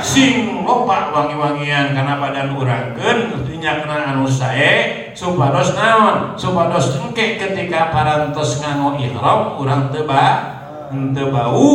sing 0.00 0.64
loba 0.64 1.12
wangi-wangian. 1.12 1.92
Karena 1.92 2.16
badan 2.18 2.56
urangkeun 2.56 3.36
artinya 3.36 3.84
kena 3.84 3.96
anu 4.16 4.26
sae 4.26 5.12
supados 5.12 5.76
naon? 5.76 6.34
Supados 6.34 6.98
engke 6.98 7.36
ketika 7.36 7.92
parantos 7.92 8.64
nganggo 8.64 8.98
ihram 8.98 9.60
urang 9.60 9.92
teu 9.92 10.08
ba 10.08 10.56
henteu 10.90 11.30
bau 11.34 11.70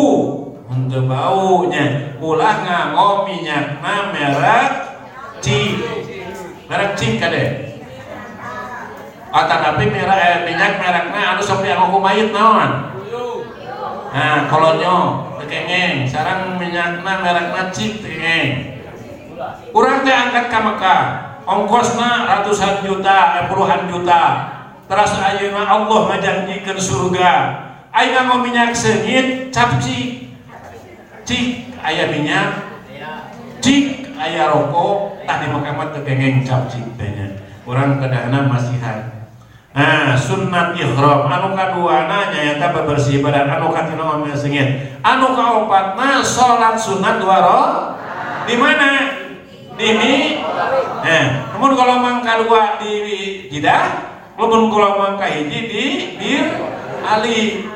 henteu 0.69 1.03
baunya 1.07 2.15
ulah 2.23 2.55
nganggo 2.63 3.27
minyakna 3.27 4.15
merek 4.15 4.69
cik 5.43 5.75
merek 6.69 6.93
cik 6.93 7.17
kade 7.17 7.45
Kata 9.29 9.55
tapi 9.61 9.93
merek 9.93 10.19
eh, 10.21 10.37
minyak 10.45 10.81
mereknya 10.81 11.21
anu 11.35 11.41
sok 11.41 11.61
dianggo 11.61 11.93
ku 11.93 11.99
mayit 12.01 12.29
naon 12.33 12.89
Nah, 14.09 14.49
kolonyo 14.49 15.21
tekengeng, 15.37 16.09
sarang 16.09 16.57
minyakna 16.57 17.21
merekna 17.21 17.69
cik 17.69 18.01
tekengeng. 18.01 18.81
Urang 19.69 20.01
teh 20.01 20.09
angkat 20.09 20.49
ka 20.49 20.59
Mekah, 20.65 21.01
ongkosna 21.45 22.25
ratusan 22.25 22.81
juta, 22.81 23.37
eh, 23.37 23.45
puluhan 23.45 23.85
juta. 23.85 24.49
Terus 24.89 25.13
ayeuna 25.13 25.61
Allah 25.61 25.99
ngajanjikeun 26.09 26.81
surga. 26.81 27.33
Ayeuna 27.93 28.25
mau 28.25 28.41
minyak 28.41 28.73
seungit 28.73 29.53
cap 29.53 29.77
cik. 29.77 30.33
Cik 31.21 31.77
aya 31.85 32.09
minyak. 32.09 32.65
Cik 33.61 34.17
aya 34.17 34.49
rokok, 34.49 35.18
tadi 35.29 35.45
Mekah 35.45 35.73
mah 35.77 35.93
tekengeng 35.93 36.41
cap 36.41 36.65
cik 36.65 36.97
teh 36.97 37.37
Urang 37.69 38.01
kadahna 38.01 38.49
masihan. 38.49 39.29
Nah, 39.69 40.17
sunat 40.17 40.73
ihram 40.73 41.29
anu 41.29 41.53
kaduana 41.53 42.33
nyaeta 42.33 42.73
bebersih 42.73 43.21
badan 43.21 43.45
anu 43.45 43.69
katina 43.69 44.01
ngomel 44.09 44.33
sengit. 44.33 44.97
Anu 45.05 45.37
kaopatna 45.37 46.25
salat 46.25 46.81
sunat 46.81 47.21
dua 47.21 47.37
roh. 47.45 47.69
Di 48.49 48.57
mana? 48.57 48.89
Di 49.77 49.89
mi. 49.93 50.41
Nah, 51.05 51.53
namun 51.53 51.77
kalau 51.77 52.01
mangka 52.01 52.41
dua 52.41 52.81
di 52.81 52.93
Jeddah, 53.53 53.85
namun 54.33 54.73
kalau 54.73 54.97
mangka 54.97 55.29
hiji 55.29 55.59
di 55.69 55.85
Bir 56.17 56.45
Ali. 57.05 57.69